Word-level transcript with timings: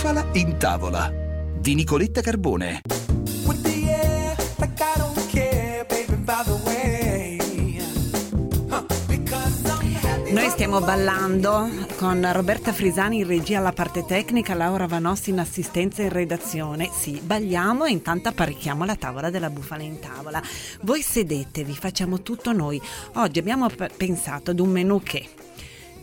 Bufala 0.00 0.26
in 0.32 0.56
tavola 0.56 1.12
di 1.58 1.74
Nicoletta 1.74 2.22
Carbone. 2.22 2.80
Noi 10.30 10.48
stiamo 10.48 10.80
ballando 10.80 11.68
con 11.98 12.26
Roberta 12.32 12.72
Frisani 12.72 13.18
in 13.18 13.26
regia 13.26 13.58
alla 13.58 13.72
parte 13.72 14.06
tecnica, 14.06 14.54
Laura 14.54 14.86
Vanossi 14.86 15.28
in 15.28 15.38
assistenza 15.38 16.00
in 16.00 16.08
redazione. 16.08 16.88
Sì, 16.98 17.20
balliamo 17.22 17.84
e 17.84 17.90
intanto 17.90 18.30
apparecchiamo 18.30 18.86
la 18.86 18.96
tavola 18.96 19.28
della 19.28 19.50
bufala 19.50 19.82
in 19.82 20.00
tavola. 20.00 20.40
Voi 20.80 21.02
sedetevi, 21.02 21.74
facciamo 21.74 22.22
tutto 22.22 22.52
noi. 22.52 22.80
Oggi 23.16 23.38
abbiamo 23.38 23.68
pensato 23.98 24.52
ad 24.52 24.60
un 24.60 24.70
menù 24.70 25.02
che 25.02 25.28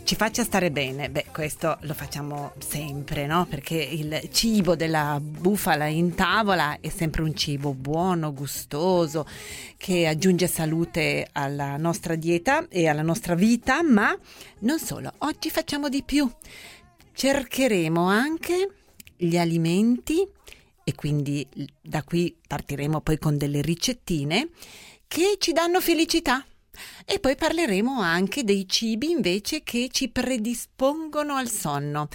ci 0.08 0.16
faccia 0.16 0.46
stare 0.46 0.72
bene, 0.72 1.10
beh 1.10 1.26
questo 1.34 1.78
lo 1.82 1.94
facciamo 1.94 2.54
sempre, 2.60 3.26
no? 3.26 3.46
Perché 3.46 3.76
il 3.76 4.30
cibo 4.32 4.78
della 4.78 5.20
bufala 5.20 5.88
in 5.88 6.16
tavola 6.16 6.78
è 6.80 6.88
sempre 6.88 7.24
un 7.24 7.36
cibo 7.36 7.74
buono, 7.74 8.32
gustoso, 8.32 9.28
che 9.76 10.08
aggiunge 10.08 10.48
salute 10.48 11.28
alla 11.34 11.76
nostra 11.76 12.16
dieta 12.16 12.70
e 12.70 12.88
alla 12.88 13.02
nostra 13.02 13.36
vita, 13.36 13.84
ma 13.84 14.18
non 14.60 14.80
solo, 14.80 15.12
oggi 15.18 15.50
facciamo 15.50 15.90
di 15.90 16.02
più. 16.04 16.32
Cercheremo 17.12 18.08
anche 18.08 18.76
gli 19.18 19.38
alimenti 19.38 20.26
e 20.86 20.96
quindi 20.96 21.46
da 21.82 22.02
qui 22.04 22.34
partiremo 22.48 23.02
poi 23.02 23.20
con 23.20 23.38
delle 23.38 23.62
ricettine 23.62 24.52
che 25.06 25.36
ci 25.38 25.52
danno 25.52 25.82
felicità. 25.82 26.46
E 27.06 27.20
poi 27.20 27.36
parleremo 27.36 28.00
anche 28.00 28.44
dei 28.44 28.68
cibi 28.68 29.10
invece 29.10 29.64
che 29.64 29.90
ci 29.92 30.10
predispongono 30.10 31.36
al 31.36 31.50
sonno. 31.50 32.08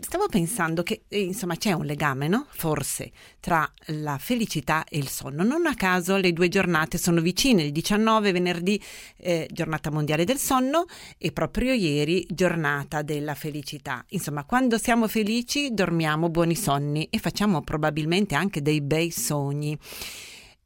Stavo 0.00 0.28
pensando 0.28 0.82
che 0.82 1.02
eh, 1.08 1.20
insomma 1.20 1.56
c'è 1.56 1.72
un 1.72 1.84
legame, 1.84 2.28
no? 2.28 2.46
Forse 2.50 3.12
tra 3.40 3.70
la 3.86 4.18
felicità 4.18 4.84
e 4.88 4.98
il 4.98 5.08
sonno. 5.08 5.44
Non 5.44 5.66
a 5.66 5.74
caso 5.74 6.16
le 6.16 6.32
due 6.32 6.48
giornate 6.48 6.98
sono 6.98 7.20
vicine, 7.20 7.62
il 7.62 7.72
19 7.72 8.32
venerdì 8.32 8.80
eh, 9.18 9.48
giornata 9.52 9.90
mondiale 9.90 10.24
del 10.24 10.38
sonno 10.38 10.86
e 11.18 11.32
proprio 11.32 11.72
ieri 11.72 12.26
giornata 12.28 13.02
della 13.02 13.34
felicità. 13.34 14.04
Insomma, 14.08 14.44
quando 14.44 14.78
siamo 14.78 15.08
felici 15.08 15.72
dormiamo 15.72 16.28
buoni 16.28 16.56
sonni 16.56 17.06
e 17.10 17.18
facciamo 17.18 17.62
probabilmente 17.62 18.34
anche 18.34 18.62
dei 18.62 18.80
bei 18.80 19.10
sogni. 19.10 19.78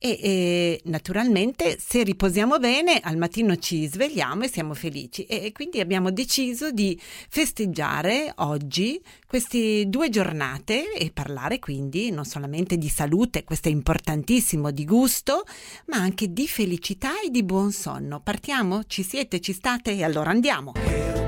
E, 0.02 0.18
e, 0.22 0.80
naturalmente 0.84 1.76
se 1.78 2.02
riposiamo 2.02 2.58
bene 2.58 3.00
al 3.02 3.18
mattino 3.18 3.56
ci 3.56 3.86
svegliamo 3.86 4.44
e 4.44 4.48
siamo 4.48 4.72
felici 4.72 5.24
e 5.24 5.52
quindi 5.52 5.78
abbiamo 5.78 6.10
deciso 6.10 6.70
di 6.70 6.98
festeggiare 7.28 8.32
oggi 8.36 8.98
queste 9.26 9.84
due 9.88 10.08
giornate 10.08 10.94
e 10.94 11.10
parlare 11.10 11.58
quindi 11.58 12.10
non 12.10 12.24
solamente 12.24 12.78
di 12.78 12.88
salute, 12.88 13.44
questo 13.44 13.68
è 13.68 13.72
importantissimo, 13.72 14.70
di 14.70 14.86
gusto, 14.86 15.44
ma 15.88 15.98
anche 15.98 16.32
di 16.32 16.48
felicità 16.48 17.20
e 17.20 17.28
di 17.28 17.42
buon 17.42 17.70
sonno. 17.70 18.20
Partiamo? 18.20 18.84
Ci 18.84 19.02
siete? 19.02 19.38
Ci 19.38 19.52
state? 19.52 19.92
E 19.92 20.02
allora 20.02 20.30
andiamo. 20.30 21.19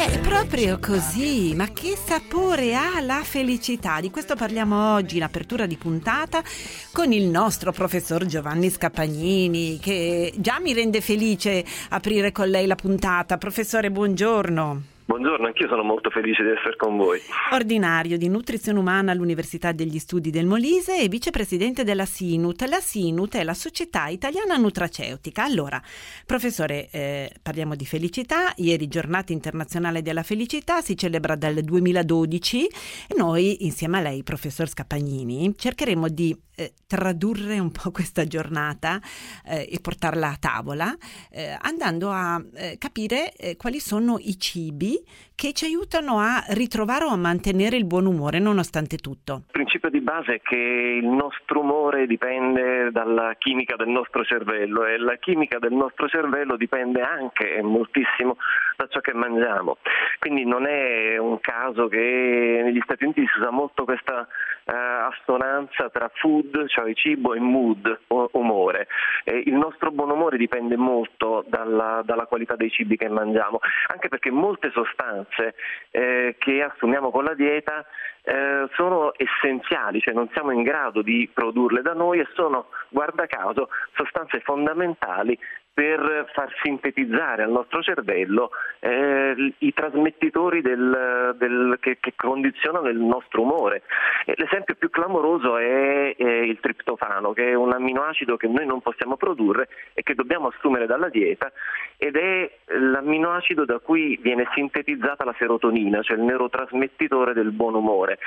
È 0.00 0.18
proprio 0.20 0.78
così, 0.78 1.52
ma 1.54 1.68
che 1.74 1.94
sapore 1.94 2.74
ha 2.74 3.00
la 3.02 3.20
felicità? 3.22 4.00
Di 4.00 4.10
questo 4.10 4.34
parliamo 4.34 4.94
oggi 4.94 5.18
in 5.18 5.22
apertura 5.22 5.66
di 5.66 5.76
puntata 5.76 6.42
con 6.90 7.12
il 7.12 7.26
nostro 7.26 7.70
professor 7.70 8.24
Giovanni 8.24 8.70
Scapagnini, 8.70 9.78
che 9.78 10.32
già 10.38 10.58
mi 10.58 10.72
rende 10.72 11.02
felice 11.02 11.62
aprire 11.90 12.32
con 12.32 12.48
lei 12.48 12.66
la 12.66 12.76
puntata. 12.76 13.36
Professore, 13.36 13.90
buongiorno. 13.90 14.89
Buongiorno, 15.10 15.48
anch'io 15.48 15.66
sono 15.66 15.82
molto 15.82 16.08
felice 16.08 16.44
di 16.44 16.50
essere 16.50 16.76
con 16.76 16.96
voi. 16.96 17.18
Ordinario 17.50 18.16
di 18.16 18.28
nutrizione 18.28 18.78
umana 18.78 19.10
all'Università 19.10 19.72
degli 19.72 19.98
Studi 19.98 20.30
del 20.30 20.46
Molise 20.46 21.02
e 21.02 21.08
vicepresidente 21.08 21.82
della 21.82 22.04
SINUT. 22.04 22.62
La 22.68 22.78
SINUT 22.78 23.36
è 23.36 23.42
la 23.42 23.54
Società 23.54 24.06
Italiana 24.06 24.54
Nutraceutica. 24.54 25.42
Allora, 25.42 25.82
professore, 26.24 26.88
eh, 26.92 27.32
parliamo 27.42 27.74
di 27.74 27.86
felicità. 27.86 28.52
Ieri 28.58 28.86
giornata 28.86 29.32
internazionale 29.32 30.00
della 30.00 30.22
felicità 30.22 30.80
si 30.80 30.96
celebra 30.96 31.34
dal 31.34 31.54
2012 31.56 32.66
e 33.08 33.14
noi 33.16 33.64
insieme 33.64 33.98
a 33.98 34.02
lei, 34.02 34.22
professor 34.22 34.68
Scapagnini, 34.68 35.54
cercheremo 35.56 36.06
di 36.06 36.40
eh, 36.60 36.74
tradurre 36.86 37.58
un 37.58 37.70
po' 37.70 37.90
questa 37.90 38.26
giornata 38.26 39.00
eh, 39.46 39.66
e 39.70 39.80
portarla 39.80 40.28
a 40.28 40.36
tavola, 40.38 40.96
eh, 41.30 41.56
andando 41.58 42.10
a 42.10 42.42
eh, 42.54 42.76
capire 42.78 43.32
quali 43.56 43.80
sono 43.80 44.18
i 44.18 44.38
cibi 44.38 45.02
che 45.40 45.54
ci 45.54 45.64
aiutano 45.64 46.18
a 46.18 46.44
ritrovare 46.48 47.04
o 47.04 47.08
a 47.08 47.16
mantenere 47.16 47.78
il 47.78 47.86
buon 47.86 48.04
umore 48.04 48.38
nonostante 48.38 48.98
tutto. 48.98 49.44
Il 49.46 49.52
principio 49.52 49.88
di 49.88 50.02
base 50.02 50.34
è 50.34 50.40
che 50.42 50.54
il 50.54 51.06
nostro 51.06 51.60
umore 51.60 52.06
dipende 52.06 52.90
dalla 52.92 53.34
chimica 53.38 53.74
del 53.76 53.88
nostro 53.88 54.22
cervello 54.22 54.84
e 54.84 54.98
la 54.98 55.16
chimica 55.16 55.58
del 55.58 55.72
nostro 55.72 56.08
cervello 56.08 56.56
dipende 56.56 57.00
anche 57.00 57.54
e 57.54 57.62
moltissimo 57.62 58.36
da 58.76 58.86
ciò 58.88 59.00
che 59.00 59.14
mangiamo. 59.14 59.78
Quindi 60.18 60.44
non 60.44 60.66
è 60.66 61.16
un 61.16 61.40
caso 61.40 61.88
che 61.88 62.60
negli 62.62 62.80
Stati 62.82 63.04
Uniti 63.04 63.24
si 63.32 63.38
usa 63.38 63.50
molto 63.50 63.84
questa 63.84 64.20
uh, 64.20 64.72
assonanza 65.08 65.88
tra 65.88 66.10
food, 66.16 66.66
cioè 66.68 66.92
cibo, 66.92 67.32
e 67.32 67.40
mood, 67.40 68.00
o 68.08 68.28
umore. 68.32 68.88
E 69.24 69.42
il 69.46 69.54
nostro 69.54 69.90
buon 69.90 70.10
umore 70.10 70.36
dipende 70.36 70.76
molto 70.76 71.46
dalla, 71.48 72.02
dalla 72.04 72.26
qualità 72.26 72.56
dei 72.56 72.70
cibi 72.70 72.98
che 72.98 73.08
mangiamo, 73.08 73.58
anche 73.86 74.08
perché 74.08 74.30
molte 74.30 74.70
sostanze 74.72 75.28
sostanze 75.30 75.54
eh, 75.90 76.36
che 76.38 76.62
assumiamo 76.62 77.10
con 77.10 77.24
la 77.24 77.34
dieta 77.34 77.86
eh, 78.22 78.68
sono 78.74 79.12
essenziali, 79.16 80.00
cioè 80.00 80.12
non 80.12 80.28
siamo 80.32 80.50
in 80.50 80.62
grado 80.62 81.02
di 81.02 81.30
produrle 81.32 81.80
da 81.82 81.94
noi 81.94 82.18
e 82.20 82.28
sono, 82.34 82.66
guarda 82.88 83.26
caso, 83.26 83.68
sostanze 83.94 84.40
fondamentali 84.40 85.38
per 85.80 86.30
far 86.34 86.52
sintetizzare 86.62 87.42
al 87.42 87.50
nostro 87.50 87.80
cervello 87.80 88.50
eh, 88.80 89.54
i 89.60 89.72
trasmettitori 89.72 90.60
del, 90.60 91.34
del, 91.38 91.78
che, 91.80 91.96
che, 91.98 92.12
condizionano 92.14 92.90
il 92.90 92.98
nostro 92.98 93.40
umore. 93.40 93.84
E 94.26 94.34
l'esempio 94.36 94.74
più 94.74 94.90
clamoroso 94.90 95.56
è, 95.56 96.14
è, 96.14 96.22
il 96.22 96.60
triptofano, 96.60 97.32
che 97.32 97.48
è 97.48 97.54
un 97.54 97.72
amminoacido 97.72 98.36
che 98.36 98.46
noi 98.46 98.66
non 98.66 98.82
possiamo 98.82 99.16
produrre 99.16 99.68
e 99.94 100.02
che 100.02 100.14
dobbiamo 100.14 100.48
assumere 100.48 100.84
dalla 100.84 101.08
dieta 101.08 101.50
ed 101.96 102.14
è 102.14 102.50
l'amminoacido 102.66 103.64
da 103.64 103.78
cui 103.78 104.18
viene 104.20 104.48
sintetizzata 104.52 105.24
la 105.24 105.34
serotonina, 105.38 106.02
cioè 106.02 106.18
il 106.18 106.24
neurotrasmettitore 106.24 107.32
del 107.32 107.52
buon 107.52 107.74
umore, 107.74 108.18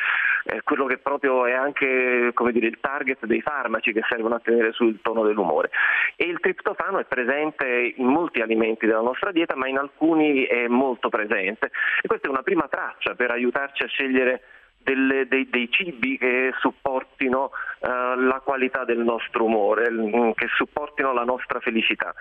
eh, 0.45 0.61
quello 0.63 0.85
che 0.85 0.97
proprio 0.97 1.45
è 1.45 1.53
anche 1.53 2.33
dire, 2.51 2.67
il 2.67 2.79
target 2.79 3.27
dei 3.27 3.41
farmaci 3.41 3.93
che 3.93 4.01
servono 4.09 4.35
a 4.35 4.39
tenere 4.39 4.71
sul 4.71 4.99
tono 5.03 5.23
dell'umore. 5.23 5.69
E 6.15 6.25
il 6.25 6.39
triptofano 6.39 6.97
è 6.97 7.05
presente 7.05 7.41
presente 7.43 7.93
in 7.97 8.05
molti 8.05 8.41
alimenti 8.41 8.85
della 8.85 9.01
nostra 9.01 9.31
dieta, 9.31 9.55
ma 9.55 9.67
in 9.67 9.77
alcuni 9.77 10.43
è 10.43 10.67
molto 10.67 11.09
presente. 11.09 11.71
E 12.01 12.07
questa 12.07 12.27
è 12.27 12.29
una 12.29 12.43
prima 12.43 12.67
traccia 12.69 13.15
per 13.15 13.31
aiutarci 13.31 13.83
a 13.83 13.87
scegliere 13.87 14.41
delle, 14.83 15.27
dei, 15.27 15.47
dei, 15.49 15.69
cibi 15.71 16.17
che 16.17 16.51
supportino 16.59 17.51
uh, 17.79 17.87
la 18.19 18.41
qualità 18.43 18.83
del 18.83 18.99
nostro 18.99 19.45
umore, 19.45 19.89
mm, 19.89 20.31
che 20.31 20.47
supportino 20.55 21.13
la 21.13 21.23
nostra 21.23 21.59
felicità. 21.59 22.13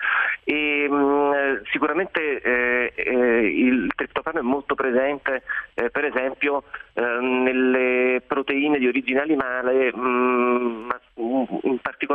E, 0.43 0.87
um, 0.89 1.61
sicuramente 1.71 2.41
eh, 2.41 2.93
eh, 2.95 3.45
il 3.45 3.91
triptofano 3.93 4.39
è 4.39 4.41
molto 4.41 4.75
presente, 4.75 5.43
eh, 5.73 5.89
per 5.89 6.05
esempio, 6.05 6.63
eh, 6.93 7.01
nelle 7.01 8.21
proteine 8.25 8.79
di 8.79 8.87
origine 8.87 9.21
animale, 9.21 9.91
um, 9.93 10.82
in 10.82 10.82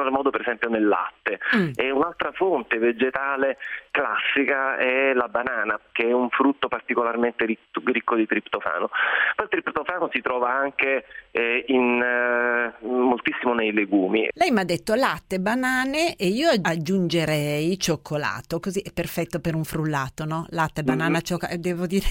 particolar 0.09 0.11
modo 0.11 0.31
per 0.31 0.41
esempio 0.41 0.69
nel 0.69 0.87
latte. 0.87 1.39
Mm. 1.57 1.71
E 1.77 1.91
un'altra 1.91 2.33
fonte 2.33 2.79
vegetale 2.79 3.59
classica 3.91 4.77
è 4.77 5.13
la 5.13 5.29
banana, 5.29 5.79
che 5.93 6.05
è 6.05 6.13
un 6.13 6.29
frutto 6.31 6.69
particolarmente 6.69 7.45
ricco 7.45 8.15
di 8.15 8.27
triptofano. 8.27 8.89
Poi 9.37 9.45
il 9.45 9.51
triptofano 9.51 10.09
si 10.13 10.21
trova 10.21 10.51
anche 10.51 11.05
eh, 11.31 11.65
in, 11.69 12.01
eh, 12.03 12.75
moltissimo 12.87 13.55
nei 13.55 13.73
legumi. 13.73 14.29
Lei 14.33 14.51
mi 14.51 14.61
ha 14.61 14.65
detto 14.65 14.95
latte, 14.95 15.39
banane 15.39 16.17
e 16.17 16.27
io 16.27 16.49
aggiungerei 16.63 17.79
cioccolato, 17.79 18.61
così 18.61 18.81
è 18.81 18.93
perfetto 18.93 19.41
per 19.41 19.55
un 19.55 19.65
frullato, 19.65 20.25
no? 20.25 20.47
Latte, 20.51 20.83
banana, 20.83 21.19
mm. 21.19 21.23
cioccolato, 21.23 21.59
devo 21.59 21.87
dire 21.87 22.07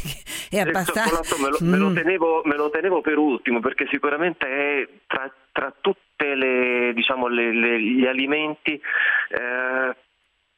che 0.49 0.57
è 0.57 0.59
abbastanza... 0.59 1.35
Il 1.35 1.41
me 1.41 1.49
lo, 1.49 1.57
mm. 1.63 1.69
me, 1.69 1.77
lo 1.77 1.93
tenevo, 1.93 2.41
me 2.45 2.55
lo, 2.55 2.69
tenevo, 2.69 3.01
per 3.01 3.17
ultimo 3.17 3.59
perché 3.59 3.87
sicuramente 3.89 4.47
è 4.47 4.87
tra, 5.07 5.31
tra 5.51 5.73
tutti 5.79 6.06
diciamo, 6.93 7.29
gli 7.29 8.05
alimenti 8.05 8.73
eh, 8.73 9.95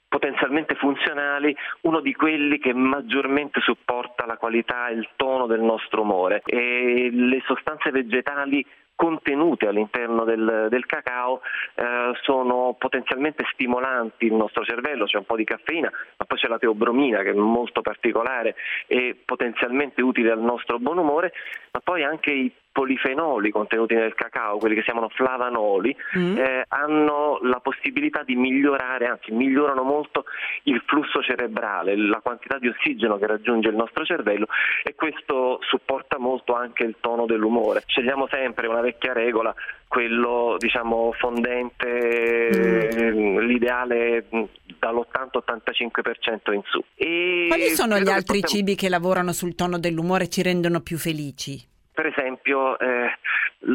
potenzialmente 0.07 0.75
funzionali, 0.75 1.55
uno 1.81 1.99
di 2.01 2.13
quelli 2.13 2.57
che 2.57 2.73
maggiormente 2.73 3.61
supporta 3.61 4.25
la 4.25 4.37
qualità 4.37 4.87
e 4.87 4.93
il 4.93 5.09
tono 5.15 5.45
del 5.45 5.61
nostro 5.61 6.01
umore. 6.01 6.41
E 6.45 7.09
le 7.11 7.41
sostanze 7.45 7.91
vegetali 7.91 8.65
contenute 8.99 9.65
all'interno 9.65 10.25
del, 10.25 10.67
del 10.69 10.85
cacao 10.85 11.39
eh, 11.75 12.11
sono 12.23 12.75
potenzialmente 12.77 13.45
stimolanti 13.53 14.25
il 14.25 14.33
nostro 14.33 14.65
cervello, 14.65 15.05
c'è 15.05 15.17
un 15.17 15.23
po' 15.23 15.37
di 15.37 15.45
caffeina, 15.45 15.89
ma 15.89 16.25
poi 16.25 16.37
c'è 16.37 16.49
la 16.49 16.57
teobromina 16.57 17.21
che 17.21 17.29
è 17.29 17.33
molto 17.33 17.81
particolare 17.81 18.55
e 18.87 19.15
potenzialmente 19.23 20.01
utile 20.01 20.31
al 20.31 20.41
nostro 20.41 20.79
buon 20.79 20.97
umore, 20.97 21.31
ma 21.71 21.79
poi 21.79 22.03
anche 22.03 22.31
i 22.33 22.51
polifenoli 22.71 23.51
contenuti 23.51 23.95
nel 23.95 24.13
cacao, 24.15 24.57
quelli 24.57 24.75
che 24.75 24.81
si 24.81 24.87
chiamano 24.87 25.09
flavanoli, 25.09 25.95
mm. 26.17 26.37
eh, 26.37 26.65
hanno 26.67 27.39
la 27.43 27.59
possibilità 27.59 28.23
di 28.23 28.35
migliorare, 28.35 29.07
anzi 29.07 29.31
migliorano 29.31 29.83
molto 29.83 30.25
il 30.63 30.81
flusso 30.85 31.21
cerebrale, 31.21 31.97
la 31.97 32.19
quantità 32.21 32.57
di 32.57 32.67
ossigeno 32.67 33.17
che 33.17 33.27
raggiunge 33.27 33.69
il 33.69 33.75
nostro 33.75 34.05
cervello 34.05 34.47
e 34.83 34.95
questo 34.95 35.59
supporta 35.61 36.17
molto 36.17 36.53
anche 36.53 36.83
il 36.83 36.95
tono 36.99 37.25
dell'umore. 37.25 37.83
Scegliamo 37.85 38.27
sempre 38.29 38.67
una 38.67 38.81
vecchia 38.81 39.13
regola, 39.13 39.53
quello 39.87 40.55
diciamo 40.57 41.11
fondente, 41.13 42.49
mm. 42.53 43.39
l'ideale 43.39 44.25
mm, 44.33 44.43
dall'80-85% 44.77 46.53
in 46.53 46.61
su. 46.65 46.83
E 46.95 47.45
Quali 47.47 47.69
sono 47.69 47.99
gli 47.99 48.09
altri 48.09 48.41
possiamo... 48.41 48.47
cibi 48.47 48.75
che 48.75 48.89
lavorano 48.89 49.33
sul 49.33 49.55
tono 49.55 49.79
dell'umore 49.79 50.25
e 50.25 50.29
ci 50.29 50.43
rendono 50.43 50.81
più 50.81 50.97
felici? 50.97 51.69
Per 51.99 52.07
esempio 52.07 52.79
eh, 52.79 53.09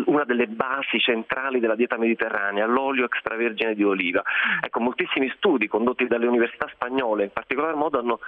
una 0.06 0.24
delle 0.24 0.46
basi 0.46 0.98
centrali 0.98 1.60
della 1.60 1.74
dieta 1.74 1.98
mediterranea, 1.98 2.64
l'olio 2.64 3.04
extravergine 3.04 3.74
di 3.74 3.84
oliva. 3.84 4.22
Ecco, 4.62 4.80
moltissimi 4.80 5.30
studi 5.36 5.68
condotti 5.68 6.06
dalle 6.06 6.26
università 6.26 6.66
spagnole 6.72 7.24
in 7.24 7.32
particolar 7.32 7.74
modo 7.74 7.98
hanno 7.98 8.20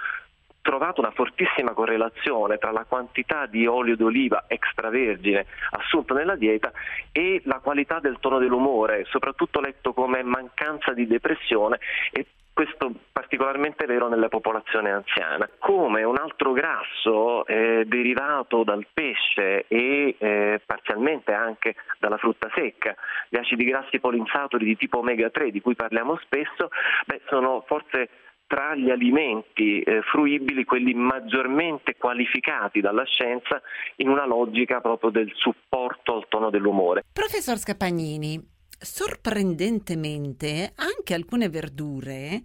trovato 0.61 1.01
una 1.01 1.09
fortissima 1.09 1.71
correlazione 1.71 2.59
tra 2.59 2.69
la 2.69 2.85
quantità 2.87 3.47
di 3.47 3.65
olio 3.65 3.95
d'oliva 3.95 4.43
extravergine 4.47 5.47
assunto 5.71 6.13
nella 6.13 6.35
dieta 6.35 6.71
e 7.11 7.41
la 7.45 7.57
qualità 7.57 7.99
del 7.99 8.17
tono 8.19 8.37
dell'umore, 8.37 9.03
soprattutto 9.05 9.59
letto 9.59 9.93
come 9.93 10.21
mancanza 10.21 10.93
di 10.93 11.07
depressione 11.07 11.79
e 12.11 12.27
questo 12.57 12.91
particolarmente 13.11 13.85
vero 13.85 14.07
nella 14.09 14.29
popolazione 14.29 14.89
anziana. 14.89 15.47
Come 15.59 16.01
un 16.01 16.17
altro 16.17 16.53
grasso 16.53 17.45
eh, 17.45 17.83
derivato 17.85 18.63
dal 18.63 18.87
pesce 18.91 19.65
e 19.67 20.15
eh, 20.17 20.59
parzialmente 20.65 21.33
anche 21.33 21.75
dalla 21.99 22.17
frutta 22.17 22.49
secca, 22.55 22.95
gli 23.29 23.37
acidi 23.37 23.63
grassi 23.63 23.99
polinsatori 23.99 24.65
di 24.65 24.75
tipo 24.75 24.97
omega 24.97 25.29
3 25.29 25.51
di 25.51 25.61
cui 25.61 25.75
parliamo 25.75 26.17
spesso, 26.23 26.69
beh, 27.05 27.21
sono 27.29 27.63
forse 27.67 28.09
tra 28.47 28.73
gli 28.73 28.89
alimenti 28.89 29.81
eh, 29.81 30.01
fruibili 30.01 30.65
quelli 30.65 30.95
maggiormente 30.95 31.95
qualificati 31.95 32.81
dalla 32.81 33.03
scienza 33.03 33.61
in 33.97 34.09
una 34.09 34.25
logica 34.25 34.81
proprio 34.81 35.11
del 35.11 35.31
supporto 35.35 36.15
al 36.15 36.25
tono 36.27 36.49
dell'umore. 36.49 37.03
Professor 37.13 37.57
Scapagnini, 37.57 38.56
sorprendentemente 38.79 40.73
anche 40.75 41.13
alcune 41.13 41.49
verdure 41.49 42.41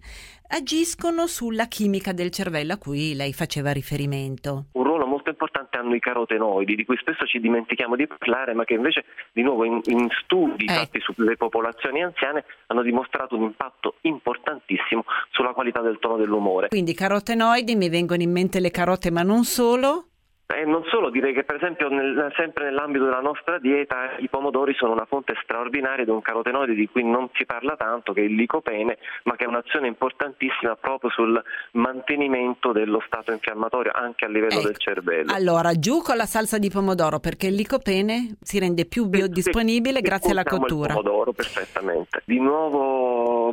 agiscono 0.47 1.25
sulla 1.27 1.65
chimica 1.65 2.11
del 2.11 2.29
cervello 2.29 2.73
a 2.73 2.77
cui 2.77 3.15
lei 3.15 3.33
faceva 3.33 3.71
riferimento. 3.71 4.65
Un 4.73 4.83
ruolo 4.83 5.07
molto 5.07 5.29
importante 5.29 5.77
hanno 5.77 5.95
i 5.95 5.99
carotenoidi, 5.99 6.75
di 6.75 6.85
cui 6.85 6.97
spesso 6.97 7.25
ci 7.25 7.39
dimentichiamo 7.39 7.95
di 7.95 8.05
parlare, 8.05 8.53
ma 8.53 8.63
che 8.63 8.73
invece 8.73 9.05
di 9.31 9.41
nuovo 9.41 9.63
in, 9.63 9.81
in 9.85 10.07
studi 10.21 10.65
eh. 10.65 10.73
fatti 10.73 10.99
sulle 10.99 11.37
popolazioni 11.37 12.03
anziane 12.03 12.45
hanno 12.67 12.83
dimostrato 12.83 13.35
un 13.35 13.43
impatto 13.43 13.95
importantissimo 14.01 15.05
sulla 15.31 15.53
qualità 15.53 15.81
del 15.81 15.97
tono 15.99 16.17
dell'umore. 16.17 16.67
Quindi 16.67 16.93
carotenoidi, 16.93 17.75
mi 17.75 17.89
vengono 17.89 18.21
in 18.21 18.31
mente 18.31 18.59
le 18.59 18.69
carote, 18.69 19.09
ma 19.09 19.23
non 19.23 19.43
solo? 19.43 20.09
E 20.55 20.65
non 20.65 20.83
solo, 20.85 21.09
direi 21.09 21.33
che 21.33 21.43
per 21.43 21.55
esempio 21.55 21.89
nel, 21.89 22.31
sempre 22.35 22.65
nell'ambito 22.65 23.05
della 23.05 23.21
nostra 23.21 23.59
dieta 23.59 24.15
i 24.17 24.29
pomodori 24.29 24.73
sono 24.75 24.91
una 24.91 25.05
fonte 25.05 25.33
straordinaria 25.41 26.05
di 26.05 26.11
un 26.11 26.21
carotenoide 26.21 26.73
di 26.73 26.87
cui 26.87 27.03
non 27.03 27.29
si 27.33 27.45
parla 27.45 27.75
tanto, 27.75 28.13
che 28.13 28.21
è 28.21 28.23
il 28.23 28.35
licopene, 28.35 28.97
ma 29.23 29.35
che 29.35 29.45
è 29.45 29.47
un'azione 29.47 29.87
importantissima 29.87 30.75
proprio 30.75 31.09
sul 31.11 31.41
mantenimento 31.71 32.71
dello 32.71 33.01
stato 33.05 33.31
infiammatorio 33.31 33.91
anche 33.93 34.25
a 34.25 34.29
livello 34.29 34.59
ecco. 34.59 34.67
del 34.67 34.77
cervello. 34.77 35.33
Allora, 35.33 35.73
giù 35.73 36.01
con 36.01 36.17
la 36.17 36.25
salsa 36.25 36.57
di 36.57 36.69
pomodoro 36.69 37.19
perché 37.19 37.47
il 37.47 37.55
licopene 37.55 38.37
si 38.41 38.59
rende 38.59 38.85
più 38.85 39.05
biodisponibile 39.05 39.97
sì, 39.97 40.01
grazie 40.01 40.31
alla 40.31 40.43
cottura. 40.43 40.93
Il 40.93 40.99
pomodoro, 40.99 41.33
perfettamente. 41.33 42.21
Di 42.25 42.39
nuovo 42.39 43.02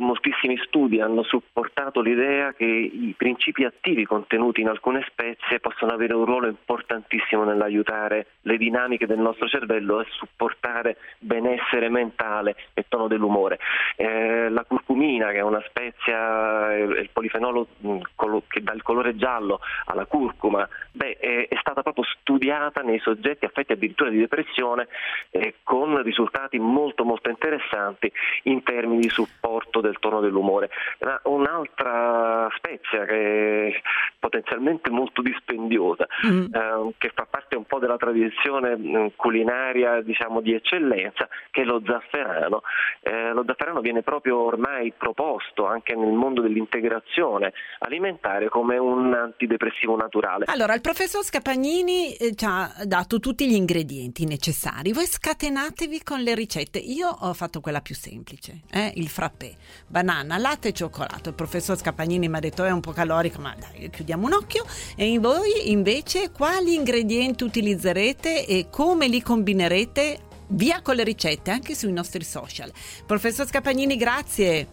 moltissimi 0.01 0.57
studi 0.65 0.99
hanno 0.99 1.23
supportato 1.23 2.01
l'idea 2.01 2.53
che 2.53 2.65
i 2.65 3.13
principi 3.17 3.63
attivi 3.63 4.05
contenuti 4.05 4.61
in 4.61 4.67
alcune 4.67 5.05
spezie 5.07 5.59
possono 5.59 5.93
avere 5.93 6.13
un 6.13 6.25
ruolo 6.25 6.47
importantissimo 6.47 7.43
nell'aiutare 7.43 8.27
le 8.41 8.57
dinamiche 8.57 9.05
del 9.05 9.19
nostro 9.19 9.47
cervello 9.47 10.01
e 10.01 10.05
supportare 10.09 10.97
benessere 11.19 11.89
mentale 11.89 12.55
e 12.73 12.85
tono 12.87 13.07
dell'umore. 13.07 13.59
Eh, 13.95 14.49
la 14.49 14.63
curcumina, 14.63 15.31
che 15.31 15.37
è 15.37 15.41
una 15.41 15.63
spezia, 15.67 16.75
eh, 16.75 16.81
il 16.81 17.09
polifenolo 17.11 17.67
mm, 17.85 17.99
che 18.47 18.61
dà 18.61 18.73
il 18.73 18.81
colore 18.81 19.15
giallo 19.15 19.59
alla 19.85 20.05
curcuma, 20.05 20.67
beh, 20.91 21.17
è, 21.17 21.47
è, 21.47 21.57
stata 21.59 21.83
proprio 21.83 22.03
studiata 22.05 22.81
nei 22.81 22.99
soggetti 22.99 23.45
affetti 23.45 23.73
addirittura 23.73 24.09
di 24.09 24.17
depressione 24.17 24.87
eh, 25.29 25.55
con 25.63 26.01
risultati 26.01 26.57
molto 26.59 27.03
molto 27.03 27.29
interessanti 27.29 28.11
in 28.43 28.63
termini 28.63 29.01
di 29.01 29.09
supporto 29.09 29.81
del 29.81 29.90
tono 29.99 30.19
dell'umore. 30.19 30.69
Ma 30.99 31.19
un'altra 31.23 32.47
spezia 32.55 33.05
che 33.05 33.67
è 33.67 33.81
potenzialmente 34.19 34.89
molto 34.89 35.21
dispendiosa, 35.21 36.07
mm. 36.27 36.53
eh, 36.53 36.93
che 36.97 37.11
fa 37.13 37.25
parte 37.29 37.55
un 37.55 37.65
po' 37.65 37.79
della 37.79 37.97
tradizione 37.97 38.77
mm, 38.77 39.07
culinaria 39.15 40.01
diciamo, 40.01 40.41
di 40.41 40.53
eccellenza, 40.53 41.27
che 41.49 41.61
è 41.61 41.65
lo 41.65 41.81
zafferano. 41.85 42.61
Eh, 43.01 43.31
lo 43.33 43.43
zafferano 43.45 43.81
viene 43.81 44.03
proprio 44.03 44.39
ormai 44.43 44.93
proposto 44.97 45.65
anche 45.65 45.95
nel 45.95 46.13
mondo 46.13 46.41
dell'integrazione 46.41 47.53
alimentare 47.79 48.49
come 48.49 48.77
un 48.77 49.13
antidepressivo 49.13 49.95
naturale. 49.95 50.45
Allora, 50.47 50.73
il 50.73 50.81
professor 50.81 51.23
Scapagnini 51.23 52.13
eh, 52.13 52.35
ci 52.35 52.45
ha 52.45 52.71
dato 52.85 53.19
tutti 53.19 53.47
gli 53.47 53.55
ingredienti 53.55 54.25
necessari. 54.25 54.93
Voi 54.93 55.05
scatenatevi 55.05 56.03
con 56.03 56.19
le 56.21 56.35
ricette. 56.35 56.79
Io 56.79 57.07
ho 57.07 57.33
fatto 57.33 57.59
quella 57.59 57.81
più 57.81 57.95
semplice, 57.95 58.61
eh? 58.71 58.91
il 58.95 59.07
frappè. 59.07 59.51
Banana, 59.87 60.37
latte 60.37 60.69
e 60.69 60.73
cioccolato. 60.73 61.29
Il 61.29 61.35
professor 61.35 61.77
Scapagnini 61.77 62.29
mi 62.29 62.37
ha 62.37 62.39
detto 62.39 62.63
è 62.63 62.71
un 62.71 62.79
po' 62.79 62.91
calorico, 62.91 63.41
ma 63.41 63.55
dai, 63.57 63.89
chiudiamo 63.89 64.25
un 64.25 64.33
occhio. 64.33 64.65
E 64.95 65.17
voi 65.19 65.71
invece 65.71 66.31
quali 66.31 66.75
ingredienti 66.75 67.43
utilizzerete 67.43 68.45
e 68.45 68.67
come 68.69 69.07
li 69.07 69.21
combinerete 69.21 70.19
via 70.47 70.81
con 70.81 70.95
le 70.95 71.03
ricette 71.03 71.51
anche 71.51 71.75
sui 71.75 71.91
nostri 71.91 72.23
social. 72.23 72.71
Professor 73.05 73.47
Scapagnini, 73.47 73.95
grazie. 73.95 74.67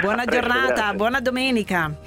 Buona 0.00 0.24
giornata, 0.24 0.74
grazie. 0.74 0.96
buona 0.96 1.20
domenica. 1.20 1.98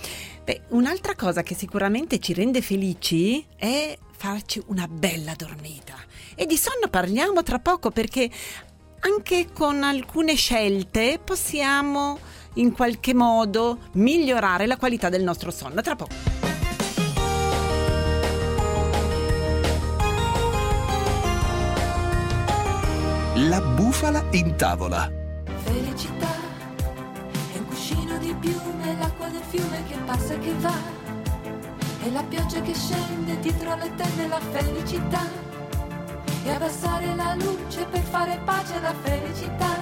Beh, 0.43 0.61
un'altra 0.69 1.15
cosa 1.15 1.41
che 1.43 1.55
sicuramente 1.55 2.19
ci 2.19 2.33
rende 2.33 2.61
felici 2.61 3.45
è 3.55 3.97
farci 4.11 4.61
una 4.67 4.87
bella 4.87 5.33
dormita. 5.35 5.95
E 6.35 6.45
di 6.45 6.57
sonno 6.57 6.87
parliamo 6.89 7.43
tra 7.43 7.59
poco 7.59 7.91
perché 7.91 8.29
anche 9.01 9.47
con 9.53 9.83
alcune 9.83 10.35
scelte 10.35 11.19
possiamo 11.23 12.19
in 12.55 12.71
qualche 12.71 13.13
modo 13.13 13.77
migliorare 13.93 14.67
la 14.67 14.77
qualità 14.77 15.09
del 15.09 15.23
nostro 15.23 15.51
sonno. 15.51 15.81
Tra 15.81 15.95
poco. 15.95 16.43
La 23.35 23.59
bufala 23.59 24.23
in 24.31 24.55
tavola. 24.55 25.11
Felicità 25.63 26.31
è 27.51 27.57
un 27.57 27.65
cuscino 27.67 28.17
di 28.19 28.33
piume, 28.39 28.95
l'acqua 28.99 29.27
del 29.27 29.41
fiume 29.49 29.83
che 29.87 29.95
passa 30.05 30.33
e 30.33 30.39
che 30.39 30.53
va. 30.59 30.75
E 32.03 32.11
la 32.11 32.23
pioggia 32.23 32.61
che 32.61 32.73
scende 32.73 33.39
dietro 33.39 33.75
le 33.75 33.91
tende 33.95 34.27
la 34.27 34.39
felicità. 34.39 35.27
E 36.43 36.51
abbassare 36.51 37.15
la 37.15 37.35
luce 37.35 37.85
per 37.85 38.01
fare 38.01 38.39
pace 38.45 38.75
alla 38.75 38.93
felicità. 39.01 39.75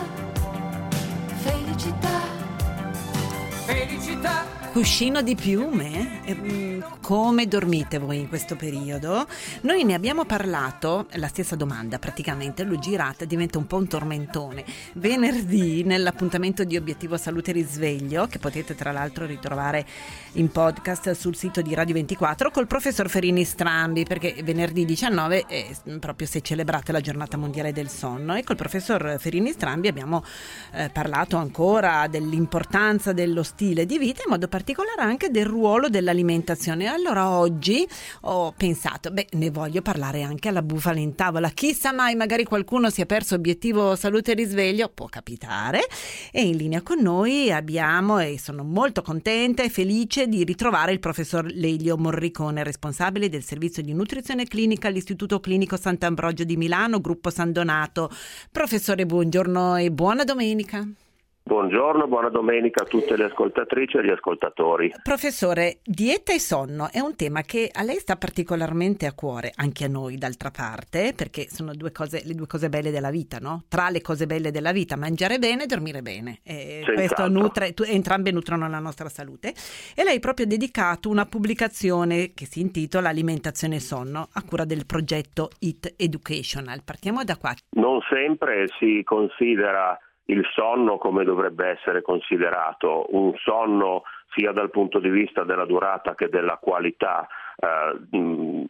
Felicità. 1.41 2.40
Felicità 3.71 4.60
Cuscino 4.71 5.21
di 5.21 5.35
piume? 5.35 6.23
Eh, 6.23 6.81
come 7.01 7.45
dormite 7.45 7.97
voi 7.97 8.19
in 8.19 8.29
questo 8.29 8.55
periodo? 8.55 9.27
Noi 9.63 9.83
ne 9.83 9.95
abbiamo 9.95 10.23
parlato, 10.23 11.07
la 11.15 11.27
stessa 11.27 11.57
domanda 11.57 11.99
praticamente, 11.99 12.63
l'ho 12.63 12.79
girata, 12.79 13.25
diventa 13.25 13.57
un 13.57 13.67
po' 13.67 13.75
un 13.75 13.89
tormentone. 13.89 14.63
Venerdì 14.93 15.83
nell'appuntamento 15.83 16.63
di 16.63 16.77
Obiettivo 16.77 17.17
Salute 17.17 17.51
Risveglio, 17.51 18.27
che 18.27 18.39
potete 18.39 18.73
tra 18.73 18.93
l'altro 18.93 19.25
ritrovare 19.25 19.85
in 20.33 20.49
podcast 20.49 21.11
sul 21.11 21.35
sito 21.35 21.61
di 21.61 21.73
Radio 21.73 21.95
24, 21.95 22.49
col 22.49 22.65
professor 22.65 23.09
Ferini 23.09 23.43
Strambi, 23.43 24.05
perché 24.05 24.37
venerdì 24.41 24.85
19 24.85 25.47
è 25.47 25.67
proprio 25.99 26.25
se 26.25 26.39
celebrate 26.39 26.93
la 26.93 27.01
giornata 27.01 27.35
mondiale 27.35 27.73
del 27.73 27.89
sonno 27.89 28.35
e 28.35 28.43
col 28.45 28.55
professor 28.55 29.17
Ferini 29.19 29.51
Strambi 29.51 29.89
abbiamo 29.89 30.23
eh, 30.71 30.89
parlato 30.93 31.35
ancora 31.35 32.07
dell'importanza 32.07 33.11
dello 33.11 33.43
stile 33.43 33.85
di 33.85 33.97
vita 33.97 34.21
in 34.23 34.29
modo 34.29 34.47
particolare 34.47 34.59
particolare 34.61 35.01
anche 35.01 35.31
del 35.31 35.45
ruolo 35.45 35.89
dell'alimentazione. 35.89 36.85
Allora 36.85 37.31
oggi 37.31 37.87
ho 38.21 38.53
pensato, 38.55 39.09
beh, 39.09 39.29
ne 39.31 39.49
voglio 39.49 39.81
parlare 39.81 40.21
anche 40.21 40.49
alla 40.49 40.61
bufala 40.61 40.99
in 40.99 41.15
tavola. 41.15 41.49
Chissà 41.49 41.91
mai, 41.91 42.13
magari 42.13 42.43
qualcuno 42.43 42.91
si 42.91 43.01
è 43.01 43.07
perso 43.07 43.33
obiettivo 43.33 43.95
salute 43.95 44.31
e 44.31 44.35
risveglio, 44.35 44.91
può 44.93 45.07
capitare. 45.07 45.87
E 46.31 46.43
in 46.43 46.57
linea 46.57 46.83
con 46.83 46.99
noi 46.99 47.51
abbiamo, 47.51 48.19
e 48.19 48.37
sono 48.37 48.63
molto 48.63 49.01
contenta 49.01 49.63
e 49.63 49.69
felice 49.69 50.27
di 50.27 50.43
ritrovare 50.43 50.91
il 50.91 50.99
professor 50.99 51.43
Lelio 51.51 51.97
Morricone, 51.97 52.63
responsabile 52.63 53.29
del 53.29 53.43
servizio 53.43 53.81
di 53.81 53.93
nutrizione 53.93 54.45
clinica 54.45 54.89
all'Istituto 54.89 55.39
Clinico 55.39 55.75
Sant'Ambrogio 55.75 56.43
di 56.43 56.55
Milano, 56.55 57.01
gruppo 57.01 57.31
San 57.31 57.51
Donato. 57.51 58.11
Professore, 58.51 59.07
buongiorno 59.07 59.77
e 59.77 59.91
buona 59.91 60.23
domenica. 60.23 60.87
Buongiorno, 61.51 62.07
buona 62.07 62.29
domenica 62.29 62.83
a 62.83 62.85
tutte 62.85 63.17
le 63.17 63.25
ascoltatrici 63.25 63.97
e 63.97 64.05
gli 64.05 64.09
ascoltatori. 64.09 64.89
Professore, 65.03 65.79
dieta 65.83 66.31
e 66.31 66.39
sonno 66.39 66.87
è 66.89 67.01
un 67.01 67.13
tema 67.17 67.41
che 67.41 67.69
a 67.69 67.83
lei 67.83 67.97
sta 67.97 68.15
particolarmente 68.15 69.05
a 69.05 69.11
cuore, 69.11 69.51
anche 69.55 69.83
a 69.83 69.89
noi 69.89 70.15
d'altra 70.15 70.49
parte, 70.49 71.13
perché 71.13 71.49
sono 71.49 71.73
due 71.73 71.91
cose, 71.91 72.21
le 72.23 72.35
due 72.35 72.47
cose 72.47 72.69
belle 72.69 72.89
della 72.89 73.09
vita, 73.09 73.39
no? 73.39 73.65
Tra 73.67 73.89
le 73.89 73.99
cose 73.99 74.27
belle 74.27 74.51
della 74.51 74.71
vita, 74.71 74.95
mangiare 74.95 75.39
bene 75.39 75.63
e 75.63 75.65
dormire 75.65 76.01
bene. 76.01 76.39
E 76.41 76.83
questo 76.85 77.27
nutre, 77.27 77.75
entrambe 77.85 78.31
nutrono 78.31 78.69
la 78.69 78.79
nostra 78.79 79.09
salute. 79.09 79.53
E 79.93 80.05
lei 80.05 80.15
ha 80.15 80.19
proprio 80.19 80.45
dedicato 80.45 81.09
una 81.09 81.25
pubblicazione 81.25 82.31
che 82.33 82.45
si 82.45 82.61
intitola 82.61 83.09
Alimentazione 83.09 83.75
e 83.75 83.81
sonno, 83.81 84.29
a 84.31 84.43
cura 84.43 84.63
del 84.63 84.85
progetto 84.85 85.49
IT 85.59 85.95
Educational. 85.97 86.81
Partiamo 86.85 87.25
da 87.25 87.35
qua. 87.35 87.53
Non 87.71 87.99
sempre 88.09 88.67
si 88.79 89.01
considera 89.03 89.99
il 90.31 90.45
sonno 90.53 90.97
come 90.97 91.23
dovrebbe 91.23 91.67
essere 91.67 92.01
considerato, 92.01 93.07
un 93.09 93.33
sonno 93.37 94.03
sia 94.33 94.53
dal 94.53 94.69
punto 94.69 94.99
di 94.99 95.09
vista 95.09 95.43
della 95.43 95.65
durata 95.65 96.15
che 96.15 96.29
della 96.29 96.57
qualità 96.57 97.27
eh, 97.57 98.65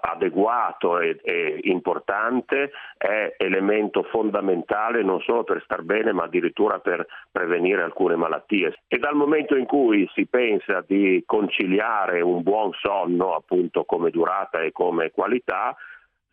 adeguato 0.00 0.98
e, 0.98 1.20
e, 1.22 1.60
importante, 1.64 2.70
è 2.96 3.34
elemento 3.36 4.02
fondamentale 4.04 5.02
non 5.02 5.20
solo 5.20 5.44
per 5.44 5.60
star 5.64 5.82
bene 5.82 6.12
ma 6.12 6.24
addirittura 6.24 6.78
per 6.78 7.06
prevenire 7.30 7.82
alcune 7.82 8.16
malattie. 8.16 8.78
E 8.88 8.96
dal 8.96 9.14
momento 9.14 9.56
in 9.56 9.66
cui 9.66 10.08
si 10.14 10.26
pensa 10.26 10.82
di 10.86 11.22
conciliare 11.26 12.22
un 12.22 12.42
buon 12.42 12.72
sonno 12.72 13.34
appunto 13.34 13.84
come 13.84 14.08
durata 14.08 14.62
e 14.62 14.72
come 14.72 15.10
qualità, 15.10 15.76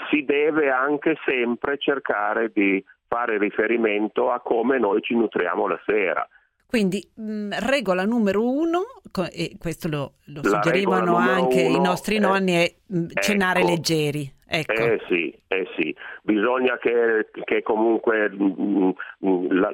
si 0.09 0.23
deve 0.23 0.71
anche 0.71 1.17
sempre 1.25 1.77
cercare 1.77 2.51
di 2.53 2.83
fare 3.11 3.37
riferimento 3.37 4.31
a 4.31 4.39
come 4.39 4.79
noi 4.79 5.01
ci 5.01 5.15
nutriamo 5.15 5.67
la 5.67 5.77
sera. 5.85 6.25
Quindi 6.65 7.05
mh, 7.15 7.59
regola 7.59 8.05
numero 8.05 8.49
uno, 8.49 8.83
e 9.29 9.57
questo 9.59 9.89
lo, 9.89 10.13
lo 10.27 10.41
suggerivano 10.41 11.17
anche 11.17 11.59
i 11.59 11.77
nostri 11.77 12.19
nonni, 12.19 12.53
è 12.53 12.73
mh, 12.85 13.07
cenare 13.19 13.59
ecco, 13.59 13.69
leggeri. 13.69 14.33
Ecco. 14.53 14.73
Eh 14.73 14.99
sì, 15.07 15.33
eh 15.47 15.65
sì, 15.77 15.95
bisogna 16.23 16.77
che, 16.77 17.29
che 17.45 17.61
comunque 17.61 18.29
mh, 18.29 18.91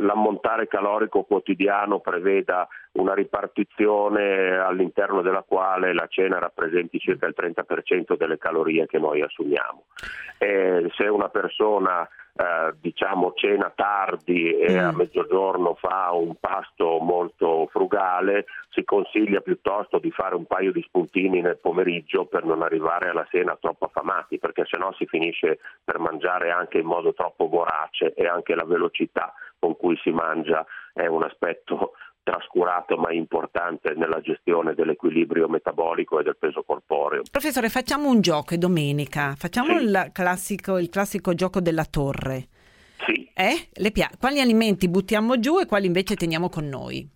l'ammontare 0.06 0.68
calorico 0.68 1.24
quotidiano 1.24 2.00
preveda 2.00 2.68
una 2.92 3.16
ripartizione 3.16 4.56
all'interno 4.56 5.24
della 5.24 5.42
quale 5.42 5.96
la 5.96 6.06
cena 6.08 6.38
rappresenti 6.38 7.00
circa 7.00 7.26
il 7.26 7.34
30% 7.36 8.16
delle 8.16 8.38
calorie 8.38 8.86
che 8.86 9.00
noi 9.00 9.24
assumiamo. 9.24 9.86
Eh, 10.38 10.92
se 10.96 11.08
una 11.08 11.30
persona 11.30 12.08
eh, 12.40 12.76
diciamo 12.80 13.34
cena 13.34 13.72
tardi 13.74 14.52
e 14.52 14.72
mm. 14.72 14.78
a 14.78 14.92
mezzogiorno 14.92 15.74
fa 15.74 16.12
un 16.12 16.36
pasto 16.40 17.00
molto 17.00 17.68
frugale, 17.72 18.46
si 18.70 18.84
consiglia 18.84 19.40
piuttosto 19.40 19.98
di 19.98 20.12
fare 20.12 20.36
un 20.36 20.46
paio 20.46 20.72
di 20.72 20.84
spuntini 20.84 21.42
nel 21.42 21.58
pomeriggio 21.58 22.26
per 22.26 22.46
non 22.46 22.62
arrivare 22.62 23.10
alla 23.10 23.26
cena 23.32 23.58
troppo 23.60 23.86
affamati, 23.86 24.38
perché 24.38 24.66
sennò 24.70 24.94
si 24.94 25.06
finisce 25.06 25.60
per 25.84 26.00
mangiare 26.00 26.52
anche 26.52 26.80
in 26.80 26.86
modo 26.86 27.14
troppo 27.14 27.48
vorace 27.48 28.14
e 28.14 28.28
anche 28.28 28.56
la 28.56 28.66
velocità 28.66 29.34
con 29.60 29.76
cui 29.76 29.98
si 30.04 30.12
mangia 30.12 30.66
è 30.94 31.08
un 31.08 31.24
aspetto 31.24 31.94
trascurato 32.28 32.98
ma 32.98 33.14
importante 33.14 33.94
nella 33.96 34.20
gestione 34.20 34.74
dell'equilibrio 34.74 35.48
metabolico 35.48 36.20
e 36.20 36.24
del 36.24 36.36
peso 36.38 36.64
corporeo. 36.64 37.22
Professore, 37.32 37.70
facciamo 37.70 38.10
un 38.10 38.20
gioco, 38.20 38.54
è 38.54 38.58
domenica, 38.58 39.34
facciamo 39.38 39.78
sì. 39.78 39.86
il, 39.86 40.10
classico, 40.12 40.78
il, 40.78 40.90
classico, 40.90 41.34
gioco 41.34 41.62
della 41.62 41.86
torre. 41.86 42.48
Sì. 43.06 43.32
Eh? 43.34 43.70
Pia- 43.92 44.10
quali 44.20 44.42
alimenti 44.42 44.90
buttiamo 44.90 45.40
giù 45.40 45.60
e 45.60 45.66
quali 45.66 45.86
invece 45.86 46.16
teniamo 46.16 46.50
con 46.50 46.68
noi? 46.68 47.10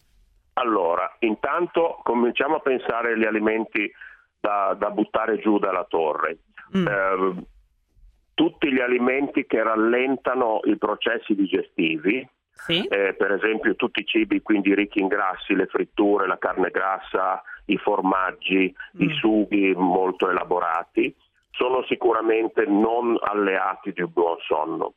Allora, 0.53 1.13
intanto 1.19 1.99
cominciamo 2.03 2.55
a 2.55 2.59
pensare 2.59 3.13
agli 3.13 3.25
alimenti 3.25 3.91
da, 4.39 4.75
da 4.77 4.89
buttare 4.89 5.39
giù 5.39 5.59
dalla 5.59 5.85
torre. 5.87 6.39
Mm. 6.77 6.87
Eh, 6.87 7.43
tutti 8.33 8.71
gli 8.71 8.79
alimenti 8.79 9.45
che 9.45 9.61
rallentano 9.61 10.61
i 10.63 10.77
processi 10.77 11.35
digestivi, 11.35 12.27
sì. 12.51 12.85
Eh, 12.85 13.13
per 13.15 13.31
esempio 13.31 13.75
tutti 13.75 14.01
i 14.01 14.05
cibi 14.05 14.41
quindi 14.41 14.75
ricchi 14.75 14.99
in 14.99 15.07
grassi, 15.07 15.55
le 15.55 15.65
fritture, 15.65 16.27
la 16.27 16.37
carne 16.37 16.69
grassa, 16.69 17.41
i 17.65 17.77
formaggi, 17.77 18.73
mm. 18.97 19.01
i 19.01 19.13
sughi 19.15 19.73
molto 19.75 20.29
elaborati, 20.29 21.15
sono 21.51 21.83
sicuramente 21.85 22.65
non 22.65 23.17
alleati 23.19 23.91
di 23.91 24.01
un 24.01 24.11
buon 24.13 24.37
sonno. 24.41 24.93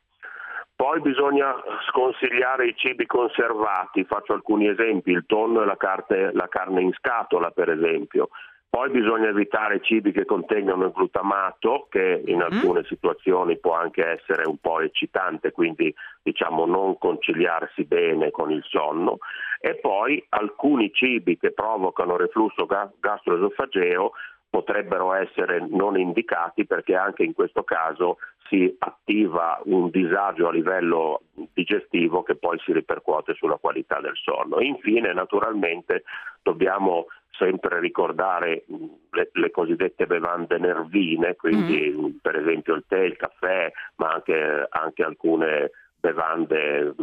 Poi 0.75 0.99
bisogna 0.99 1.55
sconsigliare 1.89 2.67
i 2.67 2.75
cibi 2.75 3.05
conservati, 3.05 4.03
faccio 4.03 4.33
alcuni 4.33 4.67
esempi, 4.67 5.11
il 5.11 5.23
tonno 5.25 5.61
e 5.61 5.65
la, 5.65 5.77
carte, 5.77 6.31
la 6.33 6.49
carne 6.49 6.81
in 6.81 6.91
scatola 6.93 7.49
per 7.51 7.69
esempio, 7.69 8.29
poi 8.69 8.89
bisogna 8.89 9.29
evitare 9.29 9.81
cibi 9.81 10.11
che 10.11 10.25
contengono 10.25 10.85
il 10.85 10.91
glutamato, 10.91 11.87
che 11.89 12.23
in 12.25 12.37
mm. 12.37 12.41
alcune 12.41 12.79
mm. 12.81 12.87
situazioni 12.89 13.57
può 13.57 13.73
anche 13.73 14.05
essere 14.05 14.47
un 14.47 14.57
po' 14.57 14.81
eccitante, 14.81 15.51
quindi 15.51 15.93
diciamo 16.21 16.65
non 16.65 16.97
conciliarsi 16.97 17.85
bene 17.85 18.31
con 18.31 18.51
il 18.51 18.63
sonno. 18.67 19.19
E 19.61 19.75
poi 19.75 20.23
alcuni 20.29 20.91
cibi 20.93 21.37
che 21.37 21.51
provocano 21.51 22.17
reflusso 22.17 22.65
gastroesofageo 22.99 24.11
potrebbero 24.55 25.11
essere 25.11 25.67
non 25.69 25.99
indicati 25.99 26.65
perché 26.65 26.95
anche 26.95 27.23
in 27.23 27.33
questo 27.33 27.63
caso 27.63 28.19
si 28.47 28.73
attiva 28.79 29.59
un 29.65 29.89
disagio 29.89 30.47
a 30.47 30.51
livello 30.53 31.23
digestivo 31.51 32.23
che 32.23 32.37
poi 32.37 32.57
si 32.59 32.71
ripercuote 32.71 33.33
sulla 33.33 33.57
qualità 33.57 33.99
del 33.99 34.15
sonno. 34.15 34.61
Infine, 34.61 35.11
naturalmente, 35.11 36.03
dobbiamo 36.41 37.07
sempre 37.31 37.81
ricordare 37.81 38.63
le, 39.11 39.29
le 39.33 39.51
cosiddette 39.51 40.05
bevande 40.05 40.57
nervine, 40.57 41.35
quindi 41.35 41.93
mm. 41.93 42.05
per 42.21 42.37
esempio 42.37 42.75
il 42.75 42.85
tè, 42.87 42.99
il 42.99 43.17
caffè, 43.17 43.69
ma 43.95 44.11
anche, 44.11 44.67
anche 44.69 45.03
alcune 45.03 45.71
bevande 45.99 46.95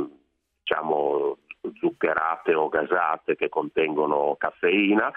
diciamo 0.60 1.36
zuccherate 1.80 2.54
o 2.54 2.70
gasate 2.70 3.36
che 3.36 3.50
contengono 3.50 4.36
caffeina 4.38 5.12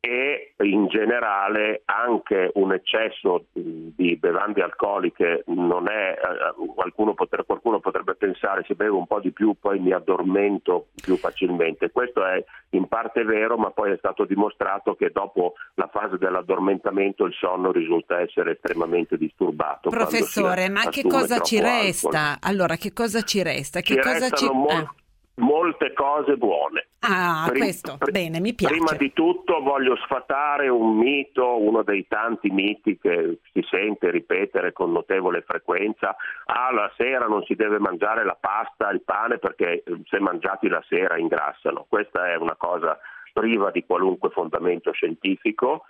e 0.00 0.54
in 0.62 0.86
generale 0.86 1.82
anche 1.86 2.50
un 2.54 2.72
eccesso 2.72 3.46
di 3.52 4.16
bevande 4.16 4.62
alcoliche 4.62 5.42
non 5.46 5.88
è, 5.88 6.12
eh, 6.12 6.66
qualcuno, 6.72 7.14
potrebbe, 7.14 7.46
qualcuno 7.46 7.80
potrebbe 7.80 8.14
pensare 8.14 8.64
se 8.66 8.74
bevo 8.74 8.98
un 8.98 9.06
po' 9.06 9.18
di 9.18 9.32
più 9.32 9.56
poi 9.58 9.80
mi 9.80 9.92
addormento 9.92 10.88
più 11.02 11.16
facilmente, 11.16 11.90
questo 11.90 12.24
è 12.24 12.42
in 12.70 12.86
parte 12.86 13.24
vero 13.24 13.56
ma 13.56 13.70
poi 13.70 13.92
è 13.92 13.96
stato 13.96 14.24
dimostrato 14.24 14.94
che 14.94 15.10
dopo 15.10 15.54
la 15.74 15.88
fase 15.92 16.16
dell'addormentamento 16.16 17.24
il 17.24 17.34
sonno 17.34 17.72
risulta 17.72 18.20
essere 18.20 18.52
estremamente 18.52 19.16
disturbato. 19.16 19.90
Professore, 19.90 20.68
ma 20.68 20.88
che 20.90 21.02
cosa 21.02 21.40
ci 21.40 21.60
resta? 21.60 22.08
Alcol. 22.08 22.50
Allora, 22.50 22.76
che 22.76 22.92
cosa 22.92 23.22
ci 23.22 23.42
resta? 23.42 23.80
Che 23.80 23.94
ci 23.94 24.00
cosa 24.00 24.30
ci... 24.30 24.48
Mol- 24.48 24.70
eh 24.70 25.06
molte 25.38 25.92
cose 25.92 26.36
buone. 26.36 26.88
Ah, 27.00 27.46
Prim- 27.48 27.62
questo, 27.62 27.96
pr- 27.96 28.10
bene, 28.10 28.40
mi 28.40 28.54
piace. 28.54 28.74
Prima 28.74 28.92
di 28.92 29.12
tutto 29.12 29.60
voglio 29.60 29.96
sfatare 29.96 30.68
un 30.68 30.96
mito, 30.96 31.60
uno 31.60 31.82
dei 31.82 32.06
tanti 32.08 32.50
miti 32.50 32.98
che 32.98 33.38
si 33.52 33.64
sente 33.68 34.10
ripetere 34.10 34.72
con 34.72 34.92
notevole 34.92 35.42
frequenza. 35.42 36.16
Ah, 36.46 36.72
la 36.72 36.92
sera 36.96 37.26
non 37.26 37.42
si 37.44 37.54
deve 37.54 37.78
mangiare 37.78 38.24
la 38.24 38.36
pasta, 38.38 38.90
il 38.90 39.02
pane 39.02 39.38
perché 39.38 39.82
eh, 39.82 40.00
se 40.04 40.20
mangiati 40.20 40.68
la 40.68 40.82
sera 40.88 41.16
ingrassano. 41.18 41.86
Questa 41.88 42.30
è 42.30 42.36
una 42.36 42.56
cosa 42.56 42.98
priva 43.32 43.70
di 43.70 43.84
qualunque 43.84 44.30
fondamento 44.30 44.92
scientifico. 44.92 45.84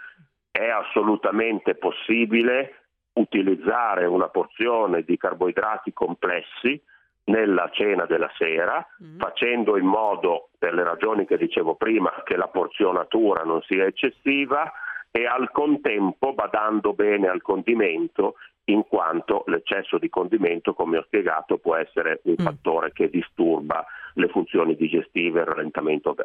È 0.51 0.69
assolutamente 0.69 1.75
possibile 1.75 2.83
utilizzare 3.15 4.07
una 4.07 4.29
porzione 4.29 5.03
di 5.03 5.17
carboidrati 5.17 5.93
complessi 5.93 6.81
nella 7.29 7.71
cena 7.73 8.05
della 8.05 8.31
sera, 8.37 8.85
mm. 9.03 9.19
facendo 9.19 9.79
in 9.79 9.87
modo, 9.87 10.51
per 10.59 10.75
le 10.75 10.85
ragioni 10.85 11.27
che 11.27 11.37
dicevo 11.37 11.75
prima, 11.75 12.23
che 12.25 12.37
la 12.37 12.49
porzionatura 12.49 13.43
non 13.45 13.63
sia 13.63 13.85
eccessiva 13.85 14.71
e 15.11 15.27
al 15.27 15.51
contempo 15.51 16.35
badando 16.35 16.93
bene 16.93 17.29
al 17.29 17.43
condimento, 17.43 18.35
in 18.65 18.87
quanto 18.87 19.45
l'eccesso 19.47 19.97
di 19.97 20.11
condimento, 20.11 20.75
come 20.75 20.99
ho 20.99 21.03
spiegato, 21.05 21.57
può 21.57 21.77
essere 21.77 22.21
un 22.25 22.37
mm. 22.39 22.45
fattore 22.45 22.93
che 22.93 23.09
disturba 23.09 23.85
le 24.15 24.29
funzioni 24.29 24.75
digestive 24.75 25.47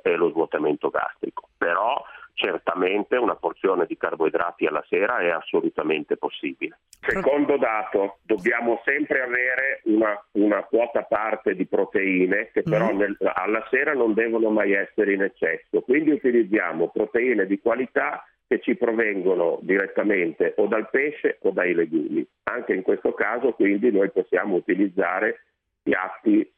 e 0.01 0.15
lo 0.15 0.29
svuotamento 0.29 0.89
gastrico. 0.89 1.49
Però 1.57 2.03
certamente 2.33 3.15
una 3.15 3.35
porzione 3.35 3.85
di 3.85 3.95
carboidrati 3.95 4.65
alla 4.65 4.83
sera 4.87 5.19
è 5.19 5.29
assolutamente 5.29 6.17
possibile. 6.17 6.79
Secondo 6.99 7.57
dato, 7.57 8.19
dobbiamo 8.23 8.81
sempre 8.85 9.21
avere 9.21 9.81
una, 9.85 10.19
una 10.33 10.63
quota 10.63 11.03
parte 11.03 11.55
di 11.55 11.65
proteine 11.65 12.49
che 12.51 12.63
però 12.63 12.93
mm. 12.93 12.97
nel, 12.97 13.17
alla 13.19 13.65
sera 13.69 13.93
non 13.93 14.13
devono 14.13 14.49
mai 14.49 14.73
essere 14.73 15.13
in 15.13 15.21
eccesso, 15.21 15.81
quindi 15.81 16.11
utilizziamo 16.11 16.89
proteine 16.89 17.45
di 17.45 17.59
qualità 17.59 18.25
che 18.47 18.59
ci 18.59 18.75
provengono 18.75 19.59
direttamente 19.61 20.53
o 20.57 20.67
dal 20.67 20.89
pesce 20.89 21.37
o 21.41 21.51
dai 21.51 21.73
legumi. 21.73 22.25
Anche 22.43 22.73
in 22.73 22.81
questo 22.81 23.13
caso 23.13 23.53
quindi 23.53 23.91
noi 23.91 24.11
possiamo 24.11 24.55
utilizzare 24.55 25.45
piatti 25.81 26.49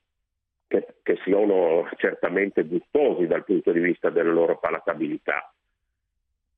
che, 0.68 0.96
che 1.02 1.18
siano 1.24 1.88
certamente 1.98 2.64
gustosi 2.64 3.28
dal 3.28 3.44
punto 3.44 3.72
di 3.72 3.80
vista 3.80 4.10
della 4.10 4.32
loro 4.32 4.58
palatabilità. 4.58 5.54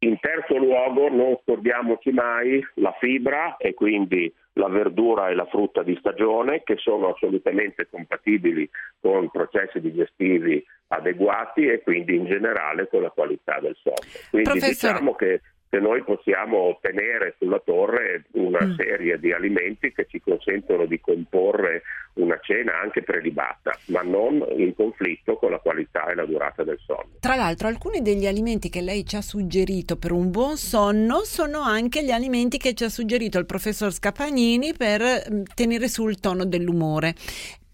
In 0.07 0.19
terzo 0.21 0.55
luogo 0.55 1.09
non 1.09 1.37
scordiamoci 1.43 2.11
mai 2.11 2.65
la 2.75 2.95
fibra 2.97 3.57
e 3.57 3.73
quindi 3.73 4.33
la 4.53 4.69
verdura 4.69 5.27
e 5.27 5.35
la 5.35 5.45
frutta 5.47 5.83
di 5.83 5.97
stagione 5.99 6.63
che 6.63 6.77
sono 6.77 7.09
assolutamente 7.09 7.89
compatibili 7.89 8.69
con 9.01 9.29
processi 9.29 9.81
digestivi 9.81 10.63
adeguati 10.87 11.67
e 11.67 11.81
quindi 11.81 12.15
in 12.15 12.25
generale 12.25 12.87
con 12.87 13.01
la 13.01 13.09
qualità 13.09 13.59
del 13.59 13.75
sonno. 13.83 13.97
Quindi 14.29 14.49
Professor... 14.49 14.91
diciamo 14.91 15.13
che 15.13 15.41
che 15.69 15.79
noi 15.79 16.03
possiamo 16.03 16.57
ottenere 16.57 17.35
sulla 17.37 17.61
torre 17.63 18.25
una 18.33 18.63
mm. 18.63 18.75
serie 18.75 19.19
di 19.19 19.31
alimenti 19.31 19.91
che 19.91 20.05
ci 20.09 20.21
consentono 20.21 20.85
di 20.85 20.99
comporre 20.99 21.83
una 22.13 22.39
cena 22.41 22.79
anche 22.79 23.03
prelibata, 23.03 23.77
ma 23.87 24.01
non 24.01 24.43
in 24.55 24.73
conflitto 24.75 25.35
con 25.37 25.51
la 25.51 25.59
qualità 25.59 26.07
e 26.07 26.15
la 26.15 26.25
durata 26.25 26.63
del 26.63 26.79
sonno. 26.85 27.17
Tra 27.19 27.35
l'altro 27.35 27.67
alcuni 27.67 28.01
degli 28.01 28.25
alimenti 28.25 28.69
che 28.69 28.81
lei 28.81 29.05
ci 29.05 29.17
ha 29.17 29.21
suggerito 29.21 29.97
per 29.97 30.11
un 30.11 30.31
buon 30.31 30.55
sonno 30.55 31.23
sono 31.23 31.61
anche 31.61 32.03
gli 32.03 32.11
alimenti 32.11 32.57
che 32.57 32.73
ci 32.73 32.85
ha 32.85 32.89
suggerito 32.89 33.37
il 33.37 33.45
professor 33.45 33.91
Scapagnini 33.91 34.73
per 34.73 35.01
mm, 35.01 35.43
tenere 35.53 35.87
sul 35.87 36.19
tono 36.19 36.45
dell'umore. 36.45 37.13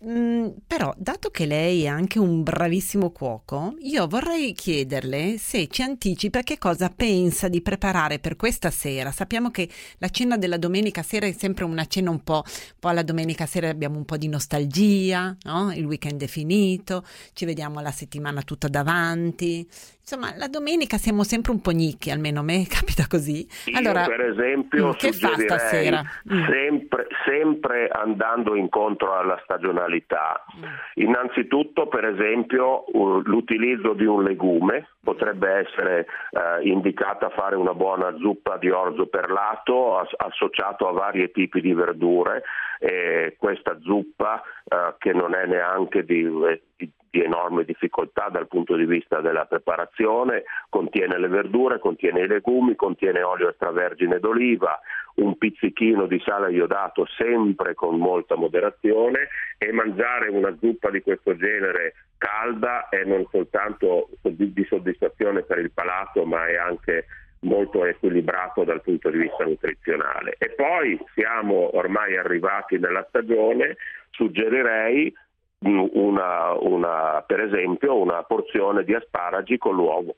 Mm, 0.05 0.49
però, 0.67 0.93
dato 0.97 1.29
che 1.29 1.45
lei 1.45 1.83
è 1.83 1.87
anche 1.87 2.19
un 2.19 2.43
bravissimo 2.43 3.11
cuoco, 3.11 3.75
io 3.79 4.05
vorrei 4.05 4.51
chiederle 4.51 5.37
se 5.37 5.67
ci 5.69 5.81
anticipa 5.81 6.41
che 6.41 6.57
cosa 6.57 6.89
pensa 6.89 7.47
di 7.47 7.61
preparare 7.61 8.19
per 8.19 8.35
questa 8.35 8.69
sera. 8.69 9.13
Sappiamo 9.13 9.49
che 9.49 9.69
la 9.99 10.09
cena 10.09 10.35
della 10.37 10.57
domenica 10.57 11.03
sera 11.03 11.25
è 11.25 11.31
sempre 11.31 11.63
una 11.63 11.85
cena 11.85 12.09
un 12.09 12.21
po', 12.21 12.43
poi 12.77 12.91
alla 12.91 13.03
domenica 13.03 13.45
sera 13.45 13.69
abbiamo 13.69 13.97
un 13.97 14.03
po' 14.03 14.17
di 14.17 14.27
nostalgia, 14.27 15.37
no? 15.43 15.71
il 15.71 15.85
weekend 15.85 16.21
è 16.21 16.27
finito, 16.27 17.05
ci 17.31 17.45
vediamo 17.45 17.79
la 17.79 17.91
settimana 17.91 18.41
tutta 18.41 18.67
davanti. 18.67 19.65
Insomma, 20.03 20.35
la 20.35 20.49
domenica 20.49 20.97
siamo 20.97 21.23
sempre 21.23 21.53
un 21.53 21.61
po' 21.61 21.71
nicchi, 21.71 22.11
almeno 22.11 22.41
a 22.41 22.43
me 22.43 22.67
capita 22.67 23.05
così. 23.07 23.47
Allora, 23.73 24.01
Io, 24.01 24.09
per 24.09 24.21
esempio, 24.21 24.87
mm, 24.89 24.91
che 24.91 25.13
fa 25.13 25.37
stasera? 25.37 26.01
Mm. 26.29 26.43
Sempre, 26.49 27.07
sempre 27.25 27.87
andando 27.87 28.55
incontro 28.55 29.15
alla 29.15 29.39
stagionalità. 29.45 30.43
Mm. 30.57 30.63
Innanzitutto, 31.05 31.87
per 31.87 32.03
esempio, 32.03 32.83
l'utilizzo 33.23 33.93
di 33.93 34.05
un 34.05 34.23
legume 34.23 34.89
potrebbe 35.01 35.65
essere 35.65 36.05
eh, 36.31 36.67
indicata 36.67 37.27
a 37.27 37.29
fare 37.29 37.55
una 37.55 37.73
buona 37.73 38.13
zuppa 38.17 38.57
di 38.57 38.69
orzo 38.69 39.07
perlato 39.07 39.99
as- 39.99 40.13
associato 40.17 40.85
a 40.87 40.91
vari 40.91 41.31
tipi 41.31 41.61
di 41.61 41.73
verdure. 41.73 42.43
E 42.83 43.35
questa 43.39 43.79
zuppa, 43.79 44.41
eh, 44.65 44.95
che 44.97 45.13
non 45.13 45.33
è 45.35 45.45
neanche 45.45 46.03
di, 46.03 46.25
eh, 46.25 46.61
di 46.75 46.91
di 47.13 47.21
enorme 47.21 47.63
difficoltà 47.63 48.29
dal 48.29 48.47
punto 48.47 48.75
di 48.75 48.85
vista 48.85 49.21
della 49.21 49.45
preparazione, 49.45 50.45
contiene 50.67 51.19
le 51.19 51.27
verdure, 51.27 51.77
contiene 51.77 52.21
i 52.21 52.27
legumi, 52.27 52.75
contiene 52.75 53.21
olio 53.21 53.49
extravergine 53.49 54.17
d'oliva, 54.17 54.79
un 55.15 55.37
pizzichino 55.37 56.07
di 56.07 56.19
sale 56.25 56.51
iodato 56.51 57.05
sempre 57.05 57.75
con 57.75 57.99
molta 57.99 58.35
moderazione 58.35 59.27
e 59.59 59.71
mangiare 59.71 60.29
una 60.29 60.57
zuppa 60.59 60.89
di 60.89 61.03
questo 61.03 61.35
genere 61.35 61.93
calda 62.17 62.89
è 62.89 63.03
non 63.03 63.27
soltanto 63.29 64.09
di 64.23 64.65
soddisfazione 64.67 65.43
per 65.43 65.59
il 65.59 65.71
palato 65.71 66.25
ma 66.25 66.47
è 66.47 66.55
anche 66.55 67.05
molto 67.43 67.85
equilibrato 67.85 68.63
dal 68.63 68.81
punto 68.81 69.09
di 69.09 69.19
vista 69.19 69.43
nutrizionale. 69.43 70.35
E 70.37 70.49
poi 70.49 70.99
siamo 71.13 71.75
ormai 71.77 72.17
arrivati 72.17 72.77
nella 72.77 73.05
stagione, 73.07 73.77
suggerirei 74.11 75.13
una, 75.59 76.53
una, 76.59 77.23
per 77.25 77.39
esempio 77.39 77.95
una 77.97 78.23
porzione 78.23 78.83
di 78.83 78.93
asparagi 78.93 79.57
con 79.57 79.75
l'uovo. 79.75 80.15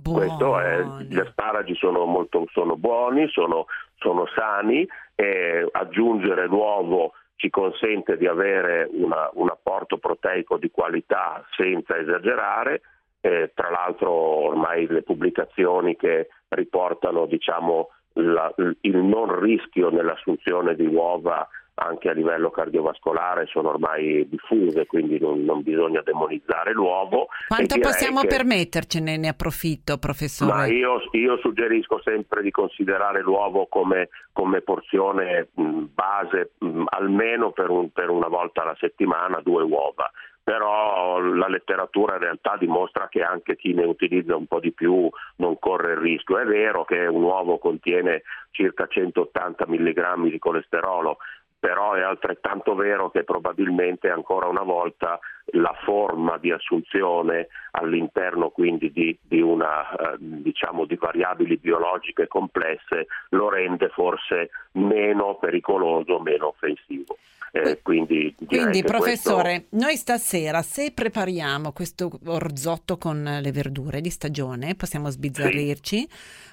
Questo 0.00 0.60
è, 0.60 0.84
gli 1.08 1.18
asparagi 1.18 1.74
sono, 1.74 2.04
molto, 2.04 2.46
sono 2.52 2.76
buoni, 2.76 3.28
sono, 3.28 3.66
sono 3.96 4.26
sani 4.26 4.86
e 5.16 5.66
aggiungere 5.72 6.46
l'uovo 6.46 7.14
ci 7.38 7.50
consente 7.50 8.16
di 8.16 8.26
avere 8.26 8.88
una, 8.92 9.30
un 9.34 9.48
apporto 9.48 9.98
proteico 9.98 10.56
di 10.58 10.70
qualità 10.70 11.44
senza 11.56 11.96
esagerare. 11.96 12.80
Eh, 13.20 13.52
tra 13.54 13.70
l'altro 13.70 14.10
ormai 14.12 14.86
le 14.86 15.02
pubblicazioni 15.02 15.96
che 15.96 16.28
riportano 16.48 17.26
diciamo, 17.26 17.88
la, 18.14 18.52
il 18.80 18.96
non 18.96 19.38
rischio 19.40 19.90
nell'assunzione 19.90 20.74
di 20.74 20.86
uova 20.86 21.48
anche 21.80 22.08
a 22.08 22.12
livello 22.12 22.50
cardiovascolare 22.50 23.46
sono 23.46 23.70
ormai 23.70 24.28
diffuse, 24.28 24.86
quindi 24.86 25.18
non, 25.20 25.44
non 25.44 25.62
bisogna 25.62 26.02
demonizzare 26.02 26.72
l'uovo. 26.72 27.28
Quanto 27.46 27.78
possiamo 27.78 28.22
che... 28.22 28.26
permettercene? 28.26 29.16
Ne 29.16 29.28
approfitto, 29.28 29.98
professore. 29.98 30.52
Ma 30.52 30.66
io, 30.66 31.00
io, 31.12 31.38
suggerisco 31.38 32.00
sempre 32.02 32.42
di 32.42 32.50
considerare 32.50 33.22
l'uovo 33.22 33.66
come, 33.66 34.08
come 34.32 34.60
porzione 34.60 35.48
mh, 35.54 35.84
base, 35.94 36.52
mh, 36.58 36.84
almeno 36.86 37.52
per, 37.52 37.70
un, 37.70 37.90
per 37.92 38.10
una 38.10 38.28
volta 38.28 38.62
alla 38.62 38.76
settimana, 38.78 39.40
due 39.40 39.62
uova 39.62 40.10
però 40.48 41.18
la 41.20 41.46
letteratura 41.46 42.14
in 42.14 42.20
realtà 42.20 42.56
dimostra 42.58 43.08
che 43.10 43.20
anche 43.20 43.54
chi 43.54 43.74
ne 43.74 43.84
utilizza 43.84 44.34
un 44.34 44.46
po' 44.46 44.60
di 44.60 44.72
più 44.72 45.06
non 45.36 45.58
corre 45.58 45.92
il 45.92 45.98
rischio. 45.98 46.38
È 46.38 46.46
vero 46.46 46.86
che 46.86 47.04
un 47.04 47.22
uovo 47.22 47.58
contiene 47.58 48.22
circa 48.50 48.86
180 48.86 49.66
mg 49.68 50.30
di 50.30 50.38
colesterolo, 50.38 51.18
però 51.58 51.94
è 51.94 52.02
altrettanto 52.02 52.74
vero 52.74 53.10
che 53.10 53.24
probabilmente 53.24 54.10
ancora 54.10 54.46
una 54.46 54.62
volta 54.62 55.18
la 55.52 55.74
forma 55.82 56.38
di 56.38 56.52
assunzione 56.52 57.48
all'interno 57.72 58.50
quindi 58.50 58.92
di, 58.92 59.18
di, 59.20 59.40
una, 59.40 59.90
eh, 59.90 60.16
diciamo 60.18 60.84
di 60.84 60.96
variabili 60.96 61.56
biologiche 61.56 62.28
complesse 62.28 63.06
lo 63.30 63.48
rende 63.48 63.88
forse 63.88 64.50
meno 64.72 65.36
pericoloso, 65.40 66.20
meno 66.20 66.48
offensivo. 66.48 67.16
Eh, 67.50 67.80
quindi, 67.82 68.34
quindi 68.46 68.82
professore, 68.82 69.66
questo... 69.68 69.76
noi 69.76 69.96
stasera 69.96 70.60
se 70.60 70.92
prepariamo 70.92 71.72
questo 71.72 72.10
orzotto 72.26 72.98
con 72.98 73.22
le 73.40 73.52
verdure 73.52 74.02
di 74.02 74.10
stagione, 74.10 74.74
possiamo 74.74 75.08
sbizzarrirci, 75.08 75.98
sì. 75.98 76.08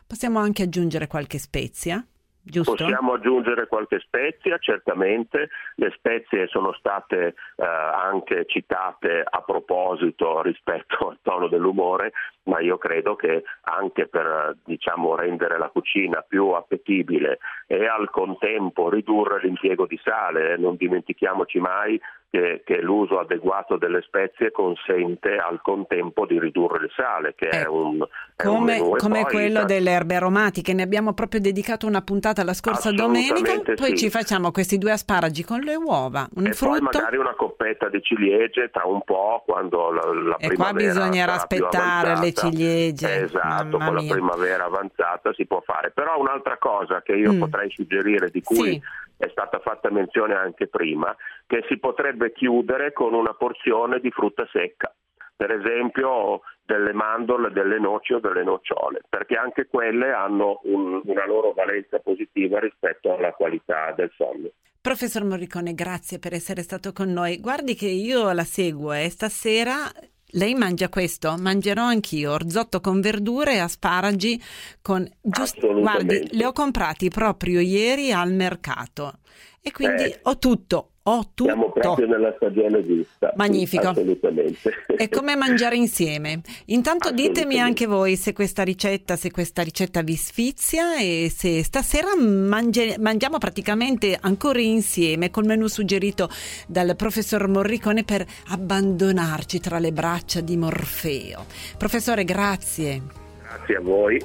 possiamo 0.07 0.39
anche 0.39 0.63
aggiungere 0.63 1.07
qualche 1.07 1.37
spezia? 1.37 2.03
Giusto? 2.47 2.75
Possiamo 2.75 3.13
aggiungere 3.13 3.65
qualche 3.65 3.99
spezia, 3.99 4.60
certamente, 4.60 5.49
le 5.77 5.91
spezie 5.95 6.45
sono 6.45 6.73
state 6.73 7.34
eh, 7.55 7.65
anche 7.65 8.45
citate 8.45 9.23
a 9.27 9.41
proposito 9.41 10.43
rispetto 10.43 11.10
al 11.10 11.17
tono 11.23 11.47
dell'umore, 11.47 12.12
ma 12.43 12.60
io 12.60 12.77
credo 12.77 13.15
che 13.15 13.43
anche 13.62 14.08
per 14.08 14.58
diciamo, 14.63 15.15
rendere 15.15 15.58
la 15.58 15.69
cucina 15.69 16.21
più 16.21 16.49
appetibile 16.49 17.39
e 17.65 17.88
al 17.88 18.12
contempo 18.12 18.91
ridurre 18.91 19.39
l'impiego 19.41 19.88
di 19.88 19.99
sale, 20.03 20.55
non 20.55 20.75
dimentichiamoci 20.75 21.58
mai 21.58 21.99
che, 22.36 22.63
che, 22.65 22.82
l'uso 22.82 23.19
adeguato 23.19 23.78
delle 23.78 24.02
spezie 24.02 24.52
consente 24.52 25.38
al 25.38 25.62
contempo 25.62 26.26
di 26.26 26.38
ridurre 26.38 26.84
il 26.84 26.91
sale, 26.93 27.34
che 27.34 27.48
eh, 27.48 27.63
è 27.63 27.67
un, 27.67 28.06
è 28.36 28.43
come, 28.43 28.78
un 28.78 28.98
come 28.98 29.24
quello 29.24 29.63
delle 29.63 29.91
erbe 29.91 30.15
aromatiche. 30.15 30.74
Ne 30.74 30.84
abbiamo 30.84 31.13
proprio 31.13 31.39
dedicato 31.39 31.88
una 31.88 32.02
puntata 32.02 32.43
la 32.43 32.54
scorsa 32.54 32.91
domenica, 32.91 33.62
poi 33.76 33.89
sì. 33.89 33.98
ci 33.98 34.10
facciamo 34.10 34.52
questi 34.52 34.78
due 34.78 34.91
asparagi 34.91 35.45
con 35.45 35.62
le 35.62 35.76
uova, 35.76 36.28
un 36.36 36.48
e 36.48 36.52
frutto. 36.52 36.80
poi 36.80 36.82
magari 36.82 37.17
una 37.17 37.36
coppetta 37.36 37.88
di 37.88 38.02
ciliegie 38.02 38.69
tra 38.69 38.86
un 38.86 39.02
po' 39.04 39.43
quando 39.45 39.91
la, 39.91 40.13
la 40.13 40.36
e 40.36 40.54
qua 40.54 40.74
bisognerà 40.74 41.36
aspettare 41.36 42.19
le 42.19 42.34
ciliegie. 42.34 43.24
Esatto, 43.24 43.78
Mamma 43.78 43.86
con 43.86 43.93
mia. 43.95 44.08
la 44.08 44.13
primavera 44.13 44.65
avanzata 44.65 45.34
si 45.34 45.45
può 45.45 45.62
fare. 45.65 45.91
Però 45.91 46.19
un'altra 46.19 46.58
cosa 46.58 47.02
che 47.02 47.13
io 47.13 47.32
mm. 47.32 47.39
potrei 47.39 47.69
suggerire 47.71 48.30
di 48.30 48.41
cui 48.41 48.74
sì 48.74 49.04
è 49.17 49.28
stata 49.30 49.60
fatta 49.60 49.89
menzione 49.89 50.36
anche 50.36 50.67
prima, 50.67 51.15
che 51.47 51.63
si 51.67 51.78
potrebbe 51.80 52.32
chiudere 52.32 52.91
con 52.93 53.13
una 53.13 53.34
porzione 53.34 53.99
di 53.99 54.12
frutta 54.12 54.47
secca, 54.51 54.93
per 55.36 55.51
esempio 55.51 56.41
delle 56.65 56.93
mandorle, 56.93 57.51
delle 57.51 57.80
noci 57.80 58.13
o 58.13 58.19
delle 58.19 58.43
nocciole, 58.43 59.01
perché 59.08 59.36
anche 59.36 59.67
quelle 59.67 60.12
hanno 60.12 60.62
un, 60.63 61.01
una 61.04 61.25
loro 61.25 61.54
valenza 61.54 61.99
positiva 61.99 62.60
rispetto 62.60 63.15
alla 63.15 63.32
qualità 63.34 63.91
del 63.91 64.12
sonno. 64.15 64.49
Professor 64.82 65.23
Morricone, 65.23 65.73
grazie 65.73 66.19
per 66.19 66.34
essere 66.34 66.62
stato 66.62 66.91
con 66.91 67.12
noi. 67.12 67.39
Guardi 67.39 67.73
che 67.73 67.88
io 67.88 68.32
la 68.34 68.43
seguo 68.43 68.93
e 68.93 69.06
eh. 69.06 69.10
stasera 69.10 69.89
lei 70.36 70.54
mangia 70.54 70.89
questo? 70.89 71.36
Mangerò 71.38 71.84
anch'io, 71.84 72.32
orzotto 72.32 72.80
con 72.80 73.02
verdure 73.02 73.56
e 73.56 73.60
asparagi 73.60 74.41
con... 74.82 75.10
Giusto, 75.21 75.74
guardi, 75.74 76.28
li 76.32 76.43
ho 76.43 76.52
comprati 76.52 77.10
proprio 77.10 77.60
ieri 77.60 78.12
al 78.12 78.34
mercato 78.34 79.19
e 79.62 79.71
quindi 79.71 80.04
eh. 80.04 80.19
ho 80.24 80.38
tutto, 80.38 80.91
ho 81.07 81.29
tutto. 81.35 81.51
Siamo 81.51 81.71
proprio 81.71 82.07
nella 82.07 82.33
stagione 82.35 82.83
giusta. 82.83 83.31
Magnifico. 83.35 83.89
Assolutamente. 83.89 84.71
È 84.87 85.07
come 85.07 85.35
mangiare 85.35 85.75
insieme. 85.75 86.41
Intanto 86.65 87.11
ditemi 87.11 87.59
anche 87.59 87.85
voi 87.85 88.15
se 88.15 88.33
questa 88.33 88.63
ricetta, 88.63 89.15
se 89.15 89.29
questa 89.29 89.61
ricetta 89.61 90.01
vi 90.01 90.15
sfizia 90.15 90.97
e 90.97 91.31
se 91.33 91.63
stasera 91.63 92.15
mangi- 92.17 92.95
mangiamo 92.97 93.37
praticamente 93.37 94.17
ancora 94.19 94.59
insieme 94.59 95.29
col 95.29 95.45
menù 95.45 95.67
suggerito 95.67 96.27
dal 96.67 96.95
professor 96.95 97.47
Morricone 97.47 98.03
per 98.03 98.25
abbandonarci 98.49 99.59
tra 99.59 99.77
le 99.77 99.91
braccia 99.91 100.41
di 100.41 100.57
Morfeo. 100.57 101.45
Professore, 101.77 102.23
grazie. 102.23 103.01
Grazie 103.43 103.75
a 103.75 103.81
voi 103.81 104.19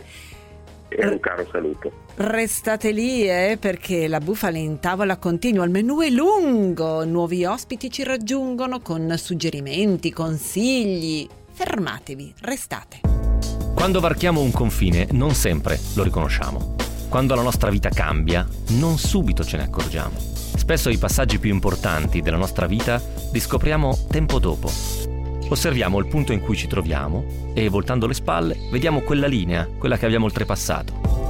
e 0.89 1.07
un 1.07 1.21
caro 1.21 1.47
saluto. 1.51 2.09
Restate 2.23 2.91
lì 2.91 3.27
eh, 3.27 3.57
perché 3.59 4.07
la 4.07 4.21
bufala 4.21 4.59
in 4.59 4.79
tavola 4.79 5.17
continua, 5.17 5.65
il 5.65 5.71
menù 5.71 6.01
è 6.01 6.11
lungo, 6.11 7.03
nuovi 7.07 7.47
ospiti 7.47 7.91
ci 7.91 8.03
raggiungono 8.03 8.81
con 8.81 9.15
suggerimenti, 9.17 10.13
consigli. 10.13 11.27
Fermatevi, 11.51 12.35
restate. 12.41 13.01
Quando 13.75 14.01
varchiamo 14.01 14.43
un 14.43 14.51
confine 14.51 15.09
non 15.13 15.33
sempre 15.33 15.81
lo 15.95 16.03
riconosciamo. 16.03 16.75
Quando 17.09 17.35
la 17.35 17.41
nostra 17.41 17.71
vita 17.71 17.89
cambia, 17.89 18.47
non 18.73 18.99
subito 18.99 19.43
ce 19.43 19.57
ne 19.57 19.63
accorgiamo. 19.63 20.19
Spesso 20.19 20.91
i 20.91 20.99
passaggi 20.99 21.39
più 21.39 21.51
importanti 21.51 22.21
della 22.21 22.37
nostra 22.37 22.67
vita 22.67 23.01
li 23.33 23.41
scopriamo 23.41 23.97
tempo 24.11 24.39
dopo. 24.39 24.71
Osserviamo 25.49 25.99
il 25.99 26.07
punto 26.07 26.35
in 26.35 26.41
cui 26.41 26.55
ci 26.55 26.67
troviamo 26.67 27.53
e, 27.55 27.71
voltando 27.71 28.07
le 28.07 28.13
spalle, 28.13 28.69
vediamo 28.71 29.01
quella 29.01 29.27
linea, 29.27 29.67
quella 29.79 29.97
che 29.97 30.05
abbiamo 30.05 30.27
oltrepassato. 30.27 31.21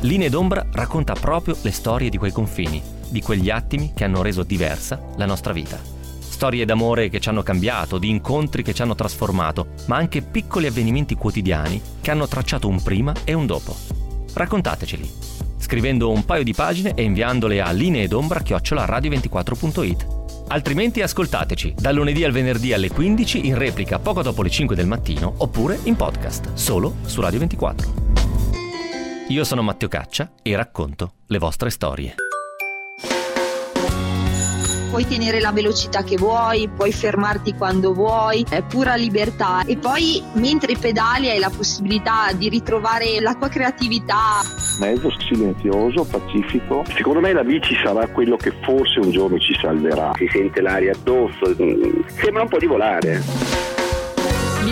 Linee 0.00 0.28
d'ombra 0.28 0.66
racconta 0.72 1.14
proprio 1.14 1.56
le 1.62 1.70
storie 1.72 2.10
di 2.10 2.18
quei 2.18 2.30
confini, 2.30 2.82
di 3.08 3.22
quegli 3.22 3.48
attimi 3.48 3.92
che 3.94 4.04
hanno 4.04 4.20
reso 4.22 4.42
diversa 4.42 5.00
la 5.16 5.24
nostra 5.24 5.54
vita. 5.54 5.80
Storie 6.18 6.66
d'amore 6.66 7.08
che 7.08 7.18
ci 7.18 7.30
hanno 7.30 7.42
cambiato, 7.42 7.96
di 7.96 8.10
incontri 8.10 8.62
che 8.62 8.74
ci 8.74 8.82
hanno 8.82 8.94
trasformato, 8.94 9.68
ma 9.86 9.96
anche 9.96 10.20
piccoli 10.20 10.66
avvenimenti 10.66 11.14
quotidiani 11.14 11.80
che 12.02 12.10
hanno 12.10 12.28
tracciato 12.28 12.68
un 12.68 12.82
prima 12.82 13.14
e 13.24 13.32
un 13.32 13.46
dopo. 13.46 13.74
Raccontateceli, 14.34 15.10
scrivendo 15.56 16.10
un 16.10 16.26
paio 16.26 16.44
di 16.44 16.52
pagine 16.52 16.92
e 16.94 17.02
inviandole 17.02 17.62
a 17.62 17.70
lineedombra-radio24.it. 17.70 20.06
Altrimenti 20.48 21.00
ascoltateci 21.00 21.76
dal 21.78 21.94
lunedì 21.94 22.22
al 22.22 22.32
venerdì 22.32 22.74
alle 22.74 22.90
15 22.90 23.46
in 23.46 23.56
replica 23.56 23.98
poco 23.98 24.20
dopo 24.22 24.42
le 24.42 24.50
5 24.50 24.76
del 24.76 24.86
mattino 24.86 25.32
oppure 25.38 25.78
in 25.84 25.96
podcast, 25.96 26.52
solo 26.52 26.96
su 27.06 27.22
Radio 27.22 27.38
24. 27.38 28.04
Io 29.28 29.42
sono 29.42 29.60
Matteo 29.62 29.88
Caccia 29.88 30.30
e 30.40 30.54
racconto 30.54 31.14
le 31.26 31.38
vostre 31.38 31.68
storie. 31.70 32.14
Puoi 34.88 35.04
tenere 35.04 35.40
la 35.40 35.50
velocità 35.50 36.04
che 36.04 36.16
vuoi, 36.16 36.68
puoi 36.68 36.92
fermarti 36.92 37.54
quando 37.54 37.92
vuoi, 37.92 38.46
è 38.48 38.62
pura 38.62 38.94
libertà. 38.94 39.64
E 39.66 39.78
poi 39.78 40.22
mentre 40.34 40.76
pedali 40.76 41.28
hai 41.28 41.40
la 41.40 41.50
possibilità 41.50 42.32
di 42.36 42.48
ritrovare 42.48 43.20
la 43.20 43.34
tua 43.34 43.48
creatività. 43.48 44.42
Mezzo 44.78 45.10
silenzioso, 45.18 46.04
pacifico. 46.04 46.84
Secondo 46.94 47.18
me 47.18 47.32
la 47.32 47.42
bici 47.42 47.74
sarà 47.82 48.06
quello 48.06 48.36
che 48.36 48.52
forse 48.62 49.00
un 49.00 49.10
giorno 49.10 49.40
ci 49.40 49.58
salverà. 49.60 50.12
Si 50.14 50.28
sente 50.30 50.60
l'aria 50.60 50.92
addosso, 50.92 51.52
sembra 52.16 52.42
un 52.42 52.48
po' 52.48 52.58
di 52.58 52.66
volare. 52.66 53.75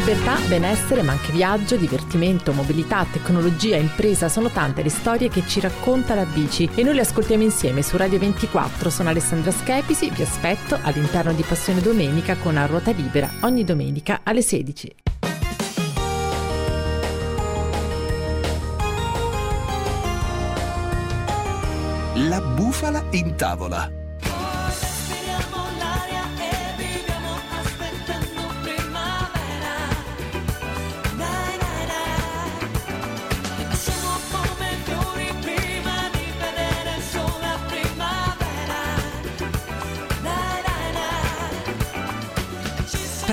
Libertà, 0.06 0.36
benessere, 0.48 1.00
ma 1.00 1.12
anche 1.12 1.32
viaggio, 1.32 1.76
divertimento, 1.76 2.52
mobilità, 2.52 3.06
tecnologia, 3.10 3.78
impresa, 3.78 4.28
sono 4.28 4.50
tante 4.50 4.82
le 4.82 4.90
storie 4.90 5.30
che 5.30 5.46
ci 5.46 5.60
racconta 5.60 6.14
la 6.14 6.26
bici 6.26 6.68
e 6.74 6.82
noi 6.82 6.92
le 6.92 7.00
ascoltiamo 7.00 7.42
insieme 7.42 7.80
su 7.80 7.96
Radio 7.96 8.18
24. 8.18 8.90
Sono 8.90 9.08
Alessandra 9.08 9.50
Schepisi, 9.50 10.10
vi 10.10 10.20
aspetto 10.20 10.78
all'interno 10.82 11.32
di 11.32 11.42
Passione 11.42 11.80
Domenica 11.80 12.36
con 12.36 12.58
A 12.58 12.66
Ruota 12.66 12.90
Libera 12.90 13.30
ogni 13.40 13.64
domenica 13.64 14.20
alle 14.24 14.42
16. 14.42 14.94
La 22.28 22.42
bufala 22.42 23.06
in 23.12 23.34
tavola. 23.36 24.03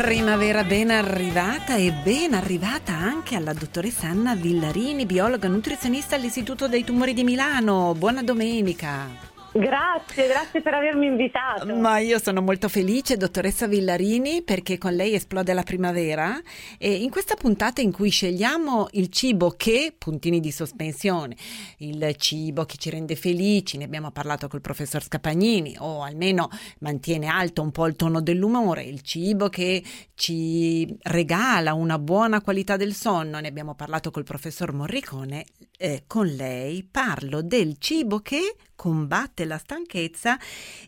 Primavera 0.02 0.64
ben 0.64 0.90
arrivata 0.90 1.76
e 1.76 1.92
ben 1.92 2.34
arrivata 2.34 2.92
anche 2.92 3.36
alla 3.36 3.54
dottoressa 3.54 4.08
Anna 4.08 4.34
Villarini, 4.34 5.06
biologa 5.06 5.48
nutrizionista 5.48 6.16
all'Istituto 6.16 6.68
dei 6.68 6.84
Tumori 6.84 7.14
di 7.14 7.24
Milano. 7.24 7.94
Buona 7.96 8.24
domenica. 8.24 9.31
Grazie, 9.54 10.28
grazie 10.28 10.62
per 10.62 10.74
avermi 10.74 11.08
invitato. 11.08 11.76
Ma 11.76 12.00
io 12.00 12.20
sono 12.20 12.42
molto 12.42 12.70
felice, 12.70 13.18
dottoressa 13.18 13.68
Villarini, 13.68 14.44
perché 14.44 14.78
con 14.78 14.94
lei 14.94 15.14
esplode 15.14 15.52
la 15.52 15.64
primavera 15.64 16.42
e 16.78 16.96
in 16.96 17.10
questa 17.10 17.36
puntata 17.36 17.82
in 17.82 17.92
cui 17.92 18.10
scegliamo 18.10 18.88
il 18.92 19.10
cibo 19.10 19.54
che, 19.58 19.94
puntini 19.98 20.40
di 20.40 20.52
sospensione, 20.52 21.36
il 21.80 22.16
cibo 22.16 22.64
che 22.64 22.78
ci 22.78 22.90
rende 22.90 23.18
felici, 23.18 23.76
ne 23.76 23.84
abbiamo 23.84 24.12
parlato 24.12 24.48
col 24.48 24.62
professor 24.62 25.04
Scapagnini, 25.04 25.76
o 25.80 26.02
almeno 26.02 26.48
mantiene 26.80 27.28
alto 27.28 27.62
un 27.62 27.72
po' 27.72 27.88
il 27.88 27.98
tono 27.98 28.22
dell'umore, 28.22 28.84
il 28.84 29.02
cibo 29.02 29.50
che 29.50 29.84
ci 30.16 30.98
regala 31.02 31.74
una 31.74 32.00
buona 32.00 32.40
qualità 32.40 32.78
del 32.78 32.94
sonno, 32.94 33.40
ne 33.40 33.50
abbiamo 33.50 33.76
parlato 33.76 34.12
col 34.12 34.24
professor 34.24 34.72
Morricone, 34.72 35.44
eh, 35.78 36.04
con 36.08 36.26
lei 36.28 36.88
parlo 36.90 37.42
del 37.42 37.76
cibo 37.80 38.20
che 38.20 38.56
combatte 38.82 39.46
la 39.46 39.60
stanchezza 39.60 40.40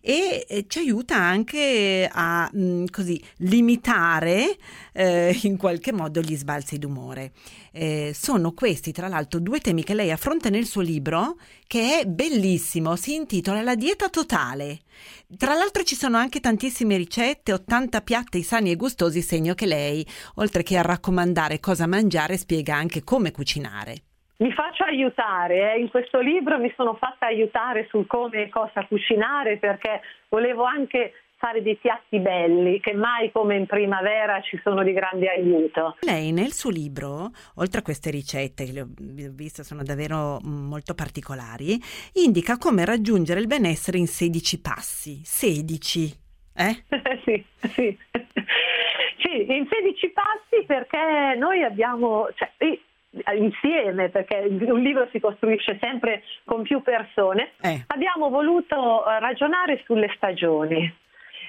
e 0.01 0.47
eh, 0.49 0.65
ci 0.67 0.79
aiuta 0.79 1.15
anche 1.15 2.09
a 2.11 2.49
mm, 2.51 2.85
così 2.89 3.23
limitare 3.37 4.57
eh, 4.93 5.39
in 5.43 5.57
qualche 5.57 5.93
modo 5.93 6.19
gli 6.19 6.35
sbalzi 6.35 6.79
d'umore. 6.79 7.33
Eh, 7.71 8.11
sono 8.19 8.53
questi, 8.53 8.91
tra 8.91 9.07
l'altro, 9.07 9.39
due 9.39 9.59
temi 9.59 9.83
che 9.83 9.93
lei 9.93 10.09
affronta 10.09 10.49
nel 10.49 10.65
suo 10.65 10.81
libro, 10.81 11.37
che 11.67 11.99
è 11.99 12.05
bellissimo, 12.05 12.95
si 12.95 13.13
intitola 13.13 13.61
La 13.61 13.75
dieta 13.75 14.09
totale. 14.09 14.79
Tra 15.37 15.53
l'altro 15.53 15.83
ci 15.83 15.95
sono 15.95 16.17
anche 16.17 16.39
tantissime 16.39 16.97
ricette, 16.97 17.53
80 17.53 18.01
piatti 18.01 18.41
sani 18.41 18.71
e 18.71 18.75
gustosi, 18.75 19.21
segno 19.21 19.53
che 19.53 19.67
lei, 19.67 20.03
oltre 20.35 20.63
che 20.63 20.77
a 20.77 20.81
raccomandare 20.81 21.59
cosa 21.59 21.85
mangiare, 21.85 22.37
spiega 22.37 22.75
anche 22.75 23.03
come 23.03 23.29
cucinare. 23.29 24.01
Mi 24.43 24.51
faccio 24.51 24.83
aiutare, 24.83 25.73
eh. 25.73 25.79
in 25.79 25.87
questo 25.87 26.19
libro 26.19 26.59
mi 26.59 26.69
sono 26.75 26.95
fatta 26.95 27.27
aiutare 27.27 27.87
sul 27.89 28.05
come 28.05 28.43
e 28.43 28.49
cosa 28.49 28.85
cucinare 28.85 29.55
perché 29.55 30.01
volevo 30.27 30.63
anche 30.63 31.13
fare 31.37 31.61
dei 31.61 31.77
piatti 31.77 32.19
belli 32.19 32.81
che 32.81 32.91
mai 32.91 33.31
come 33.31 33.55
in 33.55 33.65
primavera 33.65 34.41
ci 34.41 34.59
sono 34.61 34.83
di 34.83 34.91
grande 34.91 35.29
aiuto. 35.29 35.95
Lei 36.01 36.33
nel 36.33 36.51
suo 36.51 36.71
libro, 36.71 37.31
oltre 37.55 37.79
a 37.79 37.83
queste 37.83 38.09
ricette 38.09 38.65
che 38.65 38.73
le 38.73 38.81
ho 38.81 38.87
viste 39.31 39.63
sono 39.63 39.81
davvero 39.81 40.41
molto 40.41 40.93
particolari, 40.93 41.79
indica 42.15 42.57
come 42.57 42.83
raggiungere 42.83 43.39
il 43.39 43.47
benessere 43.47 43.97
in 43.97 44.07
16 44.07 44.59
passi. 44.59 45.21
16, 45.23 46.19
eh? 46.57 46.83
sì, 47.23 47.45
sì. 47.59 47.97
sì, 49.19 49.45
in 49.47 49.67
16 49.69 50.09
passi 50.09 50.65
perché 50.67 51.35
noi 51.37 51.63
abbiamo... 51.63 52.27
Cioè, 52.35 52.51
insieme, 53.35 54.09
perché 54.09 54.45
un 54.47 54.81
libro 54.81 55.07
si 55.11 55.19
costruisce 55.19 55.77
sempre 55.79 56.23
con 56.45 56.63
più 56.63 56.81
persone, 56.81 57.51
eh. 57.61 57.83
abbiamo 57.87 58.29
voluto 58.29 59.05
eh, 59.05 59.19
ragionare 59.19 59.81
sulle 59.85 60.11
stagioni 60.15 61.01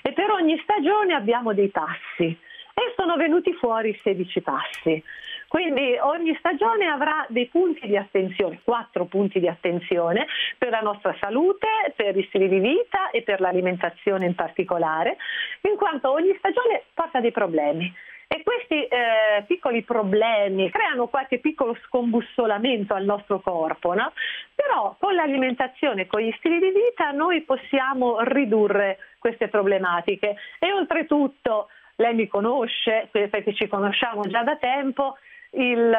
e 0.03 0.13
per 0.13 0.31
ogni 0.31 0.59
stagione 0.63 1.15
abbiamo 1.15 1.55
dei 1.55 1.69
passi 1.69 2.37
e 2.75 2.93
sono 2.97 3.17
venuti 3.17 3.53
fuori 3.55 3.99
16 4.03 4.41
passi. 4.43 5.03
Quindi 5.49 5.97
ogni 6.01 6.35
stagione 6.39 6.87
avrà 6.87 7.25
dei 7.29 7.47
punti 7.47 7.87
di 7.87 7.97
attenzione, 7.97 8.61
quattro 8.65 9.05
punti 9.05 9.39
di 9.39 9.47
attenzione 9.47 10.27
per 10.59 10.71
la 10.71 10.81
nostra 10.81 11.15
salute, 11.21 11.69
per 11.95 12.17
gli 12.17 12.25
stili 12.25 12.49
di 12.49 12.59
vita 12.59 13.11
e 13.11 13.23
per 13.23 13.41
l'alimentazione 13.41 14.27
in 14.27 14.35
particolare, 14.35 15.17
in 15.61 15.77
quanto 15.77 16.11
ogni 16.11 16.35
stagione 16.39 16.83
porta 16.93 17.21
dei 17.21 17.31
problemi 17.31 17.95
E 18.35 18.43
questi 18.43 18.85
eh, 18.85 19.45
piccoli 19.47 19.85
problemi 19.85 20.69
creano 20.69 21.07
qualche 21.07 21.39
piccolo 21.39 21.77
scombussolamento 21.87 22.93
al 22.93 23.05
nostro 23.05 23.39
corpo, 23.39 23.95
no? 23.95 24.13
però 24.53 24.97
con 24.99 25.15
l'alimentazione, 25.15 26.09
con 26.09 26.21
gli 26.21 26.35
stili 26.39 26.59
di 26.59 26.73
vita 26.73 27.13
noi 27.13 27.43
possiamo 27.43 28.23
ridurre 28.23 28.99
queste 29.21 29.47
problematiche 29.47 30.35
e 30.59 30.73
oltretutto 30.73 31.69
lei 31.95 32.15
mi 32.15 32.27
conosce 32.27 33.07
perché 33.13 33.55
ci 33.55 33.69
conosciamo 33.69 34.23
già 34.23 34.43
da 34.43 34.57
tempo, 34.57 35.17
il, 35.55 35.91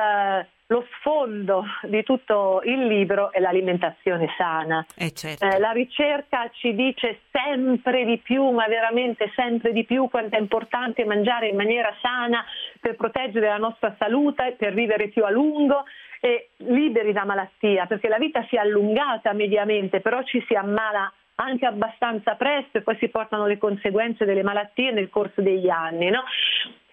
lo 0.68 0.88
sfondo 0.98 1.64
di 1.84 2.04
tutto 2.04 2.62
il 2.64 2.88
libro 2.88 3.32
è 3.32 3.40
l'alimentazione 3.40 4.28
sana. 4.38 4.86
Eh 4.96 5.12
certo. 5.12 5.46
eh, 5.46 5.60
la 5.60 5.72
ricerca 5.72 6.50
ci 6.52 6.74
dice 6.74 7.22
sempre 7.32 8.06
di 8.06 8.18
più, 8.18 8.50
ma 8.50 8.66
veramente 8.68 9.32
sempre 9.36 9.72
di 9.72 9.84
più, 9.84 10.10
quanto 10.10 10.36
è 10.36 10.40
importante 10.40 11.06
mangiare 11.06 11.50
in 11.50 11.56
maniera 11.56 11.94
sana 12.02 12.44
per 12.80 12.96
proteggere 12.96 13.48
la 13.48 13.58
nostra 13.58 13.96
salute, 14.00 14.56
per 14.58 14.74
vivere 14.74 15.10
più 15.10 15.24
a 15.24 15.30
lungo 15.30 15.84
e 16.20 16.50
liberi 16.58 17.14
da 17.14 17.26
malattia, 17.26 17.86
perché 17.86 18.08
la 18.08 18.18
vita 18.18 18.44
si 18.50 18.56
è 18.56 18.60
allungata 18.60 19.34
mediamente, 19.34 20.00
però 20.00 20.24
ci 20.24 20.44
si 20.48 20.56
ammala 20.56 21.12
anche 21.36 21.66
abbastanza 21.66 22.36
presto 22.36 22.78
e 22.78 22.82
poi 22.82 22.98
si 22.98 23.10
portano 23.10 23.46
le 23.46 23.58
conseguenze 23.58 24.26
delle 24.26 24.42
malattie 24.42 24.92
nel 24.92 25.10
corso 25.10 25.42
degli 25.42 25.70
anni. 25.70 26.10
No? 26.10 26.24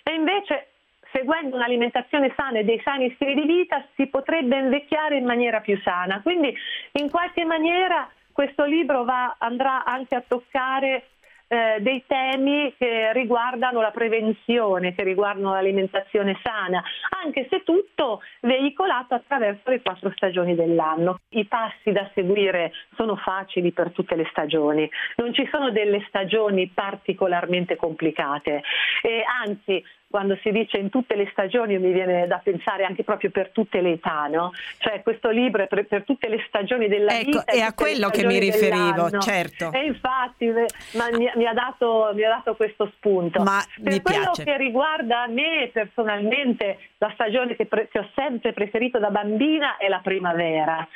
E 0.02 0.14
invece 0.14 0.71
seguendo 1.12 1.56
un'alimentazione 1.56 2.32
sana 2.36 2.58
e 2.58 2.64
dei 2.64 2.80
sani 2.82 3.12
stili 3.14 3.34
di 3.34 3.46
vita 3.46 3.84
si 3.94 4.06
potrebbe 4.06 4.56
invecchiare 4.56 5.16
in 5.16 5.24
maniera 5.24 5.60
più 5.60 5.78
sana. 5.82 6.20
Quindi 6.22 6.54
in 6.92 7.10
qualche 7.10 7.44
maniera 7.44 8.08
questo 8.32 8.64
libro 8.64 9.04
va, 9.04 9.36
andrà 9.38 9.84
anche 9.84 10.14
a 10.14 10.24
toccare 10.26 11.04
eh, 11.52 11.80
dei 11.80 12.02
temi 12.06 12.74
che 12.78 13.12
riguardano 13.12 13.82
la 13.82 13.90
prevenzione, 13.90 14.94
che 14.94 15.04
riguardano 15.04 15.52
l'alimentazione 15.52 16.38
sana, 16.42 16.82
anche 17.22 17.46
se 17.50 17.62
tutto 17.62 18.22
veicolato 18.40 19.12
attraverso 19.14 19.68
le 19.68 19.82
quattro 19.82 20.10
stagioni 20.16 20.54
dell'anno. 20.54 21.18
I 21.30 21.44
passi 21.44 21.92
da 21.92 22.10
seguire 22.14 22.72
sono 22.96 23.16
facili 23.16 23.70
per 23.72 23.90
tutte 23.90 24.16
le 24.16 24.26
stagioni, 24.30 24.90
non 25.16 25.34
ci 25.34 25.46
sono 25.52 25.70
delle 25.70 26.02
stagioni 26.08 26.68
particolarmente 26.72 27.76
complicate 27.76 28.62
e 29.02 29.22
anzi 29.44 29.84
quando 30.12 30.38
si 30.42 30.50
dice 30.50 30.76
in 30.76 30.90
tutte 30.90 31.16
le 31.16 31.26
stagioni 31.32 31.78
mi 31.78 31.90
viene 31.90 32.26
da 32.26 32.38
pensare 32.44 32.84
anche 32.84 33.02
proprio 33.02 33.30
per 33.30 33.48
tutte 33.48 33.80
le 33.80 33.92
età, 33.92 34.26
no? 34.30 34.52
Cioè 34.76 35.02
questo 35.02 35.30
libro 35.30 35.62
è 35.62 35.66
per, 35.68 35.86
per 35.86 36.04
tutte 36.04 36.28
le 36.28 36.44
stagioni 36.46 36.86
della 36.86 37.18
ecco, 37.18 37.38
vita. 37.38 37.44
È 37.44 37.60
a 37.60 37.72
quello 37.72 38.10
che 38.10 38.26
mi 38.26 38.38
riferivo, 38.38 39.06
dell'anno. 39.06 39.20
certo. 39.20 39.72
E 39.72 39.86
infatti 39.86 40.44
mi, 40.44 41.30
mi, 41.36 41.46
ha 41.46 41.54
dato, 41.54 42.10
mi, 42.12 42.24
ha 42.24 42.28
dato, 42.28 42.54
questo 42.54 42.92
spunto. 42.94 43.42
Ma 43.42 43.64
per 43.82 43.92
mi 43.94 44.02
quello 44.02 44.30
piace. 44.32 44.44
che 44.44 44.56
riguarda 44.58 45.26
me 45.28 45.70
personalmente, 45.72 46.78
la 46.98 47.10
stagione 47.14 47.56
che, 47.56 47.64
pre- 47.64 47.88
che 47.88 47.98
ho 47.98 48.08
sempre 48.14 48.52
preferito 48.52 48.98
da 48.98 49.08
bambina 49.08 49.78
è 49.78 49.88
la 49.88 50.00
primavera 50.02 50.86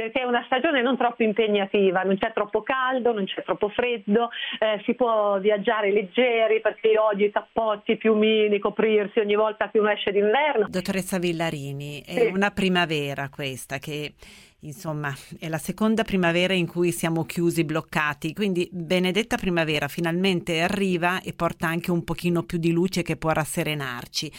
perché 0.00 0.20
è 0.20 0.24
una 0.24 0.42
stagione 0.46 0.80
non 0.80 0.96
troppo 0.96 1.22
impegnativa, 1.22 2.00
non 2.02 2.16
c'è 2.16 2.32
troppo 2.32 2.62
caldo, 2.62 3.12
non 3.12 3.26
c'è 3.26 3.42
troppo 3.42 3.68
freddo, 3.68 4.30
eh, 4.58 4.80
si 4.84 4.94
può 4.94 5.38
viaggiare 5.38 5.92
leggeri 5.92 6.60
perché 6.62 6.88
io 6.88 7.04
odio 7.04 7.26
i 7.26 7.30
cappotti, 7.30 7.92
i 7.92 7.96
piumini, 7.98 8.58
coprirsi 8.58 9.18
ogni 9.18 9.34
volta 9.34 9.68
che 9.70 9.78
uno 9.78 9.90
esce 9.90 10.10
d'inverno. 10.10 10.68
Dottoressa 10.70 11.18
Villarini, 11.18 12.02
è 12.06 12.12
Sì. 12.12 12.26
una 12.32 12.50
primavera 12.50 13.28
questa 13.28 13.76
che 13.78 14.14
insomma 14.60 15.14
è 15.38 15.48
la 15.48 15.58
seconda 15.58 16.02
primavera 16.02 16.52
in 16.52 16.66
cui 16.66 16.92
siamo 16.92 17.24
chiusi, 17.24 17.64
bloccati, 17.64 18.32
quindi 18.34 18.68
benedetta 18.72 19.36
primavera 19.36 19.88
finalmente 19.88 20.60
arriva 20.60 21.20
e 21.22 21.32
porta 21.32 21.66
anche 21.66 21.90
un 21.90 22.04
pochino 22.04 22.42
più 22.42 22.58
di 22.58 22.72
luce 22.72 23.02
che 23.02 23.16
può 23.16 23.30
rasserenarci, 23.30 24.32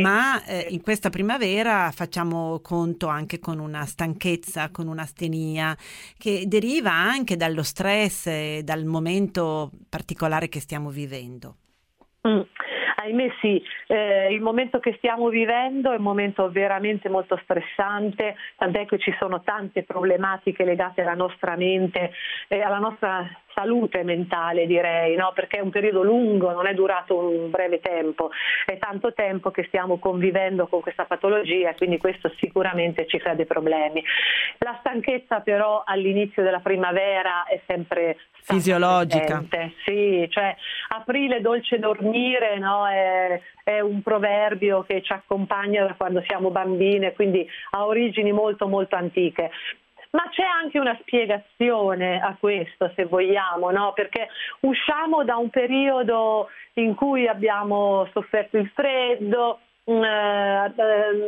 ma 0.00 0.42
eh, 0.44 0.66
in 0.70 0.80
questa 0.80 1.10
primavera 1.10 1.90
facciamo 1.92 2.60
conto 2.60 3.08
anche 3.08 3.38
con 3.38 3.58
una 3.58 3.84
stanchezza, 3.84 4.70
con 4.70 4.88
una 4.88 5.04
stenia 5.04 5.76
che 6.16 6.44
deriva 6.46 6.92
anche 6.92 7.36
dallo 7.36 7.62
stress 7.62 8.26
e 8.26 8.60
dal 8.64 8.84
momento 8.84 9.70
particolare 9.88 10.48
che 10.48 10.60
stiamo 10.60 10.90
vivendo. 10.90 11.56
Mm. 12.26 12.40
Ahimè 13.06 13.32
sì, 13.40 13.62
eh, 13.86 14.32
il 14.32 14.40
momento 14.40 14.78
che 14.80 14.94
stiamo 14.98 15.28
vivendo 15.28 15.92
è 15.92 15.96
un 15.96 16.02
momento 16.02 16.50
veramente 16.50 17.08
molto 17.08 17.38
stressante, 17.42 18.36
tant'è 18.56 18.84
che 18.86 18.98
ci 18.98 19.14
sono 19.18 19.42
tante 19.42 19.84
problematiche 19.84 20.64
legate 20.64 21.02
alla 21.02 21.14
nostra 21.14 21.56
mente 21.56 22.12
e 22.48 22.60
alla 22.60 22.78
nostra 22.78 23.24
salute 23.56 24.02
mentale 24.04 24.66
direi, 24.66 25.16
no? 25.16 25.32
perché 25.34 25.56
è 25.56 25.62
un 25.62 25.70
periodo 25.70 26.02
lungo, 26.02 26.52
non 26.52 26.66
è 26.66 26.74
durato 26.74 27.16
un 27.16 27.50
breve 27.50 27.80
tempo, 27.80 28.30
è 28.66 28.76
tanto 28.76 29.14
tempo 29.14 29.50
che 29.50 29.64
stiamo 29.64 29.98
convivendo 29.98 30.66
con 30.66 30.82
questa 30.82 31.04
patologia, 31.04 31.74
quindi 31.74 31.96
questo 31.96 32.30
sicuramente 32.36 33.06
ci 33.06 33.16
crea 33.16 33.34
dei 33.34 33.46
problemi. 33.46 34.04
La 34.58 34.76
stanchezza 34.80 35.40
però 35.40 35.82
all'inizio 35.86 36.42
della 36.42 36.60
primavera 36.60 37.44
è 37.44 37.58
sempre 37.66 38.18
Fisiologica. 38.42 39.24
presente. 39.24 39.72
Sì, 39.84 40.26
cioè 40.30 40.54
aprile 40.88 41.40
dolce 41.40 41.78
dormire 41.78 42.58
no? 42.58 42.86
è, 42.86 43.40
è 43.64 43.80
un 43.80 44.02
proverbio 44.02 44.82
che 44.82 45.00
ci 45.02 45.12
accompagna 45.12 45.86
da 45.86 45.94
quando 45.94 46.22
siamo 46.26 46.50
bambine, 46.50 47.14
quindi 47.14 47.48
ha 47.70 47.86
origini 47.86 48.32
molto 48.32 48.68
molto 48.68 48.96
antiche. 48.96 49.50
Ma 50.16 50.30
c'è 50.30 50.44
anche 50.44 50.78
una 50.78 50.96
spiegazione 51.02 52.18
a 52.18 52.34
questo, 52.40 52.90
se 52.96 53.04
vogliamo, 53.04 53.70
no? 53.70 53.92
perché 53.92 54.28
usciamo 54.60 55.24
da 55.24 55.36
un 55.36 55.50
periodo 55.50 56.48
in 56.74 56.94
cui 56.94 57.28
abbiamo 57.28 58.08
sofferto 58.12 58.56
il 58.56 58.70
freddo, 58.74 59.58
mm, 59.90 60.02
eh, 60.02 60.72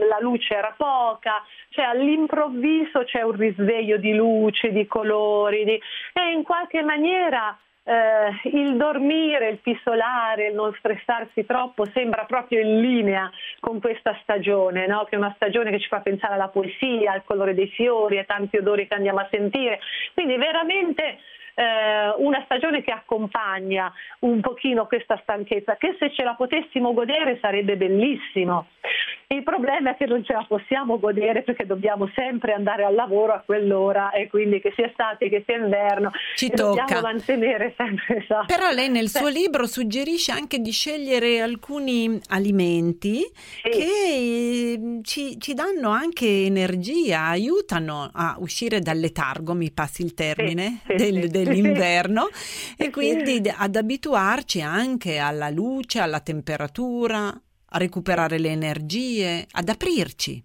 la 0.09 0.19
luce 0.21 0.55
era 0.55 0.73
poca, 0.75 1.45
cioè 1.69 1.85
all'improvviso 1.85 3.05
c'è 3.05 3.21
un 3.21 3.33
risveglio 3.33 3.99
di 3.99 4.15
luce, 4.15 4.73
di 4.73 4.87
colori 4.87 5.65
di- 5.65 5.81
e 6.15 6.33
in 6.33 6.43
qualche 6.43 6.83
maniera 6.83 7.55
eh, 7.89 8.51
il 8.51 8.77
dormire, 8.77 9.49
il 9.49 9.59
pisolare, 9.59 10.49
il 10.49 10.55
non 10.55 10.75
stressarsi 10.79 11.47
troppo 11.47 11.87
sembra 11.87 12.25
proprio 12.25 12.61
in 12.61 12.81
linea 12.81 13.31
con 13.61 13.81
questa 13.81 14.17
stagione, 14.23 14.87
no? 14.87 15.05
che 15.05 15.17
è 15.17 15.19
una 15.19 15.33
stagione 15.37 15.71
che 15.71 15.81
ci 15.81 15.89
fa 15.89 16.01
pensare 16.01 16.35
alla 16.35 16.49
poesia, 16.49 17.13
al 17.13 17.25
colore 17.25 17.55
dei 17.55 17.69
fiori, 17.69 18.19
ai 18.19 18.27
tanti 18.27 18.59
odori 18.59 18.87
che 18.87 18.95
andiamo 18.95 19.21
a 19.21 19.29
sentire. 19.31 19.81
Quindi 20.13 20.37
veramente 20.37 21.19
eh, 21.55 22.15
una 22.19 22.43
stagione 22.45 22.83
che 22.83 22.91
accompagna 22.91 23.91
un 24.21 24.41
pochino 24.41 24.87
questa 24.87 25.19
stanchezza, 25.23 25.77
che 25.77 25.97
se 25.99 26.13
ce 26.13 26.25
la 26.25 26.35
potessimo 26.35 26.93
godere 26.93 27.39
sarebbe 27.41 27.77
bellissimo. 27.77 28.67
Il 29.31 29.43
problema 29.43 29.91
è 29.91 29.97
che 29.99 30.07
non 30.07 30.25
ce 30.25 30.33
la 30.33 30.47
possiamo 30.49 30.99
godere 30.99 31.43
perché 31.43 31.67
dobbiamo 31.67 32.11
sempre 32.15 32.55
andare 32.55 32.83
al 32.85 32.95
lavoro 32.95 33.35
a 33.35 33.43
quell'ora 33.45 34.11
e 34.11 34.27
quindi 34.27 34.59
che 34.59 34.73
sia 34.75 34.87
estate 34.87 35.29
che 35.29 35.43
sia 35.47 35.59
inverno 35.59 36.11
Ci 36.35 36.47
e 36.47 36.55
dobbiamo 36.55 36.89
tocca. 36.89 37.03
mantenere 37.03 37.75
sempre 37.77 38.23
esatto. 38.25 38.47
Però 38.47 38.71
lei 38.71 38.89
nel 38.89 39.11
suo 39.11 39.29
libro 39.29 39.67
suggerisce 39.67 40.33
anche 40.33 40.61
di 40.61 40.71
scegliere 40.71 41.43
alcuni 41.43 42.19
alimenti 42.29 43.23
che 43.63 43.79
eh, 43.79 45.01
ci, 45.03 45.39
ci 45.39 45.53
danno 45.53 45.91
anche 45.91 46.27
energia, 46.47 47.25
aiutano 47.27 48.09
a 48.11 48.37
uscire 48.39 48.81
dal 48.81 48.97
letargo, 48.97 49.53
mi 49.53 49.71
passi 49.71 50.01
il 50.01 50.15
termine, 50.15 50.81
sì, 50.87 50.95
del- 50.95 51.23
sì. 51.25 51.29
dell'inverno 51.29 52.29
e 52.79 52.89
quindi 52.89 53.43
ad 53.55 53.77
abituarci 53.77 54.63
anche 54.63 55.19
alla 55.19 55.51
luce, 55.51 56.01
alla 56.01 56.21
temperatura, 56.21 57.39
a 57.71 57.79
recuperare 57.79 58.39
le 58.39 58.51
energie, 58.51 59.47
ad 59.51 59.69
aprirci. 59.69 60.43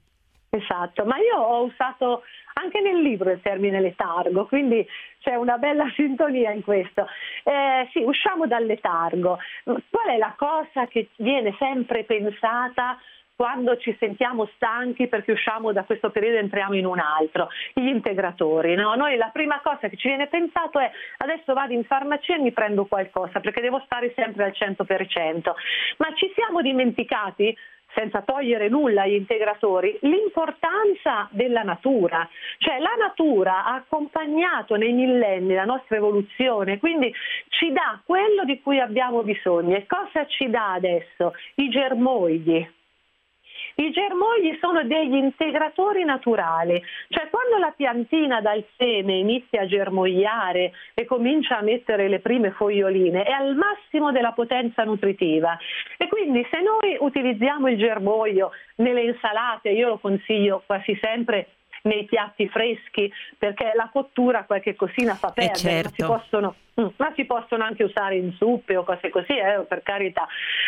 Esatto, 0.49 1.03
ma 1.05 1.17
io 1.17 1.37
ho 1.37 1.63
usato 1.63 2.21
anche 2.53 2.79
nel 2.79 3.01
libro 3.01 3.31
il 3.31 3.41
termine 3.41 3.81
letargo, 3.81 4.45
quindi 4.45 4.85
c'è 5.19 5.35
una 5.35 5.57
bella 5.57 5.85
sintonia 5.95 6.51
in 6.51 6.61
questo. 6.63 7.07
Eh, 7.43 7.89
sì, 7.91 8.03
usciamo 8.03 8.45
dal 8.45 8.65
letargo. 8.65 9.39
Qual 9.63 10.07
è 10.07 10.17
la 10.17 10.35
cosa 10.37 10.85
che 10.87 11.09
viene 11.17 11.55
sempre 11.57 12.03
pensata 12.03 12.97
quando 13.43 13.75
ci 13.75 13.93
sentiamo 13.99 14.49
stanchi 14.55 15.09
perché 15.09 15.33
usciamo 15.33 15.73
da 15.73 15.83
questo 15.83 16.11
periodo 16.11 16.37
e 16.37 16.39
entriamo 16.39 16.75
in 16.75 16.85
un 16.85 16.97
altro? 16.97 17.49
Gli 17.73 17.87
integratori. 17.87 18.73
No? 18.75 18.95
Noi 18.95 19.17
la 19.17 19.31
prima 19.33 19.59
cosa 19.61 19.89
che 19.89 19.97
ci 19.97 20.07
viene 20.07 20.27
pensato 20.27 20.79
è 20.79 20.89
adesso 21.17 21.51
vado 21.51 21.73
in 21.73 21.83
farmacia 21.83 22.35
e 22.35 22.39
mi 22.39 22.53
prendo 22.53 22.85
qualcosa 22.85 23.41
perché 23.41 23.59
devo 23.59 23.81
stare 23.83 24.13
sempre 24.15 24.45
al 24.45 24.53
100%. 24.55 25.51
Ma 25.97 26.13
ci 26.15 26.31
siamo 26.33 26.61
dimenticati 26.61 27.53
senza 27.93 28.21
togliere 28.21 28.69
nulla 28.69 29.01
agli 29.01 29.15
integratori, 29.15 29.97
l'importanza 30.03 31.27
della 31.31 31.63
natura. 31.63 32.25
Cioè 32.59 32.79
la 32.79 32.95
natura 32.97 33.65
ha 33.65 33.75
accompagnato 33.75 34.75
nei 34.75 34.93
millenni 34.93 35.53
la 35.53 35.65
nostra 35.65 35.97
evoluzione, 35.97 36.79
quindi 36.79 37.13
ci 37.49 37.73
dà 37.73 37.99
quello 38.05 38.45
di 38.45 38.61
cui 38.61 38.79
abbiamo 38.79 39.21
bisogno. 39.21 39.75
E 39.75 39.85
cosa 39.85 40.25
ci 40.27 40.49
dà 40.49 40.71
adesso? 40.71 41.33
I 41.55 41.67
germoidi. 41.67 42.81
I 43.75 43.91
germogli 43.91 44.57
sono 44.61 44.83
degli 44.83 45.15
integratori 45.15 46.03
naturali, 46.03 46.81
cioè 47.09 47.29
quando 47.29 47.57
la 47.57 47.73
piantina 47.75 48.39
dal 48.39 48.63
seme 48.77 49.15
inizia 49.15 49.61
a 49.61 49.65
germogliare 49.65 50.73
e 50.93 51.05
comincia 51.05 51.57
a 51.57 51.61
mettere 51.61 52.07
le 52.07 52.19
prime 52.19 52.51
foglioline 52.51 53.23
è 53.23 53.31
al 53.31 53.55
massimo 53.55 54.11
della 54.11 54.31
potenza 54.33 54.83
nutritiva. 54.83 55.57
E 55.97 56.07
quindi 56.07 56.45
se 56.51 56.61
noi 56.61 56.97
utilizziamo 56.99 57.67
il 57.67 57.77
germoglio 57.77 58.51
nelle 58.75 59.03
insalate, 59.03 59.69
io 59.69 59.87
lo 59.87 59.97
consiglio 59.97 60.61
quasi 60.65 60.95
sempre 61.01 61.47
nei 61.83 62.05
piatti 62.05 62.47
freschi 62.47 63.11
perché 63.37 63.71
la 63.75 63.89
cottura 63.91 64.45
qualche 64.45 64.75
cosina 64.75 65.15
fa 65.15 65.29
Eh, 65.29 65.33
perdere, 65.33 65.57
certo. 65.57 66.07
ma, 66.07 66.19
si 66.19 66.21
possono, 66.21 66.55
mm, 66.79 66.87
ma 66.97 67.11
si 67.15 67.25
possono 67.25 67.63
anche 67.63 67.83
usare 67.83 68.15
in 68.15 68.33
zuppe 68.33 68.77
o 68.77 68.83
cose 68.83 69.09
così, 69.09 69.33
eh, 69.33 69.65
per 69.67 69.83
carità, 69.83 70.27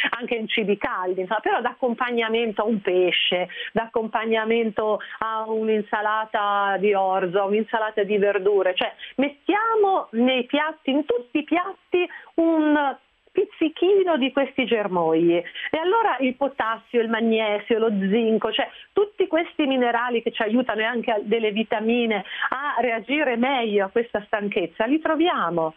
anche 0.10 0.36
in 0.36 0.47
cibi 0.47 0.78
caldi, 0.78 1.21
insomma, 1.21 1.39
però 1.39 1.62
d'accompagnamento 1.62 2.62
a 2.62 2.65
un 2.65 2.82
pesce, 2.82 3.47
d'accompagnamento 3.71 4.99
a 5.19 5.45
un'insalata 5.49 6.78
di 6.80 6.93
orzo, 6.93 7.39
a 7.41 7.45
un'insalata 7.45 8.04
di 8.04 8.17
verdure, 8.17 8.75
cioè 8.75 8.93
mettiamo 9.15 10.08
nei 10.12 10.45
piatti, 10.45 10.91
in 10.91 11.06
tutti 11.06 11.39
i 11.39 11.43
piatti 11.43 12.08
un 12.36 12.97
pizzichino 13.36 14.17
di 14.17 14.32
questi 14.32 14.65
germogli 14.65 15.36
e 15.36 15.78
allora 15.78 16.15
il 16.21 16.36
potassio, 16.36 17.02
il 17.02 17.10
magnesio, 17.10 17.78
lo 17.80 17.89
zinco, 17.89 18.52
cioè 18.54 18.67
tutti 18.93 19.28
questi 19.28 19.65
minerali 19.65 20.24
che 20.24 20.32
ci 20.32 20.41
aiutano 20.41 20.80
e 20.80 20.86
anche 20.86 21.21
delle 21.24 21.52
vitamine 21.52 22.24
a 22.50 22.80
reagire 22.80 23.36
meglio 23.36 23.86
a 23.86 23.89
questa 23.89 24.24
stanchezza 24.26 24.86
li 24.86 25.00
troviamo. 25.02 25.76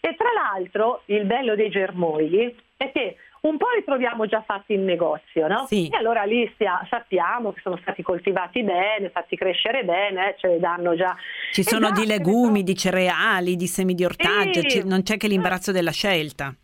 E 0.00 0.14
tra 0.16 0.28
l'altro 0.32 1.02
il 1.06 1.24
bello 1.24 1.54
dei 1.56 1.70
germogli 1.70 2.54
è 2.76 2.90
che 2.92 3.16
un 3.42 3.56
po' 3.56 3.66
li 3.76 3.82
troviamo 3.84 4.26
già 4.26 4.42
fatti 4.42 4.74
in 4.74 4.84
negozio, 4.84 5.48
no? 5.48 5.64
Sì. 5.66 5.88
E 5.88 5.96
allora 5.96 6.22
lì 6.22 6.48
stia- 6.54 6.86
sappiamo 6.88 7.50
che 7.52 7.60
sono 7.60 7.76
stati 7.82 8.00
coltivati 8.02 8.62
bene, 8.62 9.10
fatti 9.10 9.36
crescere 9.36 9.82
bene, 9.84 10.28
eh, 10.30 10.34
ce 10.38 10.46
li 10.48 10.60
danno 10.60 10.94
già. 10.94 11.16
Ci 11.50 11.64
sono 11.64 11.90
di 11.90 12.06
legumi, 12.06 12.62
di 12.62 12.76
cereali, 12.76 13.56
di 13.56 13.66
semi 13.66 13.94
di 13.94 14.04
ortaggio, 14.04 14.60
Sì. 14.68 14.86
non 14.86 15.02
c'è 15.02 15.16
che 15.16 15.26
l'imbarazzo 15.26 15.72
della 15.72 15.90
scelta. 15.90 16.54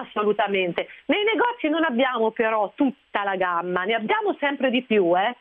Assolutamente. 0.00 0.88
Nei 1.06 1.24
negozi 1.24 1.68
non 1.68 1.84
abbiamo 1.84 2.30
però 2.30 2.72
tutta 2.74 3.24
la 3.24 3.36
gamma, 3.36 3.84
ne 3.84 3.94
abbiamo 3.94 4.36
sempre 4.38 4.70
di 4.70 4.82
più, 4.82 5.16
eh? 5.16 5.34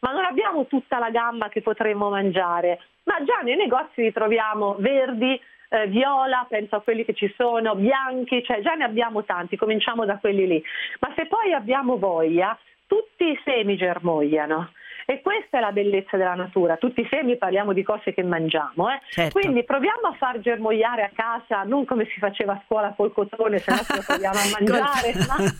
ma 0.00 0.12
non 0.12 0.24
abbiamo 0.24 0.66
tutta 0.66 0.98
la 0.98 1.10
gamma 1.10 1.48
che 1.48 1.62
potremmo 1.62 2.10
mangiare. 2.10 2.80
Ma 3.04 3.22
già 3.24 3.40
nei 3.42 3.56
negozi 3.56 4.02
li 4.02 4.12
troviamo 4.12 4.76
verdi, 4.78 5.40
eh, 5.68 5.86
viola, 5.86 6.44
penso 6.48 6.76
a 6.76 6.82
quelli 6.82 7.04
che 7.04 7.14
ci 7.14 7.32
sono, 7.36 7.74
bianchi, 7.74 8.44
cioè 8.44 8.60
già 8.60 8.74
ne 8.74 8.84
abbiamo 8.84 9.24
tanti, 9.24 9.56
cominciamo 9.56 10.04
da 10.04 10.18
quelli 10.18 10.46
lì. 10.46 10.62
Ma 11.00 11.12
se 11.16 11.26
poi 11.26 11.52
abbiamo 11.52 11.96
voglia, 11.98 12.56
tutti 12.86 13.30
i 13.30 13.40
semi 13.44 13.76
germogliano. 13.76 14.72
E 15.12 15.20
questa 15.20 15.58
è 15.58 15.60
la 15.60 15.72
bellezza 15.72 16.16
della 16.16 16.32
natura, 16.34 16.78
tutti 16.78 17.02
i 17.02 17.06
semi 17.10 17.36
parliamo 17.36 17.74
di 17.74 17.82
cose 17.82 18.14
che 18.14 18.22
mangiamo, 18.22 18.88
eh? 18.88 18.98
Certo. 19.10 19.38
quindi 19.38 19.62
proviamo 19.62 20.06
a 20.08 20.14
far 20.14 20.38
germogliare 20.40 21.02
a 21.02 21.10
casa, 21.14 21.64
non 21.64 21.84
come 21.84 22.06
si 22.06 22.18
faceva 22.18 22.54
a 22.54 22.62
scuola 22.64 22.94
col 22.96 23.12
cotone, 23.12 23.58
se 23.58 23.72
no 23.72 23.76
ce 23.76 23.96
lo 23.96 24.02
proviamo 24.06 24.38
a 24.38 24.48
mangiare, 24.58 25.12
ma 25.28 25.36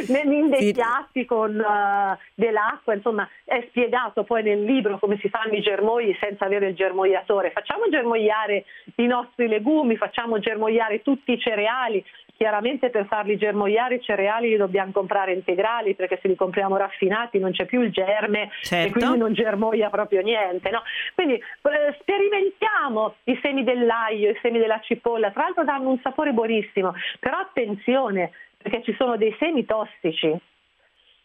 in 0.08 0.48
dei 0.48 0.62
Sì. 0.62 0.72
piatti 0.72 1.26
con 1.26 1.60
eh, 1.60 2.18
dell'acqua, 2.34 2.94
insomma 2.94 3.28
è 3.44 3.62
spiegato 3.68 4.24
poi 4.24 4.42
nel 4.42 4.64
libro 4.64 4.98
come 4.98 5.18
si 5.18 5.28
fanno 5.28 5.52
i 5.52 5.60
germogli 5.60 6.16
senza 6.18 6.46
avere 6.46 6.68
il 6.68 6.74
germogliatore. 6.74 7.50
Facciamo 7.50 7.90
germogliare 7.90 8.64
i 8.96 9.06
nostri 9.06 9.48
legumi, 9.48 9.96
facciamo 9.98 10.38
germogliare 10.38 11.02
tutti 11.02 11.32
i 11.32 11.38
cereali, 11.38 12.02
Chiaramente 12.36 12.90
per 12.90 13.06
farli 13.06 13.36
germogliare 13.36 13.96
i 13.96 14.02
cereali 14.02 14.48
li 14.48 14.56
dobbiamo 14.56 14.90
comprare 14.90 15.32
integrali 15.32 15.94
perché 15.94 16.18
se 16.20 16.26
li 16.26 16.34
compriamo 16.34 16.76
raffinati 16.76 17.38
non 17.38 17.52
c'è 17.52 17.64
più 17.64 17.80
il 17.80 17.92
germe 17.92 18.50
Certo. 18.60 18.88
e 18.88 18.90
quindi 18.90 19.18
non 19.18 19.32
germoglia 19.32 19.88
proprio 19.88 20.20
niente. 20.20 20.70
no? 20.70 20.82
Quindi 21.14 21.34
eh, 21.34 21.96
sperimentiamo 22.00 23.14
i 23.24 23.38
semi 23.40 23.62
dell'aglio, 23.62 24.30
i 24.30 24.38
semi 24.42 24.58
della 24.58 24.80
cipolla, 24.82 25.30
tra 25.30 25.44
l'altro 25.44 25.64
danno 25.64 25.90
un 25.90 26.00
sapore 26.02 26.32
buonissimo, 26.32 26.92
però 27.20 27.38
attenzione 27.38 28.32
perché 28.56 28.82
ci 28.82 28.94
sono 28.98 29.16
dei 29.16 29.34
semi 29.38 29.64
tossici. 29.64 30.36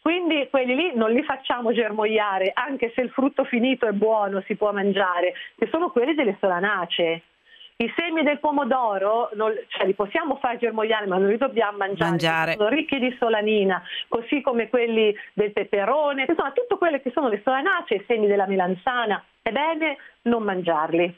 Quindi 0.02 0.48
quelli 0.50 0.76
lì 0.76 0.92
non 0.96 1.12
li 1.12 1.24
facciamo 1.24 1.74
germogliare, 1.74 2.52
anche 2.54 2.92
se 2.96 3.02
il 3.02 3.10
frutto 3.10 3.44
finito 3.44 3.86
è 3.88 3.92
buono, 3.92 4.42
si 4.46 4.56
può 4.56 4.72
mangiare, 4.72 5.34
che 5.58 5.68
sono 5.72 5.90
quelli 5.90 6.16
delle 6.16 6.38
solanacee. 6.40 7.22
I 7.82 7.90
semi 7.96 8.24
del 8.24 8.40
pomodoro 8.40 9.30
non- 9.36 9.56
cioè, 9.70 9.86
li 9.86 9.94
possiamo 9.94 10.36
far 10.42 10.58
germogliare, 10.58 11.08
ma 11.08 11.18
non 11.18 11.30
li 11.30 11.38
dobbiamo 11.38 11.78
mangiare. 11.78 12.10
Mangiare. 12.10 12.54
Sono 12.58 12.68
ricchi 12.68 13.00
di 13.00 13.16
solanina, 13.18 13.82
così 14.10 14.42
come 14.42 14.68
quelli 14.68 15.16
del 15.32 15.54
peperone, 15.54 16.26
insomma, 16.28 16.52
tutto 16.52 16.78
quello 16.78 17.00
che 17.00 17.10
sono 17.12 17.30
le 17.30 17.40
solanacee, 17.42 18.00
i 18.00 18.04
semi 18.06 18.28
della 18.28 18.48
melanzana. 18.48 19.24
È 19.42 19.52
bene 19.52 19.96
non 20.24 20.44
mangiarli. 20.44 21.18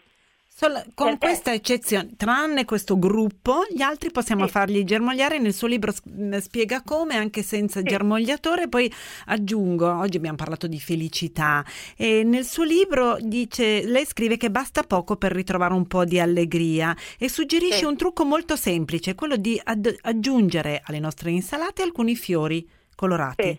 Sol- 0.54 0.84
con 0.94 1.18
Perché? 1.18 1.18
questa 1.18 1.54
eccezione, 1.54 2.10
tranne 2.18 2.66
questo 2.66 3.00
gruppo, 3.00 3.64
gli 3.74 3.82
altri 3.82 4.12
possiamo 4.12 4.46
Sì. 4.46 4.52
farli 4.52 4.84
germogliare. 4.84 5.40
Nel 5.40 5.54
suo 5.54 5.68
libro 5.68 5.92
mh, 6.04 6.38
spiega 6.38 6.84
come, 6.84 7.16
anche 7.16 7.42
senza 7.42 7.80
Sì. 7.80 7.86
germogliatore. 7.86 8.68
Poi 8.68 8.92
aggiungo, 9.28 9.98
oggi 9.98 10.18
abbiamo 10.18 10.36
parlato 10.36 10.68
di 10.68 10.78
felicità, 10.78 11.64
e 11.98 12.24
nel 12.26 12.44
suo 12.44 12.64
libro 12.66 13.16
dice, 13.22 13.84
lei 13.88 14.06
scrive 14.06 14.36
che 14.38 14.52
basta 14.52 14.84
poco 14.84 15.16
per 15.16 15.32
ritrovare 15.32 15.74
un 15.74 15.88
po' 15.88 16.04
di 16.04 16.20
allegria 16.20 16.94
e 17.18 17.30
suggerisce 17.30 17.78
Sì. 17.78 17.86
un 17.86 17.96
trucco 17.96 18.26
molto 18.26 18.56
semplice, 18.58 19.16
quello 19.16 19.38
di 19.38 19.60
ad- 19.64 19.96
aggiungere 20.02 20.82
alle 20.86 21.00
nostre 21.00 21.32
insalate 21.32 21.82
alcuni 21.82 22.14
fiori 22.16 22.68
colorati. 22.94 23.58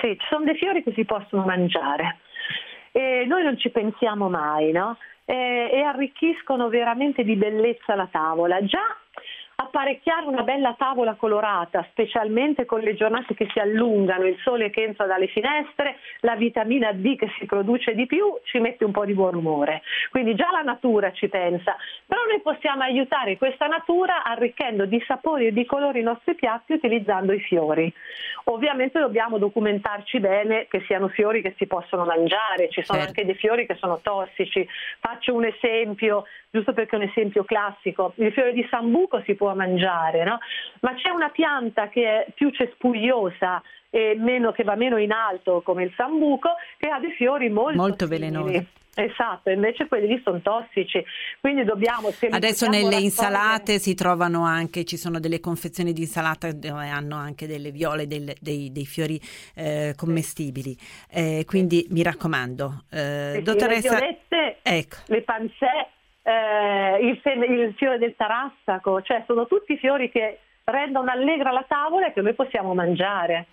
Sì, 0.00 0.16
ci 0.18 0.26
sono 0.30 0.44
dei 0.46 0.56
fiori 0.56 0.82
che 0.82 0.92
si 0.96 1.04
possono 1.04 1.44
mangiare 1.44 2.18
e 2.92 3.24
noi 3.28 3.44
non 3.44 3.56
ci 3.58 3.68
pensiamo 3.70 4.28
mai, 4.30 4.72
no? 4.72 4.96
E, 5.24 5.70
e 5.72 5.82
arricchiscono 5.82 6.68
veramente 6.68 7.22
di 7.24 7.36
bellezza 7.36 7.94
la 7.94 8.08
tavola. 8.10 8.64
Già 8.64 8.96
apparecchiare 9.70 10.26
una 10.26 10.42
bella 10.42 10.74
tavola 10.76 11.14
colorata, 11.14 11.86
specialmente 11.90 12.66
con 12.66 12.80
le 12.80 12.94
giornate 12.94 13.34
che 13.34 13.48
si 13.52 13.60
allungano, 13.60 14.26
il 14.26 14.36
sole 14.42 14.68
che 14.70 14.82
entra 14.82 15.06
dalle 15.06 15.28
finestre, 15.28 15.96
la 16.20 16.34
vitamina 16.34 16.92
D 16.92 17.16
che 17.16 17.30
si 17.38 17.46
produce 17.46 17.94
di 17.94 18.06
più, 18.06 18.36
ci 18.44 18.58
mette 18.58 18.84
un 18.84 18.90
po' 18.90 19.04
di 19.04 19.14
buon 19.14 19.36
umore. 19.36 19.82
Quindi 20.10 20.34
già 20.34 20.50
la 20.50 20.62
natura 20.62 21.12
ci 21.12 21.28
pensa, 21.28 21.76
però 22.04 22.20
noi 22.28 22.40
possiamo 22.40 22.82
aiutare 22.82 23.38
questa 23.38 23.68
natura 23.68 24.24
arricchendo 24.24 24.84
di 24.84 25.02
sapori 25.06 25.46
e 25.46 25.52
di 25.52 25.64
colori 25.64 26.00
i 26.00 26.02
nostri 26.04 26.34
piatti 26.34 26.72
utilizzando 26.72 27.32
i 27.32 27.40
fiori. 27.40 27.92
Ovviamente 28.44 28.98
dobbiamo 28.98 29.38
documentarci 29.38 30.18
bene 30.18 30.66
che 30.68 30.82
siano 30.86 31.08
fiori 31.08 31.42
che 31.42 31.54
si 31.56 31.66
possono 31.66 32.04
mangiare, 32.04 32.68
ci 32.70 32.82
sono 32.82 32.98
Certo. 32.98 33.20
anche 33.20 33.24
dei 33.24 33.34
fiori 33.34 33.66
che 33.66 33.76
sono 33.76 34.00
tossici. 34.02 34.66
Faccio 34.98 35.32
un 35.34 35.44
esempio, 35.44 36.24
giusto 36.50 36.72
perché 36.72 36.96
è 36.96 36.98
un 36.98 37.08
esempio 37.08 37.44
classico, 37.44 38.12
il 38.16 38.32
fiore 38.32 38.52
di 38.52 38.66
sambuco 38.68 39.22
si 39.24 39.34
può 39.34 39.54
mangiare, 39.54 39.59
no? 39.66 40.38
ma 40.80 40.94
c'è 40.94 41.10
una 41.10 41.30
pianta 41.30 41.88
che 41.88 42.24
è 42.24 42.26
più 42.34 42.50
cespugliosa 42.50 43.62
e 43.90 44.14
meno, 44.16 44.52
che 44.52 44.62
va 44.62 44.76
meno 44.76 44.96
in 44.98 45.12
alto 45.12 45.62
come 45.62 45.84
il 45.84 45.92
sambuco 45.96 46.50
che 46.78 46.88
ha 46.88 47.00
dei 47.00 47.12
fiori 47.12 47.48
molto, 47.48 47.76
Molto 47.76 48.06
velenosi. 48.06 48.78
Esatto, 48.92 49.50
invece 49.50 49.86
quelli 49.86 50.08
lì 50.08 50.20
sono 50.22 50.40
tossici, 50.40 51.02
quindi 51.40 51.64
dobbiamo... 51.64 52.08
Adesso 52.08 52.66
nelle 52.66 52.82
raccogliere- 52.82 53.04
insalate 53.04 53.78
si 53.78 53.94
trovano 53.94 54.44
anche, 54.44 54.84
ci 54.84 54.96
sono 54.96 55.20
delle 55.20 55.40
confezioni 55.40 55.92
di 55.92 56.02
insalata 56.02 56.52
dove 56.52 56.88
hanno 56.88 57.16
anche 57.16 57.46
delle 57.46 57.70
viole, 57.70 58.06
del- 58.06 58.34
dei, 58.40 58.72
dei 58.72 58.86
fiori 58.86 59.18
eh, 59.54 59.94
commestibili. 59.96 60.76
Eh, 61.08 61.44
quindi 61.46 61.86
mi 61.90 62.02
raccomando, 62.02 62.84
eh, 62.90 63.40
dottoressa, 63.42 63.92
Le 63.92 63.98
violette, 63.98 64.58
ecco, 64.62 64.96
le 65.06 65.22
pansè, 65.22 65.88
eh, 66.22 66.98
il, 67.00 67.20
il 67.50 67.74
fiore 67.76 67.98
del 67.98 68.14
tarassaco, 68.16 69.02
cioè 69.02 69.24
sono 69.26 69.46
tutti 69.46 69.76
fiori 69.78 70.10
che 70.10 70.40
rendono 70.64 71.10
allegra 71.10 71.50
la 71.50 71.64
tavola 71.66 72.06
e 72.08 72.12
che 72.12 72.20
noi 72.20 72.34
possiamo 72.34 72.74
mangiare. 72.74 73.46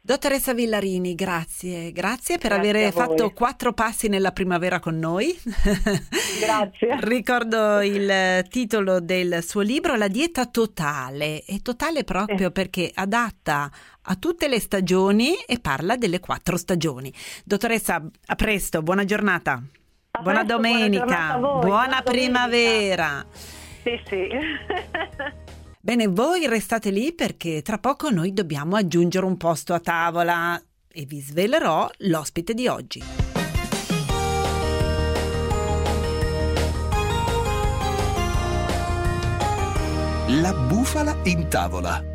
dottoressa 0.00 0.54
Villarini, 0.54 1.14
grazie, 1.14 1.90
grazie 1.92 2.38
per 2.38 2.52
Grazie 2.52 2.70
aver 2.70 2.92
fatto 2.92 3.32
quattro 3.32 3.72
passi 3.72 4.08
nella 4.08 4.32
primavera 4.32 4.78
con 4.80 4.98
noi. 4.98 5.34
Grazie. 6.40 6.96
Ricordo 7.04 7.80
il 7.80 8.44
titolo 8.48 9.00
del 9.00 9.42
suo 9.42 9.62
libro, 9.62 9.96
La 9.96 10.08
dieta 10.08 10.46
totale, 10.46 11.42
è 11.46 11.60
totale 11.62 12.04
proprio 12.04 12.46
Sì. 12.46 12.52
perché 12.52 12.90
adatta 12.94 13.70
a 14.06 14.14
tutte 14.16 14.48
le 14.48 14.60
stagioni 14.60 15.34
e 15.46 15.58
parla 15.58 15.96
delle 15.96 16.20
quattro 16.20 16.56
stagioni. 16.56 17.12
Dottoressa, 17.44 18.02
a 18.26 18.34
presto, 18.34 18.82
buona 18.82 19.04
giornata. 19.04 19.62
A 20.16 20.22
Buona 20.22 20.44
presto, 20.44 20.60
buona 20.60 20.78
domenica, 20.78 21.38
buona 21.38 21.58
buona 21.58 22.00
domenica. 22.00 22.02
primavera. 22.04 23.26
Sì, 23.82 24.00
sì. 24.06 24.28
Bene, 25.80 26.06
voi 26.06 26.46
restate 26.46 26.90
lì 26.90 27.12
perché 27.12 27.62
tra 27.62 27.78
poco 27.78 28.10
noi 28.10 28.32
dobbiamo 28.32 28.76
aggiungere 28.76 29.26
un 29.26 29.36
posto 29.36 29.74
a 29.74 29.80
tavola 29.80 30.60
e 30.88 31.04
vi 31.04 31.20
svelerò 31.20 31.90
l'ospite 31.98 32.54
di 32.54 32.68
oggi. 32.68 33.02
La 40.28 40.54
bufala 40.54 41.16
in 41.24 41.48
tavola. 41.48 42.13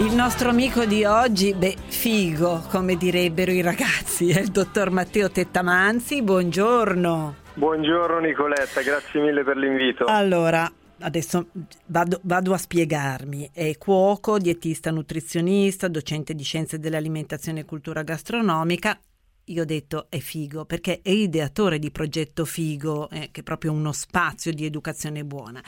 Il 0.00 0.14
nostro 0.14 0.50
amico 0.50 0.84
di 0.84 1.04
oggi, 1.04 1.52
beh, 1.54 1.76
figo, 1.88 2.62
come 2.70 2.94
direbbero 2.94 3.50
i 3.50 3.60
ragazzi, 3.62 4.30
è 4.30 4.38
il 4.38 4.52
dottor 4.52 4.90
Matteo 4.90 5.28
Tettamanzi. 5.28 6.22
Buongiorno. 6.22 7.34
Buongiorno 7.54 8.20
Nicoletta, 8.20 8.80
grazie 8.82 9.20
mille 9.20 9.42
per 9.42 9.56
l'invito. 9.56 10.04
Allora, 10.04 10.70
adesso 11.00 11.48
vado, 11.86 12.20
vado, 12.22 12.52
a 12.52 12.58
spiegarmi. 12.58 13.50
È 13.52 13.76
cuoco, 13.76 14.38
dietista, 14.38 14.92
nutrizionista, 14.92 15.88
docente 15.88 16.32
di 16.32 16.44
scienze 16.44 16.78
dell'alimentazione 16.78 17.60
e 17.60 17.64
cultura 17.64 18.04
gastronomica. 18.04 18.96
Io 19.46 19.62
ho 19.62 19.66
detto 19.66 20.06
è 20.10 20.18
figo 20.18 20.64
perché 20.64 21.00
è 21.02 21.10
ideatore 21.10 21.80
di 21.80 21.90
progetto 21.90 22.44
Figo, 22.44 23.10
eh, 23.10 23.30
che 23.32 23.40
è 23.40 23.42
proprio 23.42 23.72
uno 23.72 23.90
spazio 23.90 24.52
di 24.52 24.64
educazione 24.64 25.24
buona. 25.24 25.60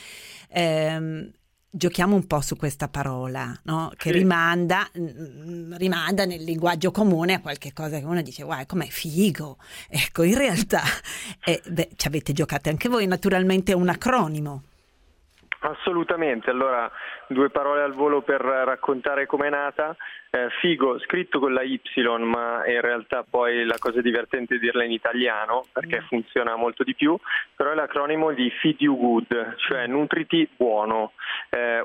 Eh, 0.48 1.32
giochiamo 1.70 2.16
un 2.16 2.26
po' 2.26 2.40
su 2.40 2.56
questa 2.56 2.88
parola, 2.88 3.58
no? 3.64 3.92
che 3.96 4.10
sì. 4.10 4.18
rimanda, 4.18 4.88
rimanda, 4.92 6.24
nel 6.24 6.42
linguaggio 6.42 6.90
comune 6.90 7.34
a 7.34 7.40
qualche 7.40 7.72
cosa 7.72 7.98
che 7.98 8.04
uno 8.04 8.22
dice, 8.22 8.42
guarda, 8.42 8.66
com'è 8.66 8.88
figo. 8.88 9.56
Ecco, 9.88 10.24
in 10.24 10.36
realtà, 10.36 10.82
eh, 11.44 11.62
beh, 11.66 11.90
ci 11.96 12.06
avete 12.06 12.32
giocato 12.32 12.68
anche 12.68 12.88
voi, 12.88 13.06
naturalmente 13.06 13.72
è 13.72 13.74
un 13.74 13.88
acronimo. 13.88 14.62
Assolutamente, 15.62 16.48
allora 16.48 16.90
due 17.26 17.50
parole 17.50 17.82
al 17.82 17.92
volo 17.92 18.22
per 18.22 18.40
raccontare 18.40 19.26
com'è 19.26 19.50
nata. 19.50 19.94
Eh, 20.30 20.48
figo, 20.60 20.98
scritto 21.00 21.38
con 21.38 21.52
la 21.52 21.62
Y, 21.62 21.80
ma 22.20 22.64
in 22.66 22.80
realtà 22.80 23.24
poi 23.28 23.64
la 23.64 23.76
cosa 23.78 24.00
divertente 24.00 24.54
è 24.54 24.58
dirla 24.58 24.84
in 24.84 24.92
italiano 24.92 25.64
perché 25.72 26.00
mm. 26.00 26.06
funziona 26.06 26.56
molto 26.56 26.82
di 26.82 26.94
più, 26.94 27.18
però 27.54 27.72
è 27.72 27.74
l'acronimo 27.74 28.32
di 28.32 28.48
Feed 28.48 28.80
You 28.80 28.96
Good, 28.96 29.56
cioè 29.56 29.86
nutriti 29.86 30.48
buono. 30.56 31.12
Eh, 31.50 31.84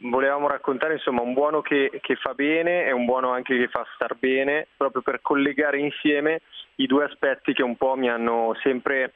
volevamo 0.00 0.48
raccontare 0.48 0.94
insomma 0.94 1.22
un 1.22 1.32
buono 1.32 1.62
che, 1.62 1.98
che 2.02 2.16
fa 2.16 2.34
bene 2.34 2.84
e 2.84 2.92
un 2.92 3.06
buono 3.06 3.30
anche 3.30 3.56
che 3.56 3.68
fa 3.68 3.86
star 3.94 4.16
bene, 4.16 4.66
proprio 4.76 5.00
per 5.00 5.20
collegare 5.22 5.78
insieme 5.78 6.40
i 6.76 6.86
due 6.86 7.04
aspetti 7.04 7.54
che 7.54 7.62
un 7.62 7.76
po' 7.76 7.94
mi 7.94 8.10
hanno 8.10 8.54
sempre 8.60 9.12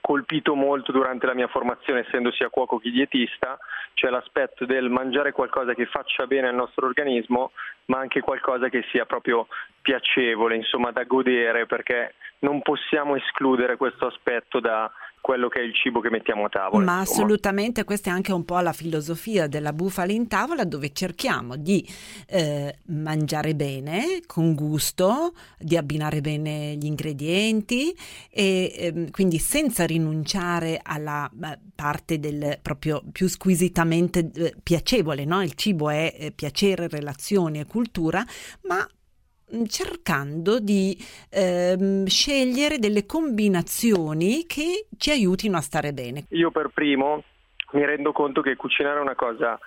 colpito 0.00 0.54
molto 0.54 0.92
durante 0.92 1.26
la 1.26 1.34
mia 1.34 1.48
formazione, 1.48 2.00
essendo 2.00 2.30
sia 2.32 2.48
cuoco 2.48 2.78
che 2.78 2.90
dietista, 2.90 3.58
cioè 3.94 4.10
l'aspetto 4.10 4.64
del 4.64 4.88
mangiare 4.90 5.32
qualcosa 5.32 5.74
che 5.74 5.86
faccia 5.86 6.26
bene 6.26 6.48
al 6.48 6.54
nostro 6.54 6.86
organismo, 6.86 7.52
ma 7.86 7.98
anche 7.98 8.20
qualcosa 8.20 8.68
che 8.68 8.84
sia 8.90 9.04
proprio 9.04 9.48
piacevole, 9.82 10.54
insomma 10.56 10.90
da 10.90 11.04
godere, 11.04 11.66
perché 11.66 12.14
non 12.40 12.62
possiamo 12.62 13.16
escludere 13.16 13.76
questo 13.76 14.06
aspetto 14.06 14.60
da, 14.60 14.90
quello 15.20 15.48
che 15.48 15.60
è 15.60 15.62
il 15.62 15.74
cibo 15.74 16.00
che 16.00 16.10
mettiamo 16.10 16.46
a 16.46 16.48
tavola. 16.48 16.84
Ma 16.84 17.00
insomma. 17.00 17.18
assolutamente 17.18 17.84
questa 17.84 18.10
è 18.10 18.12
anche 18.12 18.32
un 18.32 18.44
po' 18.44 18.58
la 18.60 18.72
filosofia 18.72 19.46
della 19.46 19.72
bufala 19.72 20.12
in 20.12 20.28
tavola 20.28 20.64
dove 20.64 20.92
cerchiamo 20.92 21.56
di 21.56 21.86
eh, 22.28 22.78
mangiare 22.86 23.54
bene, 23.54 24.22
con 24.26 24.54
gusto, 24.54 25.34
di 25.58 25.76
abbinare 25.76 26.20
bene 26.20 26.76
gli 26.76 26.86
ingredienti 26.86 27.94
e 28.30 28.72
eh, 28.76 29.10
quindi 29.10 29.38
senza 29.38 29.84
rinunciare 29.84 30.80
alla 30.82 31.30
eh, 31.30 31.58
parte 31.74 32.18
del 32.18 32.58
proprio 32.60 33.02
più 33.12 33.28
squisitamente 33.28 34.30
eh, 34.34 34.54
piacevole, 34.62 35.24
no? 35.24 35.42
il 35.42 35.54
cibo 35.54 35.90
è 35.90 36.14
eh, 36.18 36.32
piacere, 36.32 36.88
relazioni 36.88 37.60
e 37.60 37.66
cultura, 37.66 38.24
ma 38.62 38.86
cercando 39.66 40.60
di 40.60 40.96
ehm, 41.30 42.06
scegliere 42.06 42.78
delle 42.78 43.06
combinazioni 43.06 44.46
che 44.46 44.86
ci 44.96 45.10
aiutino 45.10 45.56
a 45.56 45.60
stare 45.60 45.92
bene. 45.92 46.26
Io 46.30 46.50
per 46.50 46.70
primo 46.72 47.22
mi 47.72 47.84
rendo 47.84 48.12
conto 48.12 48.40
che 48.40 48.56
cucinare 48.56 48.98
è 48.98 49.02
una 49.02 49.14
cosa 49.14 49.58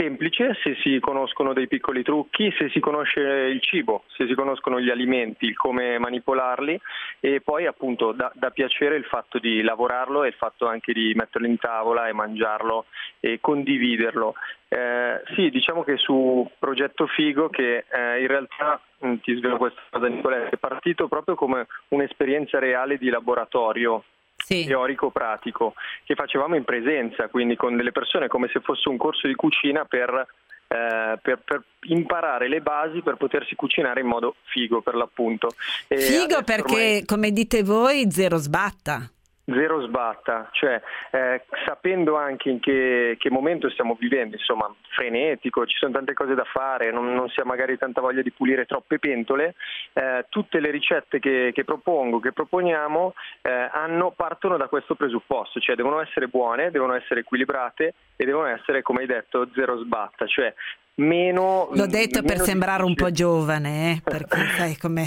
semplice 0.00 0.56
se 0.62 0.76
si 0.76 0.98
conoscono 0.98 1.52
dei 1.52 1.68
piccoli 1.68 2.02
trucchi, 2.02 2.50
se 2.56 2.70
si 2.70 2.80
conosce 2.80 3.20
il 3.20 3.60
cibo, 3.60 4.04
se 4.16 4.26
si 4.26 4.34
conoscono 4.34 4.80
gli 4.80 4.88
alimenti, 4.88 5.44
il 5.44 5.56
come 5.56 5.98
manipolarli 5.98 6.80
e 7.20 7.42
poi 7.42 7.66
appunto 7.66 8.12
da, 8.12 8.32
da 8.34 8.50
piacere 8.50 8.96
il 8.96 9.04
fatto 9.04 9.38
di 9.38 9.60
lavorarlo 9.60 10.24
e 10.24 10.28
il 10.28 10.34
fatto 10.34 10.66
anche 10.66 10.94
di 10.94 11.12
metterlo 11.14 11.46
in 11.46 11.58
tavola 11.58 12.08
e 12.08 12.14
mangiarlo 12.14 12.86
e 13.20 13.40
condividerlo. 13.42 14.34
Eh, 14.68 15.20
sì, 15.34 15.50
diciamo 15.50 15.84
che 15.84 15.98
su 15.98 16.48
Progetto 16.58 17.06
Figo 17.06 17.50
che 17.50 17.84
eh, 17.90 18.20
in 18.22 18.26
realtà 18.26 18.80
mh, 19.00 19.16
ti 19.16 19.34
svelo 19.34 19.58
questa 19.58 19.82
cosa 19.90 20.06
Nicoletta, 20.06 20.48
è 20.48 20.56
partito 20.56 21.08
proprio 21.08 21.34
come 21.34 21.66
un'esperienza 21.88 22.58
reale 22.58 22.96
di 22.96 23.10
laboratorio 23.10 24.04
sì. 24.50 24.64
teorico-pratico 24.66 25.74
che 26.04 26.16
facevamo 26.16 26.56
in 26.56 26.64
presenza, 26.64 27.28
quindi 27.28 27.54
con 27.54 27.76
delle 27.76 27.92
persone 27.92 28.26
come 28.26 28.48
se 28.52 28.60
fosse 28.60 28.88
un 28.88 28.96
corso 28.96 29.28
di 29.28 29.34
cucina 29.34 29.84
per, 29.84 30.26
eh, 30.66 31.18
per, 31.22 31.38
per 31.44 31.62
imparare 31.82 32.48
le 32.48 32.60
basi 32.60 33.00
per 33.00 33.14
potersi 33.14 33.54
cucinare 33.54 34.00
in 34.00 34.06
modo 34.06 34.34
figo 34.44 34.80
per 34.80 34.94
l'appunto. 34.94 35.50
E 35.86 35.98
figo 35.98 36.42
perché, 36.42 36.72
ormai... 36.72 37.04
come 37.04 37.30
dite 37.30 37.62
voi, 37.62 38.10
zero 38.10 38.38
sbatta 38.38 39.08
zero 39.52 39.82
sbatta, 39.82 40.48
cioè 40.52 40.80
eh, 41.10 41.42
sapendo 41.66 42.16
anche 42.16 42.50
in 42.50 42.60
che, 42.60 43.16
che, 43.18 43.30
momento 43.30 43.70
stiamo 43.70 43.96
vivendo, 43.98 44.36
insomma 44.36 44.72
frenetico, 44.90 45.66
ci 45.66 45.76
sono 45.76 45.92
tante 45.92 46.14
cose 46.14 46.34
da 46.34 46.44
fare, 46.44 46.90
non, 46.90 47.12
non 47.14 47.28
si 47.28 47.40
ha 47.40 47.44
magari 47.44 47.76
tanta 47.78 48.00
voglia 48.00 48.22
di 48.22 48.32
pulire 48.32 48.66
troppe 48.66 48.98
pentole, 48.98 49.54
eh, 49.92 50.26
tutte 50.28 50.60
le 50.60 50.70
ricette 50.70 51.18
che, 51.18 51.50
che, 51.54 51.64
propongo, 51.64 52.20
che 52.20 52.32
proponiamo, 52.32 53.14
eh, 53.42 53.68
hanno, 53.72 54.12
partono 54.12 54.56
da 54.56 54.68
questo 54.68 54.94
presupposto, 54.94 55.60
cioè 55.60 55.76
devono 55.76 56.00
essere 56.00 56.28
buone, 56.28 56.70
devono 56.70 56.94
essere 56.94 57.20
equilibrate 57.20 57.94
e 58.16 58.24
devono 58.24 58.46
essere, 58.46 58.82
come 58.82 59.00
hai 59.00 59.06
detto, 59.06 59.48
zero 59.54 59.78
sbatta, 59.78 60.26
cioè 60.26 60.52
meno... 60.96 61.68
L'ho 61.72 61.86
detto 61.86 62.22
per 62.22 62.38
sembrare 62.38 62.82
un 62.82 62.94
po' 62.94 63.10
giovane, 63.10 63.92
eh, 63.92 64.00
perché 64.02 64.36
sai 64.56 64.76
com'è. 64.76 65.06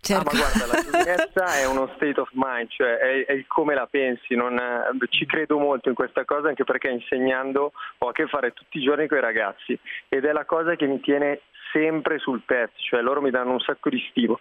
Cerco... 0.00 0.30
Ah, 0.30 0.32
ma 0.32 0.38
guarda, 0.38 0.66
la 0.66 0.82
giovinezza 0.82 1.58
è 1.58 1.66
uno 1.66 1.90
state 1.96 2.20
of 2.20 2.30
mind, 2.32 2.68
cioè 2.70 2.96
è, 2.96 3.24
è 3.26 3.32
il 3.32 3.46
come 3.46 3.74
la 3.74 3.86
pensi, 3.90 4.34
non, 4.34 4.60
ci 5.10 5.26
credo 5.26 5.58
molto 5.58 5.88
in 5.88 5.94
questa 5.94 6.24
cosa 6.24 6.48
anche 6.48 6.64
perché 6.64 6.88
insegnando 6.88 7.72
ho 7.98 8.08
a 8.08 8.12
che 8.12 8.26
fare 8.26 8.52
tutti 8.52 8.78
i 8.78 8.82
giorni 8.82 9.08
con 9.08 9.18
i 9.18 9.20
ragazzi 9.20 9.78
ed 10.08 10.24
è 10.24 10.32
la 10.32 10.44
cosa 10.44 10.76
che 10.76 10.86
mi 10.86 11.00
tiene 11.00 11.40
sempre 11.72 12.18
sul 12.18 12.42
pezzo, 12.44 12.74
cioè 12.78 13.02
loro 13.02 13.20
mi 13.20 13.30
danno 13.30 13.52
un 13.52 13.60
sacco 13.60 13.90
di 13.90 14.02
stimo. 14.10 14.38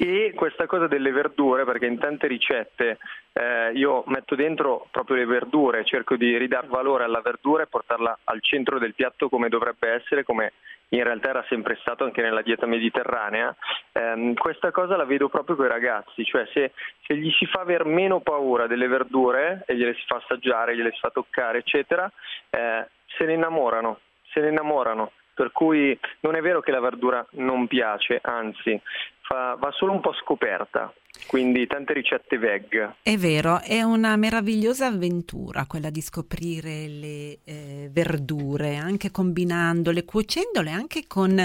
E 0.00 0.32
questa 0.36 0.66
cosa 0.66 0.86
delle 0.86 1.10
verdure, 1.10 1.64
perché 1.64 1.86
in 1.86 1.98
tante 1.98 2.28
ricette 2.28 2.98
eh, 3.32 3.72
io 3.72 4.04
metto 4.06 4.36
dentro 4.36 4.86
proprio 4.92 5.16
le 5.16 5.26
verdure, 5.26 5.84
cerco 5.84 6.14
di 6.14 6.36
ridare 6.36 6.68
valore 6.68 7.02
alla 7.02 7.20
verdura 7.20 7.64
e 7.64 7.66
portarla 7.66 8.16
al 8.22 8.40
centro 8.40 8.78
del 8.78 8.94
piatto 8.94 9.28
come 9.28 9.48
dovrebbe 9.48 9.90
essere, 9.90 10.22
come 10.22 10.52
in 10.90 11.02
realtà 11.02 11.30
era 11.30 11.44
sempre 11.48 11.76
stato 11.80 12.04
anche 12.04 12.22
nella 12.22 12.42
dieta 12.42 12.64
mediterranea, 12.64 13.52
eh, 13.90 14.34
questa 14.36 14.70
cosa 14.70 14.96
la 14.96 15.04
vedo 15.04 15.28
proprio 15.28 15.56
con 15.56 15.64
i 15.64 15.68
ragazzi, 15.68 16.24
cioè 16.24 16.46
se, 16.52 16.70
se, 17.04 17.16
gli 17.16 17.32
si 17.32 17.46
fa 17.46 17.60
aver 17.60 17.84
meno 17.84 18.20
paura 18.20 18.68
delle 18.68 18.86
verdure 18.86 19.64
e 19.66 19.74
gliele 19.74 19.94
si 19.94 20.04
fa 20.06 20.16
assaggiare, 20.16 20.76
gliele 20.76 20.92
si 20.92 21.00
fa 21.00 21.10
toccare, 21.10 21.58
eccetera, 21.58 22.08
eh, 22.50 22.86
se 23.16 23.24
ne 23.24 23.32
innamorano, 23.32 23.98
se 24.32 24.40
ne 24.40 24.50
innamorano. 24.50 25.10
Per 25.34 25.52
cui 25.52 25.96
non 26.20 26.34
è 26.34 26.40
vero 26.40 26.60
che 26.60 26.72
la 26.72 26.80
verdura 26.80 27.24
non 27.32 27.68
piace, 27.68 28.18
anzi 28.20 28.80
fa, 29.28 29.56
va 29.60 29.70
solo 29.72 29.92
un 29.92 30.00
po' 30.00 30.14
scoperta. 30.14 30.92
Quindi 31.26 31.66
tante 31.66 31.92
ricette 31.92 32.38
veg. 32.38 32.94
È 33.02 33.16
vero, 33.16 33.60
è 33.60 33.82
una 33.82 34.16
meravigliosa 34.16 34.86
avventura 34.86 35.66
quella 35.66 35.90
di 35.90 36.00
scoprire 36.00 36.86
le 36.86 37.38
eh, 37.44 37.88
verdure, 37.90 38.76
anche 38.76 39.10
combinandole, 39.10 40.04
cuocendole 40.04 40.70
anche 40.70 41.04
con, 41.06 41.38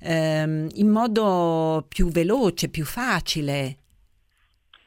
ehm, 0.00 0.68
in 0.74 0.88
modo 0.88 1.84
più 1.88 2.08
veloce, 2.08 2.70
più 2.70 2.84
facile. 2.84 3.76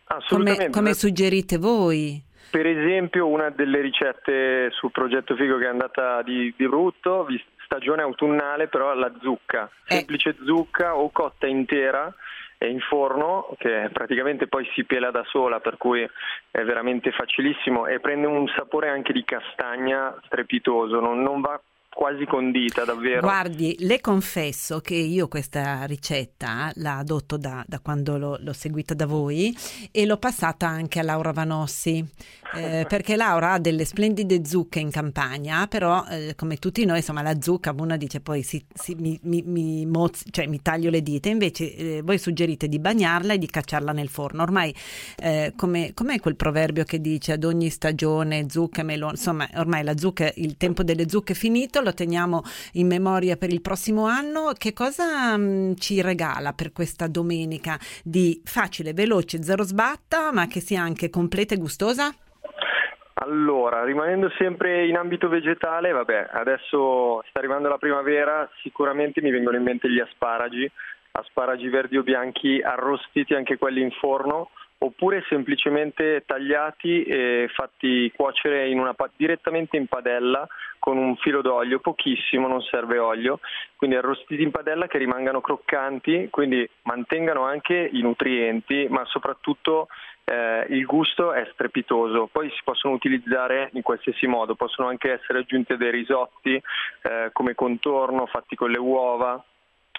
Assolutamente. 0.05 0.69
Come, 0.69 0.73
come 0.73 0.93
suggerite 0.93 1.57
voi? 1.57 2.23
Per 2.49 2.65
esempio 2.65 3.27
una 3.27 3.49
delle 3.49 3.81
ricette 3.81 4.69
sul 4.71 4.91
progetto 4.91 5.35
Figo 5.35 5.57
che 5.57 5.65
è 5.65 5.69
andata 5.69 6.21
di, 6.21 6.53
di 6.55 6.67
brutto, 6.67 7.27
stagione 7.65 8.03
autunnale, 8.03 8.67
però 8.69 8.93
la 8.93 9.11
zucca, 9.21 9.69
eh. 9.85 9.95
semplice 9.95 10.29
eh. 10.29 10.35
zucca 10.45 10.95
o 10.95 11.09
cotta 11.11 11.47
intera 11.47 12.13
in 12.66 12.80
forno 12.80 13.55
che 13.60 13.89
praticamente 13.93 14.47
poi 14.47 14.68
si 14.74 14.84
pela 14.84 15.12
da 15.12 15.24
sola 15.26 15.60
per 15.60 15.78
cui 15.78 16.01
è 16.49 16.64
veramente 16.64 17.12
facilissimo 17.12 17.86
e 17.86 17.99
prende 17.99 18.26
un 18.26 18.47
sapore 18.47 18.89
anche 18.89 19.14
di 19.14 19.24
castagna 19.24 20.16
strepitoso, 20.26 20.99
non, 20.99 21.22
non 21.22 21.41
va 21.41 21.60
quasi 21.97 22.25
condita 22.25 22.85
davvero. 22.85 23.21
Guardi, 23.21 23.75
le 23.79 23.99
confesso 24.01 24.81
che 24.81 24.93
io 24.93 25.27
questa 25.27 25.83
ricetta 25.85 26.71
la 26.75 26.97
adotto 26.97 27.37
da, 27.37 27.65
da 27.67 27.79
quando 27.79 28.19
l'ho, 28.19 28.37
l'ho, 28.39 28.53
seguita 28.53 28.93
da 28.93 29.07
voi 29.07 29.57
e 29.89 30.05
l'ho 30.05 30.17
passata 30.17 30.67
anche 30.67 30.99
a 30.99 31.01
Laura 31.01 31.31
Vanossi, 31.31 32.05
eh, 32.53 32.85
perché 32.87 33.15
Laura 33.15 33.53
ha 33.53 33.59
delle 33.59 33.83
splendide 33.83 34.45
zucche 34.45 34.79
in 34.79 34.91
campagna, 34.91 35.65
però 35.65 36.05
eh, 36.07 36.35
come 36.35 36.57
tutti 36.57 36.85
noi, 36.85 36.97
insomma, 36.97 37.23
la 37.23 37.41
zucca 37.41 37.73
uno 37.75 37.97
dice 37.97 38.19
poi 38.19 38.43
si, 38.43 38.63
si, 38.71 38.93
mi, 38.93 39.19
mi, 39.23 39.41
mi, 39.43 39.87
moz, 39.87 40.21
cioè, 40.29 40.45
mi, 40.45 40.61
taglio 40.61 40.91
le 40.91 41.01
dita, 41.01 41.29
invece 41.29 41.75
eh, 41.75 42.01
voi 42.03 42.19
suggerite 42.19 42.67
di 42.67 42.77
bagnarla 42.77 43.33
e 43.33 43.37
di 43.39 43.47
cacciarla 43.47 43.91
nel 43.91 44.09
forno. 44.09 44.43
Ormai, 44.43 44.71
eh, 45.17 45.53
come, 45.55 45.95
com'è 45.95 46.19
quel 46.19 46.35
proverbio 46.35 46.83
che 46.83 47.01
dice 47.01 47.31
ad 47.31 47.43
ogni 47.43 47.71
stagione 47.71 48.45
zucca 48.49 48.81
e 48.81 48.83
melone, 48.83 49.13
insomma, 49.13 49.49
ormai 49.55 49.83
la 49.83 49.97
zucca, 49.97 50.31
il 50.35 50.57
tempo 50.57 50.83
delle 50.83 51.09
zucche 51.09 51.33
è 51.33 51.35
finito, 51.35 51.85
lo 51.88 51.93
teniamo 51.93 52.41
in 52.73 52.88
memoria 52.88 53.38
per 53.38 53.49
il 53.49 53.61
prossimo 53.61 54.05
anno. 54.05 54.51
Che 54.57 54.73
cosa 54.73 55.38
mh, 55.38 55.41
mm, 55.41 55.73
ci 55.75 56.01
regala 56.01 56.51
per 56.51 56.71
questa 56.73 57.07
domenica 57.07 57.77
di 58.03 58.41
facile, 58.43 58.93
veloce, 58.93 59.41
zero 59.41 59.63
sbatta, 59.63 60.31
ma 60.33 60.47
che 60.47 60.59
sia 60.59 60.81
anche 60.81 61.09
completa 61.09 61.55
e 61.55 61.57
gustosa? 61.57 62.13
Allora, 63.19 63.83
rimanendo 63.83 64.29
sempre 64.38 64.85
in 64.85 64.95
ambito 64.95 65.27
vegetale, 65.27 65.91
vabbè, 65.91 66.29
adesso 66.33 67.23
sta 67.27 67.39
arrivando 67.39 67.67
la 67.67 67.79
primavera, 67.79 68.47
sicuramente 68.61 69.21
mi 69.21 69.31
vengono 69.31 69.57
in 69.57 69.63
mente 69.63 69.89
gli 69.89 69.99
asparagi, 69.99 70.69
asparagi 71.13 71.67
verdi 71.67 71.97
o 71.97 72.03
bianchi 72.03 72.61
arrostiti 72.61 73.33
anche 73.33 73.57
quelli 73.57 73.81
in 73.81 73.91
forno, 73.91 74.51
oppure 74.80 75.23
semplicemente 75.28 76.23
tagliati 76.25 77.03
e 77.03 77.49
fatti 77.53 78.11
cuocere 78.15 78.69
in 78.69 78.80
una, 78.80 78.95
direttamente 79.15 79.78
in 79.78 79.88
padella 79.88 80.47
con 80.80 80.97
un 80.97 81.15
filo 81.17 81.41
d'olio, 81.41 81.80
pochissimo, 81.80 82.47
non 82.47 82.61
serve 82.61 82.99
olio, 82.99 83.39
quindi 83.75 83.95
arrostiti 83.95 84.43
in 84.43 84.51
padella 84.51 84.88
che 84.88 84.99
rimangano 84.99 85.41
croccanti, 85.41 86.28
quindi 86.30 86.67
mantengano 86.84 87.43
anche 87.43 87.89
i 87.91 88.01
nutrienti, 88.01 88.88
ma 88.89 89.03
soprattutto 89.05 89.88
eh, 90.23 90.65
il 90.69 90.86
gusto 90.86 91.34
è 91.34 91.49
strepitoso, 91.53 92.30
poi 92.32 92.49
si 92.51 92.61
possono 92.63 92.93
utilizzare 92.93 93.69
in 93.73 93.82
qualsiasi 93.82 94.28
modo, 94.28 94.55
possono 94.55 94.88
anche 94.88 95.11
essere 95.11 95.39
aggiunti 95.39 95.75
dei 95.78 95.91
risotti 95.91 96.53
eh, 96.53 97.30
come 97.34 97.55
contorno 97.55 98.25
fatti 98.28 98.55
con 98.55 98.69
le 98.69 98.80
uova, 98.80 99.43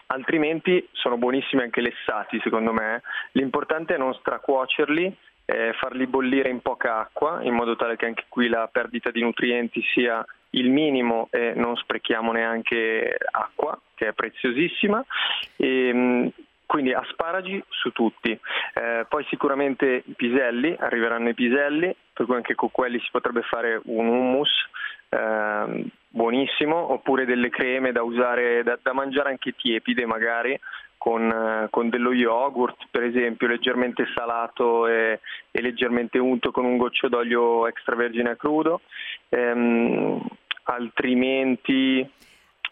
altrimenti 0.09 0.87
sono 0.93 1.17
buonissimi 1.17 1.63
anche 1.63 1.81
lessati 1.81 2.41
secondo 2.43 2.73
me, 2.73 3.03
l'importante 3.33 3.95
è 3.95 3.99
non 3.99 4.15
stracuocerli, 4.15 5.17
eh, 5.45 5.73
farli 5.79 6.07
bollire 6.07 6.51
in 6.51 6.61
poca 6.61 6.99
acqua 6.99 7.43
in 7.43 7.55
modo 7.55 7.75
tale 7.77 7.97
che 7.97 8.07
anche 8.07 8.25
qui 8.29 8.49
la 8.49 8.69
perdita 8.71 9.11
di 9.11 9.23
nutrienti 9.23 9.83
sia 9.95 10.25
il 10.51 10.71
minimo 10.71 11.29
e 11.31 11.53
non 11.55 11.77
sprechiamo 11.77 12.33
neanche 12.33 13.17
acqua 13.31 13.79
che 13.95 14.09
è 14.09 14.13
preziosissima. 14.13 15.05
E, 15.57 15.89
ehm, 15.89 16.33
quindi 16.67 16.93
asparagi 16.93 17.65
su 17.71 17.93
tutti, 17.93 18.31
eh, 18.31 19.07
poi 19.09 19.25
sicuramente 19.31 20.03
i 20.05 20.13
piselli, 20.13 20.77
arriveranno 20.79 21.31
i 21.31 21.35
piselli, 21.35 21.97
per 22.13 22.27
cui 22.27 22.35
anche 22.35 22.55
con 22.55 22.71
quelli 22.71 23.01
si 23.01 23.09
potrebbe 23.11 23.41
fare 23.41 23.81
un 23.85 24.07
hummus 24.07 24.51
eh, 25.09 25.87
buonissimo, 26.09 26.93
oppure 26.93 27.25
delle 27.25 27.51
creme 27.51 27.93
da 27.93 28.03
usare, 28.03 28.63
da, 28.63 28.79
da 28.81 28.93
mangiare 28.93 29.31
anche 29.31 29.53
tiepide 29.53 30.07
magari, 30.07 30.59
con, 30.97 31.31
eh, 31.31 31.69
con, 31.71 31.89
dello 31.89 32.13
yogurt, 32.13 32.89
per 32.91 33.05
esempio, 33.05 33.47
leggermente 33.47 34.07
salato 34.15 34.87
e, 34.87 35.21
e, 35.51 35.61
leggermente 35.61 36.19
unto 36.19 36.51
con 36.51 36.65
un 36.65 36.77
goccio 36.77 37.09
d'olio 37.09 37.67
extravergine 37.69 38.31
a 38.31 38.37
crudo. 38.37 38.81
Ehm, 39.29 40.21
altrimenti 40.65 42.07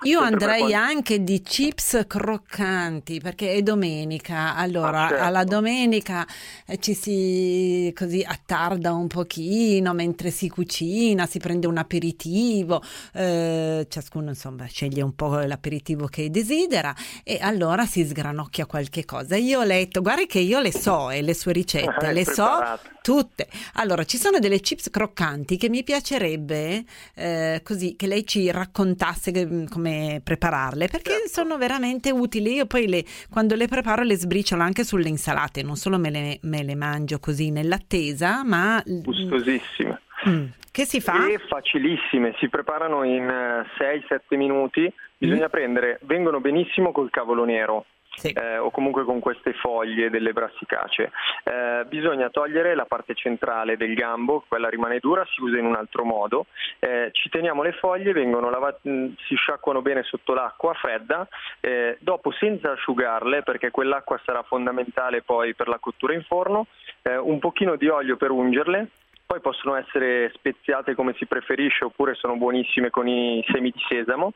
io 0.03 0.21
andrei 0.21 0.75
anche 0.75 1.25
di 1.25 1.41
chips 1.41 2.05
croccanti 2.07 3.19
perché 3.19 3.55
è 3.55 3.63
domenica, 3.63 4.55
allora 4.55 5.07
ah, 5.07 5.09
certo. 5.09 5.25
alla 5.25 5.45
domenica 5.45 6.27
eh, 6.67 6.79
ci 6.79 6.93
si 6.93 7.91
così 7.97 8.23
attarda 8.27 8.93
un 8.93 9.07
pochino 9.07 9.95
mentre 9.95 10.31
si 10.31 10.49
cucina, 10.49 11.25
si 11.25 11.39
prende 11.39 11.67
un 11.67 11.79
aperitivo, 11.79 12.83
eh, 13.15 13.87
ciascuno 13.89 14.29
insomma 14.29 14.67
sceglie 14.67 15.01
un 15.01 15.15
po' 15.15 15.39
l'aperitivo 15.39 16.07
che 16.07 16.31
desidera 16.31 16.95
e 17.25 17.39
allora 17.41 17.87
si 17.87 18.05
sgranocchia 18.05 18.67
qualche 18.67 19.07
cosa. 19.07 19.37
Io 19.37 19.61
ho 19.61 19.65
letto, 19.65 20.03
guarda 20.03 20.27
che 20.27 20.41
io 20.41 20.61
le 20.61 20.73
so 20.73 21.09
e 21.09 21.23
le 21.23 21.35
sue 21.35 21.53
ricette, 21.53 22.13
le 22.13 22.25
so 22.27 22.59
tutte. 23.01 23.49
Allora 23.75 24.05
ci 24.05 24.19
sono 24.19 24.41
delle 24.41 24.61
chips 24.61 24.91
croccanti 24.91 25.57
che 25.57 25.69
mi 25.69 25.85
piacerebbe 25.85 26.85
eh, 27.15 27.61
così 27.63 27.95
che 27.97 28.07
lei 28.09 28.27
ci 28.27 28.51
raccontasse 28.51 29.31
che, 29.31 29.65
come 29.71 29.86
come 29.87 30.21
prepararle 30.23 30.89
perché 30.89 31.13
certo. 31.13 31.29
sono 31.29 31.57
veramente 31.57 32.11
utili. 32.11 32.55
Io 32.55 32.67
poi 32.67 32.89
le, 32.89 33.05
quando 33.31 33.55
le 33.55 33.69
preparo 33.69 34.03
le 34.03 34.17
sbriciolo 34.17 34.63
anche 34.63 34.85
sulle 34.85 35.09
insalate, 35.09 35.63
non 35.63 35.77
solo 35.77 35.99
me 35.99 36.11
le, 36.11 36.39
me 36.43 36.65
le 36.65 36.75
mangio 36.75 37.19
così 37.21 37.51
nell'attesa, 37.51 38.45
ma... 38.45 38.83
Gustosissime. 38.85 40.01
Mm. 40.29 40.47
Che 40.73 40.85
si 40.85 41.01
fa? 41.01 41.27
E 41.29 41.39
facilissime, 41.39 42.35
si 42.39 42.49
preparano 42.49 43.05
in 43.05 43.27
6-7 43.27 44.21
eh, 44.29 44.37
minuti. 44.37 44.93
Bisogna 45.17 45.47
mm. 45.47 45.51
prendere, 45.51 45.99
vengono 46.03 46.41
benissimo 46.41 46.93
col 46.93 47.11
cavolo 47.11 47.45
nero 47.45 47.87
sì. 48.17 48.33
eh, 48.33 48.59
o 48.59 48.71
comunque 48.71 49.05
con 49.05 49.21
queste 49.21 49.53
foglie 49.53 50.11
delle 50.11 50.33
brassicacee. 50.33 51.11
Eh, 51.45 51.85
bisogna 51.87 52.31
togliere 52.31 52.75
la 52.75 52.87
parte 52.87 53.15
centrale 53.15 53.77
del 53.77 53.95
gambo, 53.95 54.45
quella 54.49 54.69
rimane 54.69 54.99
dura, 54.99 55.25
si 55.31 55.43
usa 55.43 55.59
in 55.59 55.67
un 55.67 55.77
altro 55.77 56.05
modo. 56.05 56.47
Eh, 56.79 57.11
ci 57.13 57.29
teniamo 57.29 57.63
le 57.63 57.73
foglie, 57.73 58.13
lavate, 58.51 58.89
mm, 58.89 59.13
si 59.27 59.35
sciacquano 59.35 59.83
bene 59.83 60.03
sotto 60.03 60.35
l'acqua 60.35 60.73
fredda, 60.75 61.27
eh, 61.61 61.97
dopo 62.01 62.33
senza 62.33 62.73
asciugarle 62.73 63.43
perché 63.43 63.71
quell'acqua 63.71 64.21
sarà 64.25 64.43
fondamentale 64.43 65.23
poi 65.23 65.55
per 65.55 65.69
la 65.69 65.79
cottura 65.79 66.15
in 66.15 66.23
forno, 66.23 66.67
eh, 67.03 67.17
un 67.17 67.39
pochino 67.39 67.77
di 67.77 67.89
olio 67.89 68.17
per 68.17 68.31
ungerle, 68.31 68.89
poi 69.27 69.41
possono 69.41 69.75
essere 69.75 70.31
speziate 70.35 70.95
come 70.95 71.15
si 71.19 71.27
preferisce 71.27 71.85
oppure 71.85 72.15
sono 72.15 72.37
buonissime 72.37 72.91
con 72.91 73.09
i 73.09 73.45
semi 73.49 73.71
di 73.71 73.83
sesamo 73.89 74.33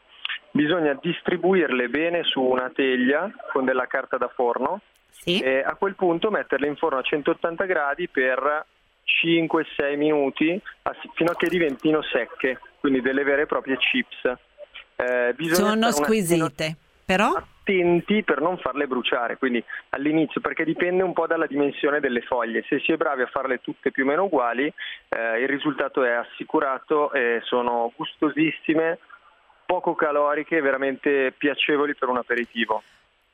bisogna 0.53 0.99
distribuirle 1.01 1.89
bene 1.89 2.25
su 2.25 2.41
una 2.41 2.71
teglia 2.75 3.31
con 3.53 3.65
della 3.65 3.87
carta 3.87 4.17
da 4.17 4.29
forno 4.29 4.81
sì. 5.11 5.41
e 5.41 5.61
a 5.61 5.75
quel 5.75 5.95
punto 5.95 6.31
metterle 6.31 6.67
in 6.67 6.77
forno 6.77 6.99
a 6.99 7.03
180 7.03 7.65
gradi 7.65 8.09
per 8.09 8.67
5-6 9.25 9.97
minuti 9.97 10.61
fino 11.15 11.31
a 11.31 11.35
che 11.35 11.49
diventino 11.49 12.03
secche, 12.03 12.61
quindi 12.79 13.01
delle 13.01 13.25
vere 13.25 13.43
e 13.43 13.47
proprie 13.47 13.77
chips. 13.77 14.39
Eh, 14.97 15.35
Sono 15.55 15.91
squisite, 15.91 16.77
però 17.05 17.33
attenti 17.71 18.23
per 18.23 18.41
non 18.41 18.59
farle 18.59 18.87
bruciare, 18.87 19.37
quindi 19.37 19.63
all'inizio 19.91 20.41
perché 20.41 20.65
dipende 20.65 21.03
un 21.03 21.13
po' 21.13 21.27
dalla 21.27 21.47
dimensione 21.47 22.01
delle 22.01 22.23
foglie, 22.23 22.65
se 22.69 22.81
si 22.81 22.93
è 22.93 22.97
bravi 22.97 23.23
a 23.23 23.27
farle 23.27 23.61
tutte 23.61 23.91
più 23.91 24.05
o 24.05 24.07
meno 24.07 24.25
uguali 24.25 24.73
eh, 25.09 25.41
il 25.41 25.49
risultato 25.49 26.03
è 26.05 26.11
assicurato 26.11 27.13
e 27.13 27.41
sono 27.45 27.93
gustosissime, 27.97 28.99
poco 29.71 29.95
caloriche, 29.95 30.61
veramente 30.61 31.33
piacevoli 31.39 31.95
per 31.95 32.09
un 32.09 32.16
aperitivo. 32.16 32.83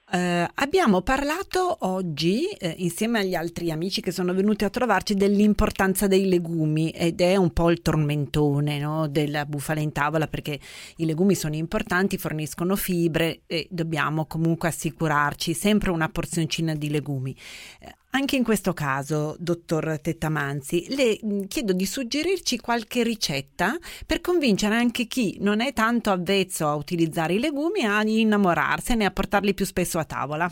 Uh, 0.09 0.47
abbiamo 0.57 1.01
parlato 1.01 1.79
oggi, 1.81 2.45
eh, 2.51 2.75
insieme 2.77 3.21
agli 3.21 3.35
altri 3.35 3.73
amici 3.73 4.03
che 4.03 4.13
sono 4.13 4.35
venuti 4.35 4.65
a 4.65 4.71
trovarci, 4.71 5.15
dell'importanza 5.15 6.07
dei 6.07 6.29
legumi 6.29 6.91
ed 6.91 7.23
è 7.23 7.37
un 7.37 7.53
po' 7.53 7.71
il 7.71 7.81
tormentone 7.81 8.79
no? 8.79 9.09
della 9.09 9.47
bufala 9.47 9.81
in 9.81 9.93
tavola 9.93 10.29
perché 10.29 10.61
i 10.99 11.07
legumi 11.07 11.35
sono 11.35 11.57
importanti, 11.57 12.19
forniscono 12.19 12.77
fibre 12.77 13.41
e 13.47 13.67
dobbiamo 13.71 14.27
comunque 14.27 14.69
assicurarci 14.69 15.55
sempre 15.55 15.91
una 15.91 16.11
porzioncina 16.11 16.75
di 16.75 16.91
legumi. 16.91 17.35
Uh, 17.81 17.89
anche 18.11 18.37
in 18.37 18.45
questo 18.45 18.73
caso, 18.73 19.37
dottor 19.39 20.01
Tettamanzi, 20.01 20.87
le 20.95 21.19
mm, 21.25 21.43
chiedo 21.49 21.73
di 21.73 21.85
suggerirci 21.85 22.59
qualche 22.59 23.03
ricetta 23.03 23.77
per 24.07 24.21
convincere 24.21 24.75
anche 24.75 25.07
chi 25.07 25.37
non 25.41 25.61
è 25.61 25.73
tanto 25.73 26.11
avvezzo 26.11 26.67
a 26.67 26.75
utilizzare 26.75 27.35
i 27.35 27.39
legumi 27.39 27.85
a 27.85 28.03
innamorarsene 28.03 29.05
e 29.05 29.07
a 29.07 29.11
portarli 29.11 29.53
più 29.55 29.65
spesso 29.65 29.99
a 29.99 30.05
tavola. 30.05 30.51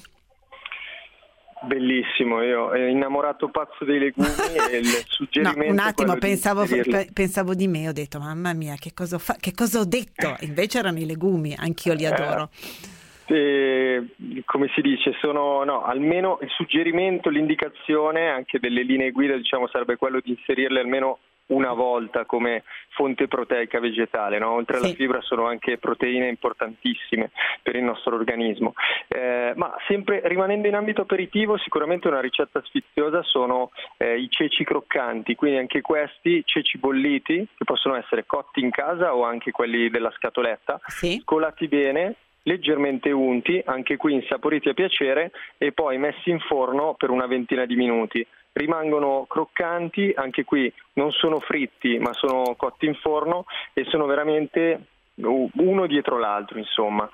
Bellissimo, 1.63 2.43
io 2.43 2.75
ero 2.75 2.89
innamorato 2.89 3.49
pazzo 3.49 3.87
dei 3.87 3.99
legumi 3.99 4.29
e 4.71 4.77
il 4.77 4.87
suggerimento... 5.07 5.65
no, 5.65 5.71
un 5.71 5.79
attimo, 5.79 6.17
pensavo 6.17 6.65
di, 6.65 6.83
pensavo 7.13 7.55
di 7.55 7.67
me, 7.67 7.89
ho 7.89 7.93
detto 7.93 8.19
mamma 8.19 8.53
mia 8.53 8.75
che 8.75 8.93
cosa, 8.93 9.19
fa, 9.19 9.37
che 9.41 9.53
cosa 9.53 9.81
ho 9.81 9.87
detto, 9.87 10.37
invece 10.45 10.79
erano 10.79 10.99
i 10.99 11.07
legumi, 11.07 11.55
anch'io 11.57 11.95
li 11.95 12.05
adoro. 12.05 12.51
Eh 12.53 13.03
eh, 13.27 14.07
come 14.45 14.71
si 14.75 14.81
dice, 14.81 15.17
sono 15.21 15.65
no, 15.65 15.85
almeno 15.85 16.39
il 16.43 16.51
suggerimento, 16.51 17.31
l'indicazione 17.31 18.29
anche 18.29 18.59
delle 18.59 18.83
linee 18.83 19.11
guida 19.11 19.37
diciamo, 19.37 19.69
sarebbe 19.69 19.97
quello 19.97 20.21
di 20.21 20.31
inserirle 20.31 20.81
almeno 20.81 21.19
una 21.47 21.73
volta 21.73 22.25
come 22.25 22.65
fonte 22.91 23.29
proteica 23.29 23.81
vegetale. 23.81 24.39
No? 24.39 24.53
Oltre 24.53 24.79
alla 24.79 24.87
sì. 24.87 24.95
fibra 24.95 25.21
sono 25.21 25.47
anche 25.47 25.79
proteine 25.79 26.29
importantissime 26.29 27.31
per 27.63 27.77
il 27.77 27.83
nostro 27.83 28.15
organismo. 28.15 28.73
Eh, 29.09 29.53
ma 29.57 29.75
sempre 29.87 30.23
rimanendo 30.25 30.69
in 30.69 30.75
ambito 30.75 31.03
aperitivo, 31.03 31.59
sicuramente 31.59 32.09
una 32.09 32.21
ricetta 32.21 32.63
sfiziosa 32.65 33.23
sono 33.23 33.71
eh, 33.99 34.19
i 34.19 34.29
ceci 34.31 34.65
croccanti, 34.65 35.35
quindi 35.35 35.59
anche 35.59 35.81
questi 35.81 36.43
ceci 36.45 36.79
bolliti 36.79 37.47
che 37.57 37.65
possono 37.65 37.97
essere 37.97 38.25
cotti 38.27 38.61
in 38.61 38.71
casa 38.71 39.15
o 39.15 39.25
anche 39.25 39.51
quelli 39.51 39.91
della 39.91 40.11
scatoletta, 40.11 40.81
sì. 40.87 41.21
scolati 41.21 41.69
bene, 41.69 42.17
leggermente 42.45 43.11
unti, 43.11 43.63
anche 43.65 43.97
qui 43.97 44.15
insaporiti 44.15 44.69
a 44.69 44.75
piacere, 44.75 45.31
e 45.59 45.73
poi 45.73 45.99
messi 45.99 46.31
in 46.31 46.41
forno 46.41 46.95
per 46.95 47.11
una 47.11 47.27
ventina 47.27 47.67
di 47.67 47.77
minuti. 47.77 48.27
Rimangono 48.53 49.27
croccanti, 49.29 50.13
anche 50.17 50.45
qui 50.45 50.73
non 50.95 51.11
sono 51.11 51.41
fritti 51.41 51.99
ma 51.99 52.13
sono 52.13 52.55
cotti 52.57 52.87
in 52.87 52.95
forno 52.95 53.47
e 53.73 53.85
sono 53.85 54.07
veramente 54.07 54.87
uno 55.17 55.87
dietro 55.87 56.19
l'altro, 56.19 56.59
insomma. 56.59 57.09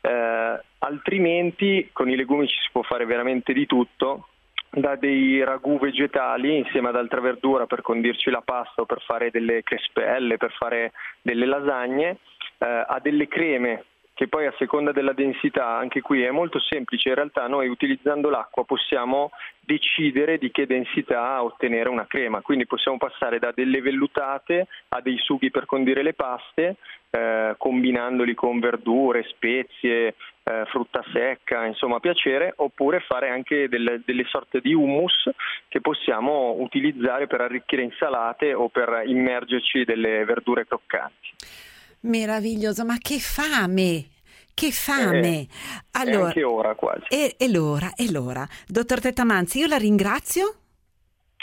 Eh, 0.00 0.60
altrimenti 0.78 1.88
con 1.92 2.10
i 2.10 2.16
legumi 2.16 2.46
ci 2.46 2.58
si 2.58 2.68
può 2.72 2.82
fare 2.82 3.06
veramente 3.06 3.52
di 3.52 3.66
tutto, 3.66 4.28
da 4.68 4.96
dei 4.96 5.44
ragù 5.44 5.78
vegetali 5.78 6.56
insieme 6.56 6.88
ad 6.88 6.96
altra 6.96 7.20
verdura 7.20 7.66
per 7.66 7.82
condirci 7.82 8.30
la 8.30 8.42
pasta 8.42 8.82
o 8.82 8.86
per 8.86 9.02
fare 9.02 9.30
delle 9.30 9.62
crespelle, 9.62 10.38
per 10.38 10.52
fare 10.52 10.92
delle 11.20 11.46
lasagne, 11.46 12.18
eh, 12.58 12.84
a 12.86 12.98
delle 13.00 13.28
creme 13.28 13.84
che 14.14 14.28
poi 14.28 14.46
a 14.46 14.54
seconda 14.58 14.92
della 14.92 15.14
densità, 15.14 15.76
anche 15.76 16.00
qui 16.02 16.22
è 16.22 16.30
molto 16.30 16.60
semplice, 16.60 17.08
in 17.08 17.14
realtà 17.14 17.46
noi 17.46 17.68
utilizzando 17.68 18.28
l'acqua 18.28 18.64
possiamo 18.64 19.30
decidere 19.60 20.38
di 20.38 20.50
che 20.50 20.66
densità 20.66 21.42
ottenere 21.42 21.88
una 21.88 22.06
crema, 22.06 22.42
quindi 22.42 22.66
possiamo 22.66 22.98
passare 22.98 23.38
da 23.38 23.52
delle 23.54 23.80
vellutate 23.80 24.66
a 24.88 25.00
dei 25.00 25.16
sughi 25.18 25.50
per 25.50 25.64
condire 25.64 26.02
le 26.02 26.12
paste, 26.12 26.76
eh, 27.10 27.54
combinandoli 27.56 28.34
con 28.34 28.60
verdure, 28.60 29.24
spezie, 29.24 30.14
eh, 30.44 30.64
frutta 30.66 31.02
secca, 31.12 31.64
insomma 31.64 31.96
a 31.96 32.00
piacere, 32.00 32.52
oppure 32.56 33.00
fare 33.00 33.30
anche 33.30 33.68
delle, 33.68 34.02
delle 34.04 34.24
sorte 34.26 34.60
di 34.60 34.74
hummus 34.74 35.30
che 35.68 35.80
possiamo 35.80 36.56
utilizzare 36.58 37.26
per 37.26 37.40
arricchire 37.40 37.82
insalate 37.82 38.52
o 38.52 38.68
per 38.68 39.02
immergerci 39.06 39.84
delle 39.84 40.24
verdure 40.24 40.66
croccanti. 40.66 41.70
Meraviglioso, 42.02 42.84
ma 42.84 42.96
che 42.98 43.18
fame! 43.18 44.06
Che 44.54 44.70
fame! 44.70 45.40
Eh, 45.40 45.48
allora, 45.92 46.18
è 46.18 46.26
anche 46.26 46.42
ora 46.42 46.74
quasi. 46.74 47.04
E, 47.08 47.36
e 47.38 47.50
l'ora, 47.50 47.94
e 47.94 48.10
l'ora. 48.10 48.46
Dottor 48.66 49.00
Tettamanzi, 49.00 49.58
io 49.58 49.66
la 49.66 49.76
ringrazio 49.76 50.56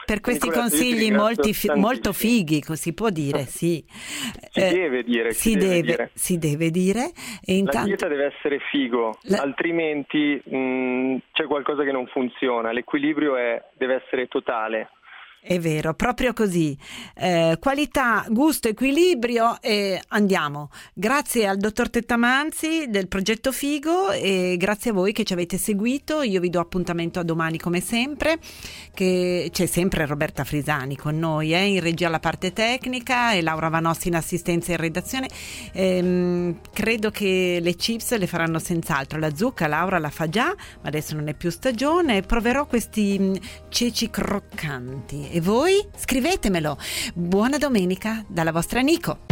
per 0.10 0.22
questi 0.22 0.49
consigli 0.49 1.12
molti, 1.12 1.53
molto 1.76 2.14
fighi, 2.14 2.64
si 2.74 2.93
può 2.95 3.10
dire, 3.12 3.45
sì. 3.47 3.84
Si 3.88 4.60
eh, 4.60 4.74
deve 4.74 5.03
dire. 5.03 5.32
Si, 5.34 5.51
si 5.51 5.55
deve, 5.55 5.70
deve, 5.70 5.82
dire. 5.82 6.10
Si 6.14 6.38
deve 6.39 6.72
dire. 6.72 7.12
Intanto... 7.45 7.78
La 7.78 7.86
dieta 7.86 8.07
deve 8.07 8.26
essere 8.26 8.60
figo, 8.72 9.20
La... 9.24 9.41
altrimenti 9.41 10.41
mh, 10.43 10.57
mm, 10.57 11.18
c'è 11.32 11.45
qualcosa 11.45 11.84
che 11.84 11.91
non 11.91 12.07
funziona. 12.07 12.72
L'equilibrio 12.72 13.36
è, 13.38 13.64
deve 13.78 14.01
essere 14.03 14.28
totale. 14.28 14.89
È 15.41 15.57
vero, 15.57 15.93
proprio 15.93 16.33
così. 16.33 16.77
Eh, 17.15 17.57
qualità, 17.61 18.25
gusto, 18.27 18.67
equilibrio 18.67 19.61
e 19.61 19.99
andiamo. 20.09 20.69
Grazie 20.93 21.47
al 21.47 21.55
dottor 21.55 21.89
Tettamanzi 21.89 22.87
del 22.89 23.07
progetto 23.07 23.53
Figo 23.53 24.11
e 24.11 24.55
grazie 24.57 24.91
a 24.91 24.93
voi 24.93 25.13
che 25.13 25.23
ci 25.23 25.31
avete 25.31 25.57
seguito. 25.57 26.23
Io 26.23 26.41
vi 26.41 26.49
do 26.49 26.59
appuntamento 26.59 27.21
a 27.21 27.23
domani 27.23 27.57
come 27.57 27.79
sempre, 27.79 28.37
che 28.93 29.47
c'è 29.49 29.65
sempre 29.65 30.05
Roberta 30.05 30.43
Frisani 30.43 30.97
con 30.97 31.17
noi 31.17 31.53
eh, 31.53 31.67
in 31.67 31.79
regia 31.79 32.07
alla 32.07 32.19
parte 32.19 32.51
tecnica 32.51 33.31
e 33.31 33.41
Laura 33.41 33.69
Vanossi 33.69 34.09
in 34.09 34.15
assistenza 34.15 34.71
e 34.71 34.73
in 34.73 34.81
redazione. 34.81 35.29
Ehm, 35.71 36.59
credo 36.73 37.11
che 37.11 37.59
le 37.61 37.75
chips 37.75 38.17
le 38.17 38.27
faranno 38.27 38.59
senz'altro. 38.59 39.17
La 39.17 39.33
zucca 39.33 39.67
Laura 39.67 39.99
la 39.99 40.09
fa 40.09 40.27
già, 40.27 40.47
ma 40.47 40.89
adesso 40.89 41.15
non 41.15 41.29
è 41.29 41.33
più 41.33 41.49
stagione. 41.49 42.23
Proverò 42.23 42.65
questi 42.65 43.17
mm, 43.17 43.35
ceci 43.69 44.09
croccanti 44.09 45.27
e 45.32 45.41
voi? 45.41 45.88
Scrivetemelo. 45.95 46.77
Buona 47.13 47.57
domenica 47.57 48.23
dalla 48.27 48.51
vostra 48.51 48.82
Nico. 48.82 49.27